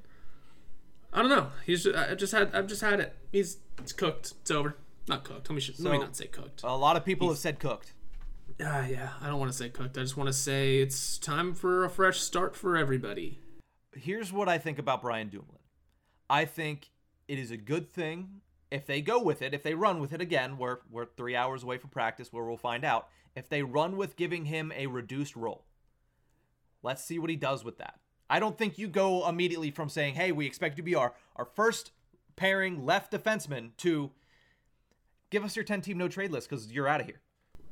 I 1.12 1.22
don't 1.22 1.30
know. 1.30 1.48
He's 1.64 1.84
just, 1.84 1.96
I 1.96 2.14
just 2.14 2.32
had 2.32 2.54
I've 2.54 2.66
just 2.66 2.82
had 2.82 3.00
it. 3.00 3.16
He's 3.32 3.58
it's 3.78 3.92
cooked. 3.92 4.34
It's 4.40 4.50
over. 4.50 4.76
Not 5.08 5.24
cooked. 5.24 5.48
Let 5.48 5.54
me, 5.54 5.60
sh- 5.60 5.78
let 5.78 5.92
me 5.92 5.98
not 5.98 6.16
say 6.16 6.26
cooked. 6.26 6.62
A 6.64 6.76
lot 6.76 6.96
of 6.96 7.04
people 7.04 7.28
have 7.28 7.38
said 7.38 7.60
cooked. 7.60 7.92
Uh, 8.58 8.84
yeah, 8.88 9.10
I 9.20 9.28
don't 9.28 9.38
want 9.38 9.52
to 9.52 9.56
say 9.56 9.68
cooked. 9.68 9.96
I 9.96 10.00
just 10.00 10.16
want 10.16 10.28
to 10.28 10.32
say 10.32 10.78
it's 10.78 11.18
time 11.18 11.54
for 11.54 11.84
a 11.84 11.90
fresh 11.90 12.18
start 12.20 12.56
for 12.56 12.76
everybody. 12.76 13.38
Here's 13.94 14.32
what 14.32 14.48
I 14.48 14.58
think 14.58 14.78
about 14.78 15.02
Brian 15.02 15.28
Dumoulin. 15.28 15.60
I 16.28 16.44
think 16.44 16.90
it 17.28 17.38
is 17.38 17.50
a 17.50 17.56
good 17.56 17.88
thing 17.88 18.40
if 18.70 18.86
they 18.86 19.00
go 19.00 19.22
with 19.22 19.42
it, 19.42 19.54
if 19.54 19.62
they 19.62 19.74
run 19.74 20.00
with 20.00 20.12
it 20.12 20.20
again, 20.20 20.58
we're 20.58 20.78
we're 20.90 21.06
three 21.06 21.36
hours 21.36 21.62
away 21.62 21.78
from 21.78 21.90
practice 21.90 22.32
where 22.32 22.44
we'll 22.44 22.56
find 22.56 22.84
out. 22.84 23.08
If 23.34 23.48
they 23.48 23.62
run 23.62 23.96
with 23.96 24.16
giving 24.16 24.46
him 24.46 24.72
a 24.74 24.86
reduced 24.86 25.36
role, 25.36 25.64
let's 26.82 27.04
see 27.04 27.18
what 27.18 27.30
he 27.30 27.36
does 27.36 27.64
with 27.64 27.78
that. 27.78 28.00
I 28.28 28.40
don't 28.40 28.58
think 28.58 28.78
you 28.78 28.88
go 28.88 29.28
immediately 29.28 29.70
from 29.70 29.88
saying, 29.88 30.14
"Hey, 30.14 30.32
we 30.32 30.46
expect 30.46 30.76
you 30.76 30.82
to 30.82 30.86
be 30.86 30.94
our 30.94 31.14
our 31.36 31.44
first 31.44 31.92
pairing 32.36 32.84
left 32.84 33.12
defenseman," 33.12 33.70
to 33.78 34.10
give 35.30 35.44
us 35.44 35.56
your 35.56 35.64
ten 35.64 35.80
team 35.80 35.98
no 35.98 36.08
trade 36.08 36.30
list 36.30 36.48
because 36.48 36.72
you're 36.72 36.88
out 36.88 37.00
of 37.00 37.06
here. 37.06 37.20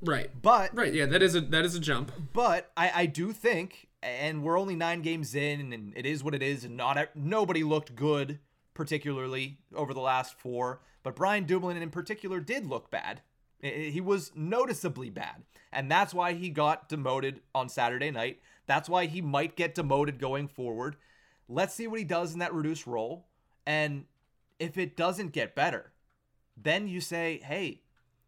Right. 0.02 0.30
But 0.40 0.74
right, 0.74 0.92
yeah, 0.92 1.06
that 1.06 1.22
is 1.22 1.34
a 1.34 1.40
that 1.40 1.64
is 1.64 1.74
a 1.74 1.80
jump. 1.80 2.12
But 2.32 2.70
I 2.76 2.92
I 2.94 3.06
do 3.06 3.32
think, 3.32 3.88
and 4.02 4.42
we're 4.42 4.58
only 4.58 4.76
nine 4.76 5.02
games 5.02 5.34
in, 5.34 5.72
and 5.72 5.92
it 5.96 6.06
is 6.06 6.22
what 6.22 6.34
it 6.34 6.42
is, 6.42 6.64
and 6.64 6.76
not 6.76 7.16
nobody 7.16 7.64
looked 7.64 7.94
good 7.94 8.38
particularly 8.74 9.58
over 9.74 9.94
the 9.94 10.00
last 10.00 10.38
four, 10.38 10.80
but 11.02 11.16
Brian 11.16 11.44
Dumoulin 11.44 11.80
in 11.80 11.90
particular 11.90 12.40
did 12.40 12.66
look 12.66 12.90
bad. 12.90 13.22
He 13.60 14.00
was 14.00 14.32
noticeably 14.34 15.10
bad. 15.10 15.44
And 15.72 15.90
that's 15.90 16.12
why 16.12 16.34
he 16.34 16.50
got 16.50 16.88
demoted 16.88 17.40
on 17.54 17.68
Saturday 17.68 18.10
night. 18.10 18.40
That's 18.66 18.88
why 18.88 19.06
he 19.06 19.20
might 19.20 19.56
get 19.56 19.74
demoted 19.74 20.18
going 20.18 20.48
forward. 20.48 20.96
Let's 21.48 21.74
see 21.74 21.86
what 21.86 21.98
he 21.98 22.04
does 22.04 22.32
in 22.32 22.38
that 22.38 22.54
reduced 22.54 22.86
role. 22.86 23.26
And 23.66 24.04
if 24.58 24.78
it 24.78 24.96
doesn't 24.96 25.32
get 25.32 25.54
better, 25.54 25.92
then 26.56 26.88
you 26.88 27.00
say, 27.00 27.40
hey, 27.44 27.82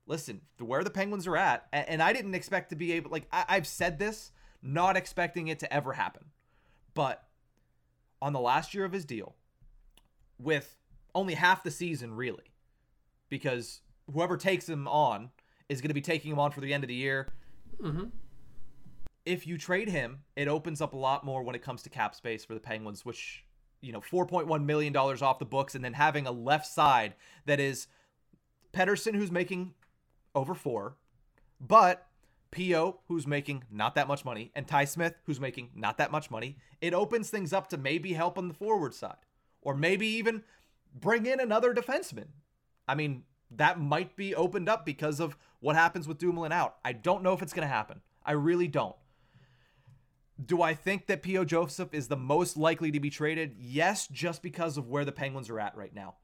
listen, 0.06 0.40
where 0.58 0.84
the 0.84 0.90
Penguins 0.90 1.26
are 1.26 1.36
at, 1.36 1.66
and 1.72 2.02
I 2.02 2.12
didn't 2.12 2.34
expect 2.34 2.70
to 2.70 2.76
be 2.76 2.92
able, 2.92 3.10
like, 3.10 3.26
I've 3.32 3.66
said 3.66 3.98
this, 3.98 4.32
not 4.62 4.96
expecting 4.96 5.48
it 5.48 5.58
to 5.60 5.72
ever 5.72 5.92
happen. 5.92 6.26
But 6.94 7.24
on 8.20 8.32
the 8.32 8.40
last 8.40 8.74
year 8.74 8.84
of 8.84 8.92
his 8.92 9.04
deal, 9.04 9.34
with 10.38 10.76
only 11.14 11.34
half 11.34 11.62
the 11.62 11.70
season, 11.70 12.14
really, 12.14 12.52
because 13.28 13.80
whoever 14.12 14.36
takes 14.36 14.68
him 14.68 14.86
on 14.88 15.30
is 15.68 15.80
going 15.80 15.88
to 15.88 15.94
be 15.94 16.00
taking 16.00 16.32
him 16.32 16.38
on 16.38 16.50
for 16.50 16.60
the 16.60 16.74
end 16.74 16.84
of 16.84 16.88
the 16.88 16.94
year. 16.94 17.28
Mm-hmm. 17.80 18.04
If 19.26 19.46
you 19.46 19.58
trade 19.58 19.88
him, 19.88 20.20
it 20.36 20.48
opens 20.48 20.80
up 20.80 20.94
a 20.94 20.96
lot 20.96 21.24
more 21.24 21.42
when 21.42 21.54
it 21.54 21.62
comes 21.62 21.82
to 21.82 21.90
cap 21.90 22.14
space 22.14 22.44
for 22.44 22.54
the 22.54 22.60
Penguins, 22.60 23.04
which, 23.04 23.44
you 23.82 23.92
know, 23.92 24.00
$4.1 24.00 24.64
million 24.64 24.96
off 24.96 25.38
the 25.38 25.44
books, 25.44 25.74
and 25.74 25.84
then 25.84 25.92
having 25.92 26.26
a 26.26 26.32
left 26.32 26.66
side 26.66 27.14
that 27.44 27.60
is 27.60 27.88
Pettersson, 28.72 29.14
who's 29.14 29.32
making 29.32 29.74
over 30.34 30.54
four, 30.54 30.96
but 31.60 32.06
PO, 32.52 33.00
who's 33.08 33.26
making 33.26 33.64
not 33.70 33.94
that 33.96 34.08
much 34.08 34.24
money, 34.24 34.52
and 34.54 34.66
Ty 34.66 34.84
Smith, 34.84 35.14
who's 35.24 35.40
making 35.40 35.70
not 35.74 35.98
that 35.98 36.12
much 36.12 36.30
money, 36.30 36.56
it 36.80 36.94
opens 36.94 37.28
things 37.28 37.52
up 37.52 37.68
to 37.68 37.76
maybe 37.76 38.12
help 38.12 38.38
on 38.38 38.48
the 38.48 38.54
forward 38.54 38.94
side 38.94 39.16
or 39.62 39.74
maybe 39.74 40.06
even 40.06 40.44
bring 40.94 41.26
in 41.26 41.40
another 41.40 41.74
defenseman. 41.74 42.28
I 42.86 42.94
mean, 42.94 43.24
that 43.50 43.80
might 43.80 44.16
be 44.16 44.34
opened 44.34 44.68
up 44.68 44.86
because 44.86 45.20
of 45.20 45.36
what 45.60 45.76
happens 45.76 46.06
with 46.06 46.18
Dumoulin 46.18 46.52
out. 46.52 46.76
I 46.84 46.92
don't 46.92 47.22
know 47.22 47.32
if 47.32 47.42
it's 47.42 47.52
going 47.52 47.66
to 47.66 47.74
happen. 47.74 48.00
I 48.24 48.32
really 48.32 48.68
don't. 48.68 48.96
Do 50.44 50.60
I 50.60 50.74
think 50.74 51.06
that 51.06 51.22
P.O. 51.22 51.44
Joseph 51.44 51.94
is 51.94 52.08
the 52.08 52.16
most 52.16 52.56
likely 52.56 52.90
to 52.90 53.00
be 53.00 53.08
traded? 53.08 53.56
Yes, 53.58 54.06
just 54.06 54.42
because 54.42 54.76
of 54.76 54.88
where 54.88 55.04
the 55.04 55.12
Penguins 55.12 55.48
are 55.48 55.58
at 55.58 55.76
right 55.76 55.94
now. 55.94 56.16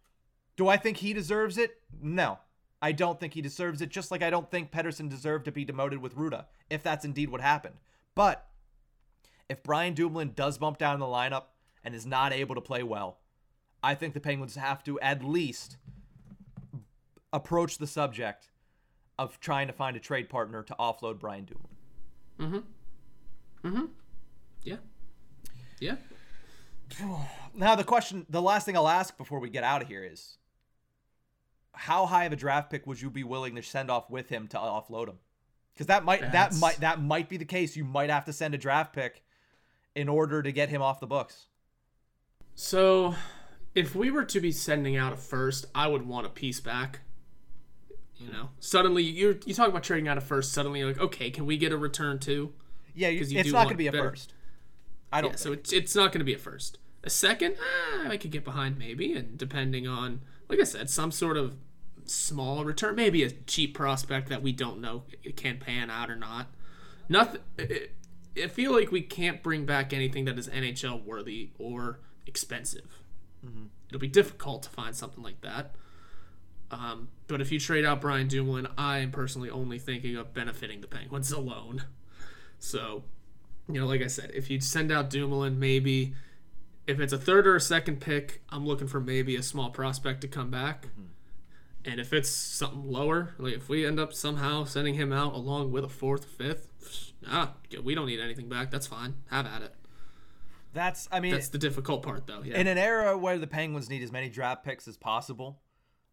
Do 0.56 0.68
I 0.68 0.76
think 0.76 0.98
he 0.98 1.14
deserves 1.14 1.56
it? 1.56 1.80
No. 2.00 2.38
I 2.82 2.92
don't 2.92 3.18
think 3.18 3.32
he 3.32 3.40
deserves 3.40 3.80
it, 3.80 3.88
just 3.88 4.10
like 4.10 4.22
I 4.22 4.30
don't 4.30 4.50
think 4.50 4.72
Pettersson 4.72 5.08
deserved 5.08 5.44
to 5.46 5.52
be 5.52 5.64
demoted 5.64 6.02
with 6.02 6.16
Rutta, 6.16 6.46
if 6.68 6.82
that's 6.82 7.04
indeed 7.04 7.30
what 7.30 7.40
happened. 7.40 7.76
But 8.14 8.46
if 9.48 9.62
Brian 9.62 9.94
Dumoulin 9.94 10.32
does 10.34 10.58
bump 10.58 10.78
down 10.78 10.98
the 10.98 11.06
lineup 11.06 11.44
and 11.84 11.94
is 11.94 12.04
not 12.04 12.32
able 12.32 12.54
to 12.54 12.60
play 12.60 12.82
well, 12.82 13.18
I 13.82 13.94
think 13.94 14.14
the 14.14 14.20
Penguins 14.20 14.56
have 14.56 14.82
to 14.84 15.00
at 15.00 15.24
least 15.24 15.76
approach 17.32 17.78
the 17.78 17.86
subject 17.86 18.50
of 19.18 19.40
trying 19.40 19.68
to 19.68 19.72
find 19.72 19.96
a 19.96 20.00
trade 20.00 20.28
partner 20.28 20.62
to 20.62 20.74
offload 20.78 21.18
Brian 21.18 21.44
Dumoulin. 21.44 22.64
Mm-hmm. 23.62 23.68
Mm-hmm. 23.68 23.84
Yeah. 24.64 24.76
Yeah. 25.80 25.96
Now 27.54 27.74
the 27.74 27.84
question, 27.84 28.24
the 28.30 28.40
last 28.40 28.64
thing 28.64 28.78
I'll 28.78 28.88
ask 28.88 29.14
before 29.18 29.38
we 29.38 29.50
get 29.50 29.62
out 29.62 29.82
of 29.82 29.88
here 29.88 30.02
is, 30.02 30.38
how 31.74 32.06
high 32.06 32.24
of 32.24 32.32
a 32.32 32.36
draft 32.36 32.70
pick 32.70 32.86
would 32.86 32.98
you 32.98 33.10
be 33.10 33.24
willing 33.24 33.56
to 33.56 33.62
send 33.62 33.90
off 33.90 34.08
with 34.08 34.30
him 34.30 34.48
to 34.48 34.56
offload 34.56 35.08
him? 35.08 35.18
Because 35.74 35.86
that 35.88 36.02
might 36.02 36.20
That's... 36.32 36.56
that 36.56 36.60
might 36.60 36.80
that 36.80 37.02
might 37.02 37.28
be 37.28 37.36
the 37.36 37.44
case. 37.44 37.76
You 37.76 37.84
might 37.84 38.08
have 38.08 38.24
to 38.24 38.32
send 38.32 38.54
a 38.54 38.58
draft 38.58 38.94
pick 38.94 39.22
in 39.94 40.08
order 40.08 40.42
to 40.42 40.50
get 40.50 40.70
him 40.70 40.80
off 40.80 40.98
the 40.98 41.06
books. 41.06 41.48
So 42.54 43.14
if 43.74 43.94
we 43.94 44.10
were 44.10 44.24
to 44.24 44.40
be 44.40 44.52
sending 44.52 44.96
out 44.96 45.12
a 45.12 45.16
first, 45.16 45.66
I 45.74 45.86
would 45.86 46.06
want 46.06 46.26
a 46.26 46.30
piece 46.30 46.60
back. 46.60 47.00
You 48.16 48.32
know, 48.32 48.50
suddenly 48.60 49.02
you 49.02 49.40
you 49.44 49.52
talk 49.52 49.68
about 49.68 49.82
trading 49.82 50.08
out 50.08 50.16
a 50.16 50.20
first. 50.20 50.52
Suddenly, 50.52 50.80
you're 50.80 50.88
like, 50.88 51.00
okay, 51.00 51.30
can 51.30 51.44
we 51.44 51.56
get 51.56 51.72
a 51.72 51.76
return 51.76 52.18
too? 52.18 52.52
Yeah, 52.94 53.08
you, 53.08 53.24
you 53.24 53.40
it's 53.40 53.50
not 53.50 53.64
going 53.64 53.74
to 53.74 53.76
be 53.76 53.88
a 53.88 53.92
better. 53.92 54.10
first. 54.10 54.34
I 55.12 55.20
don't. 55.20 55.32
Yeah, 55.32 55.36
so 55.36 55.52
it's 55.52 55.72
it's 55.72 55.94
not 55.94 56.12
going 56.12 56.20
to 56.20 56.24
be 56.24 56.34
a 56.34 56.38
first. 56.38 56.78
A 57.04 57.10
second, 57.10 57.54
eh, 57.54 58.08
I 58.08 58.16
could 58.16 58.30
get 58.30 58.44
behind 58.44 58.78
maybe, 58.78 59.12
and 59.12 59.36
depending 59.36 59.88
on, 59.88 60.20
like 60.48 60.60
I 60.60 60.64
said, 60.64 60.88
some 60.88 61.10
sort 61.10 61.36
of 61.36 61.56
small 62.04 62.64
return, 62.64 62.94
maybe 62.94 63.22
a 63.22 63.30
cheap 63.30 63.74
prospect 63.74 64.28
that 64.28 64.42
we 64.42 64.52
don't 64.52 64.80
know 64.80 65.04
it 65.22 65.36
can 65.36 65.58
pan 65.58 65.90
out 65.90 66.10
or 66.10 66.16
not. 66.16 66.46
Nothing. 67.08 67.40
It, 67.58 67.92
I 68.42 68.46
feel 68.46 68.72
like 68.72 68.90
we 68.90 69.02
can't 69.02 69.42
bring 69.42 69.66
back 69.66 69.92
anything 69.92 70.24
that 70.24 70.38
is 70.38 70.48
NHL 70.48 71.04
worthy 71.04 71.50
or 71.58 72.00
expensive. 72.26 73.02
Mm-hmm. 73.44 73.66
It'll 73.88 74.00
be 74.00 74.08
difficult 74.08 74.62
to 74.62 74.70
find 74.70 74.94
something 74.94 75.22
like 75.22 75.40
that. 75.42 75.74
Um, 76.70 77.08
but 77.26 77.42
if 77.42 77.52
you 77.52 77.60
trade 77.60 77.84
out 77.84 78.00
Brian 78.00 78.28
Dumoulin, 78.28 78.68
I 78.78 78.98
am 78.98 79.10
personally 79.10 79.50
only 79.50 79.78
thinking 79.78 80.16
of 80.16 80.32
benefiting 80.32 80.80
the 80.80 80.86
Penguins 80.86 81.30
alone. 81.32 81.84
So, 82.58 83.04
you 83.72 83.80
know, 83.80 83.86
like 83.86 84.02
I 84.02 84.06
said, 84.06 84.30
if 84.34 84.50
you 84.50 84.60
send 84.60 84.92
out 84.92 85.10
Dumoulin, 85.10 85.58
maybe 85.58 86.14
if 86.86 87.00
it's 87.00 87.12
a 87.12 87.18
third 87.18 87.46
or 87.46 87.56
a 87.56 87.60
second 87.60 88.00
pick, 88.00 88.42
I'm 88.50 88.66
looking 88.66 88.86
for 88.86 89.00
maybe 89.00 89.36
a 89.36 89.42
small 89.42 89.70
prospect 89.70 90.20
to 90.22 90.28
come 90.28 90.50
back. 90.50 90.86
Mm-hmm. 90.86 91.02
And 91.84 92.00
if 92.00 92.12
it's 92.12 92.30
something 92.30 92.90
lower, 92.90 93.34
like 93.38 93.54
if 93.54 93.68
we 93.68 93.84
end 93.84 93.98
up 93.98 94.12
somehow 94.12 94.64
sending 94.64 94.94
him 94.94 95.12
out 95.12 95.34
along 95.34 95.72
with 95.72 95.84
a 95.84 95.88
fourth, 95.88 96.24
fifth, 96.26 96.68
ah, 97.28 97.54
we 97.82 97.94
don't 97.94 98.06
need 98.06 98.20
anything 98.20 98.48
back. 98.48 98.70
That's 98.70 98.86
fine. 98.86 99.14
Have 99.30 99.46
at 99.46 99.62
it. 99.62 99.74
That's 100.74 101.08
I 101.12 101.20
mean 101.20 101.32
that's 101.32 101.48
the 101.48 101.58
difficult 101.58 102.02
part 102.02 102.26
though. 102.26 102.42
Yeah. 102.44 102.58
In 102.58 102.66
an 102.66 102.78
era 102.78 103.18
where 103.18 103.38
the 103.38 103.46
Penguins 103.46 103.90
need 103.90 104.02
as 104.02 104.10
many 104.10 104.28
draft 104.28 104.64
picks 104.64 104.88
as 104.88 104.96
possible, 104.96 105.60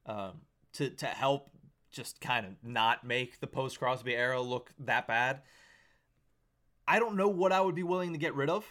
um, 0.05 0.41
to 0.74 0.89
to 0.89 1.05
help 1.05 1.51
just 1.91 2.20
kind 2.20 2.45
of 2.45 2.53
not 2.64 3.03
make 3.03 3.39
the 3.39 3.47
post 3.47 3.80
Crosby 3.80 4.16
era 4.16 4.41
look 4.41 4.72
that 4.80 5.07
bad. 5.07 5.41
I 6.90 6.98
don't 6.98 7.16
know 7.16 7.28
what 7.28 7.52
I 7.52 7.62
would 7.62 7.76
be 7.76 7.84
willing 7.84 8.14
to 8.14 8.18
get 8.18 8.34
rid 8.34 8.50
of, 8.50 8.66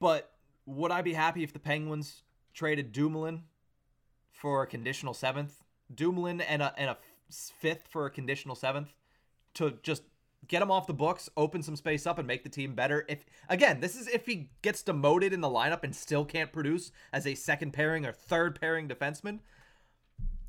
but 0.00 0.32
would 0.64 0.90
I 0.90 1.02
be 1.02 1.12
happy 1.12 1.42
if 1.42 1.52
the 1.52 1.58
Penguins 1.58 2.22
traded 2.54 2.90
Dumoulin 2.90 3.42
for 4.32 4.62
a 4.62 4.66
conditional 4.66 5.12
seventh, 5.12 5.62
Dumoulin 5.94 6.40
and 6.40 6.62
a 6.62 6.72
and 6.78 6.88
a 6.88 6.96
fifth 7.30 7.86
for 7.90 8.06
a 8.06 8.10
conditional 8.10 8.56
seventh 8.56 8.94
to 9.54 9.78
just 9.82 10.04
get 10.48 10.62
him 10.62 10.70
off 10.70 10.86
the 10.86 10.94
books, 10.94 11.28
open 11.36 11.62
some 11.62 11.76
space 11.76 12.06
up, 12.06 12.18
and 12.18 12.26
make 12.26 12.44
the 12.44 12.48
team 12.48 12.74
better. 12.74 13.04
If 13.08 13.26
again, 13.50 13.80
this 13.80 13.94
is 13.94 14.08
if 14.08 14.24
he 14.24 14.48
gets 14.62 14.82
demoted 14.82 15.34
in 15.34 15.42
the 15.42 15.48
lineup 15.48 15.84
and 15.84 15.94
still 15.94 16.24
can't 16.24 16.50
produce 16.50 16.92
as 17.12 17.26
a 17.26 17.34
second 17.34 17.72
pairing 17.72 18.06
or 18.06 18.12
third 18.12 18.58
pairing 18.58 18.88
defenseman. 18.88 19.40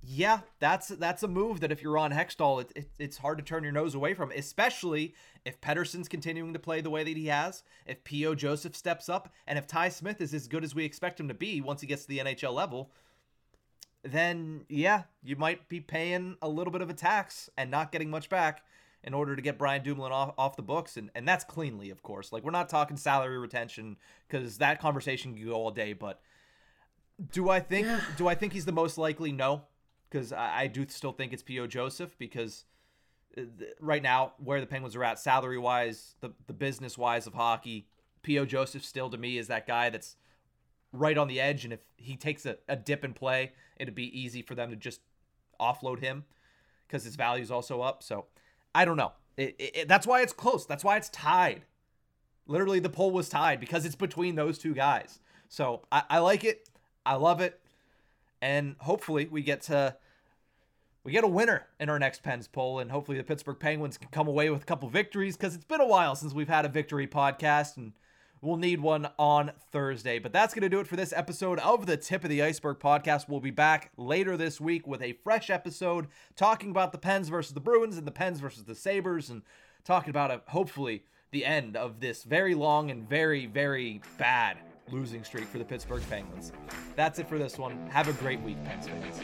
Yeah, 0.07 0.41
that's 0.59 0.89
that's 0.89 1.23
a 1.23 1.27
move 1.27 1.61
that 1.61 1.71
if 1.71 1.81
you're 1.81 1.97
on 1.97 2.11
Hextall, 2.11 2.61
it, 2.61 2.71
it, 2.75 2.89
it's 2.99 3.17
hard 3.17 3.39
to 3.39 3.43
turn 3.43 3.63
your 3.63 3.71
nose 3.71 3.95
away 3.95 4.13
from, 4.13 4.31
especially 4.31 5.15
if 5.45 5.59
Pettersson's 5.61 6.07
continuing 6.07 6.53
to 6.53 6.59
play 6.59 6.81
the 6.81 6.89
way 6.89 7.03
that 7.03 7.17
he 7.17 7.27
has, 7.27 7.63
if 7.87 8.03
P.O. 8.03 8.35
Joseph 8.35 8.75
steps 8.75 9.09
up, 9.09 9.33
and 9.47 9.57
if 9.57 9.65
Ty 9.65 9.89
Smith 9.89 10.21
is 10.21 10.33
as 10.33 10.47
good 10.47 10.63
as 10.63 10.75
we 10.75 10.85
expect 10.85 11.19
him 11.19 11.27
to 11.27 11.33
be 11.33 11.59
once 11.59 11.81
he 11.81 11.87
gets 11.87 12.03
to 12.03 12.07
the 12.09 12.19
NHL 12.19 12.53
level, 12.53 12.91
then 14.03 14.65
yeah, 14.69 15.03
you 15.23 15.35
might 15.37 15.67
be 15.69 15.79
paying 15.79 16.37
a 16.41 16.49
little 16.49 16.71
bit 16.71 16.81
of 16.81 16.89
a 16.89 16.93
tax 16.93 17.49
and 17.57 17.71
not 17.71 17.91
getting 17.91 18.09
much 18.09 18.29
back 18.29 18.63
in 19.03 19.13
order 19.13 19.35
to 19.35 19.41
get 19.41 19.57
Brian 19.57 19.81
Dumoulin 19.81 20.11
off, 20.11 20.33
off 20.37 20.55
the 20.55 20.61
books, 20.61 20.97
and, 20.97 21.09
and 21.15 21.27
that's 21.27 21.43
cleanly, 21.43 21.89
of 21.89 22.03
course. 22.03 22.31
Like, 22.31 22.43
we're 22.43 22.51
not 22.51 22.69
talking 22.69 22.97
salary 22.97 23.37
retention 23.39 23.97
because 24.27 24.57
that 24.59 24.79
conversation 24.79 25.35
can 25.35 25.45
go 25.45 25.53
all 25.53 25.71
day, 25.71 25.93
but 25.93 26.21
do 27.31 27.49
I 27.49 27.59
think 27.59 27.87
do 28.17 28.27
I 28.27 28.35
think 28.35 28.53
he's 28.53 28.65
the 28.65 28.71
most 28.71 28.97
likely? 28.97 29.31
No, 29.31 29.61
because 30.09 30.31
I, 30.31 30.61
I, 30.61 30.67
do 30.67 30.85
still 30.87 31.11
think 31.11 31.33
it's 31.33 31.43
P.O. 31.43 31.67
Joseph 31.67 32.17
because 32.17 32.65
uh, 33.37 33.41
right 33.79 34.03
now 34.03 34.33
where 34.37 34.59
the 34.61 34.67
Penguins 34.67 34.95
are 34.95 35.03
at, 35.03 35.19
salary 35.19 35.57
wise, 35.57 36.15
the 36.21 36.31
the 36.47 36.53
business 36.53 36.97
wise 36.97 37.27
of 37.27 37.33
hockey, 37.33 37.87
P.O. 38.23 38.45
Joseph 38.45 38.83
still 38.83 39.09
to 39.09 39.17
me 39.17 39.37
is 39.37 39.47
that 39.47 39.67
guy 39.67 39.89
that's 39.89 40.15
right 40.91 41.17
on 41.17 41.27
the 41.27 41.41
edge, 41.41 41.63
and 41.63 41.73
if 41.73 41.81
he 41.97 42.15
takes 42.15 42.45
a, 42.45 42.57
a 42.67 42.75
dip 42.75 43.03
in 43.03 43.13
play, 43.13 43.51
it'd 43.77 43.95
be 43.95 44.19
easy 44.19 44.41
for 44.41 44.55
them 44.55 44.69
to 44.69 44.75
just 44.75 45.01
offload 45.59 45.99
him. 45.99 46.25
because 46.87 47.03
his 47.03 47.15
value 47.15 47.43
is 47.43 47.51
also 47.51 47.81
up. 47.81 48.03
So 48.03 48.25
I 48.73 48.85
don't 48.85 48.97
know. 48.97 49.13
It, 49.37 49.55
it, 49.59 49.77
it, 49.77 49.87
that's 49.87 50.07
why 50.07 50.21
it's 50.21 50.33
close. 50.33 50.65
That's 50.65 50.83
why 50.83 50.97
it's 50.97 51.09
tied. 51.09 51.63
Literally, 52.47 52.79
the 52.79 52.89
poll 52.89 53.11
was 53.11 53.27
tied 53.27 53.59
because 53.59 53.85
it's 53.85 53.95
between 53.95 54.35
those 54.35 54.57
two 54.57 54.73
guys. 54.73 55.19
So 55.49 55.81
I, 55.91 56.03
I 56.09 56.19
like 56.19 56.43
it. 56.43 56.69
I 57.05 57.15
love 57.15 57.41
it. 57.41 57.59
And 58.45 58.75
hopefully 58.81 59.27
we 59.31 59.41
get 59.41 59.63
to 59.63 59.95
we 61.03 61.11
get 61.11 61.23
a 61.23 61.27
winner 61.27 61.65
in 61.79 61.89
our 61.89 61.97
next 61.97 62.21
Pens 62.21 62.47
poll, 62.47 62.77
and 62.77 62.91
hopefully 62.91 63.17
the 63.17 63.23
Pittsburgh 63.23 63.59
Penguins 63.59 63.97
can 63.97 64.09
come 64.09 64.27
away 64.27 64.51
with 64.51 64.61
a 64.61 64.65
couple 64.65 64.87
victories 64.87 65.35
because 65.35 65.55
it's 65.55 65.65
been 65.65 65.81
a 65.81 65.87
while 65.87 66.15
since 66.15 66.31
we've 66.31 66.47
had 66.47 66.63
a 66.63 66.69
victory 66.69 67.07
podcast, 67.07 67.75
and 67.75 67.93
we'll 68.41 68.57
need 68.57 68.81
one 68.81 69.09
on 69.17 69.51
Thursday. 69.71 70.19
But 70.19 70.31
that's 70.31 70.53
going 70.53 70.61
to 70.61 70.69
do 70.69 70.79
it 70.79 70.85
for 70.85 70.95
this 70.95 71.11
episode 71.11 71.57
of 71.57 71.87
the 71.87 71.97
Tip 71.97 72.23
of 72.23 72.29
the 72.29 72.43
Iceberg 72.43 72.77
podcast. 72.77 73.27
We'll 73.27 73.39
be 73.39 73.49
back 73.49 73.91
later 73.97 74.37
this 74.37 74.61
week 74.61 74.85
with 74.85 75.01
a 75.01 75.13
fresh 75.23 75.49
episode 75.49 76.05
talking 76.35 76.69
about 76.69 76.91
the 76.91 76.99
Pens 76.99 77.29
versus 77.29 77.55
the 77.55 77.59
Bruins 77.59 77.97
and 77.97 78.05
the 78.05 78.11
Pens 78.11 78.39
versus 78.39 78.65
the 78.65 78.75
Sabres, 78.75 79.31
and 79.31 79.41
talking 79.83 80.11
about 80.11 80.29
a, 80.29 80.41
hopefully 80.51 81.03
the 81.31 81.45
end 81.45 81.75
of 81.75 81.99
this 81.99 82.23
very 82.23 82.53
long 82.53 82.91
and 82.91 83.09
very, 83.09 83.47
very 83.47 84.01
bad 84.19 84.59
losing 84.91 85.23
streak 85.23 85.47
for 85.47 85.57
the 85.57 85.65
Pittsburgh 85.65 86.03
Penguins. 86.09 86.51
That's 86.95 87.19
it 87.19 87.27
for 87.27 87.37
this 87.37 87.57
one. 87.57 87.77
Have 87.89 88.07
a 88.07 88.13
great 88.13 88.41
week, 88.41 88.57
Pens 88.63 88.87
fans. 88.87 89.21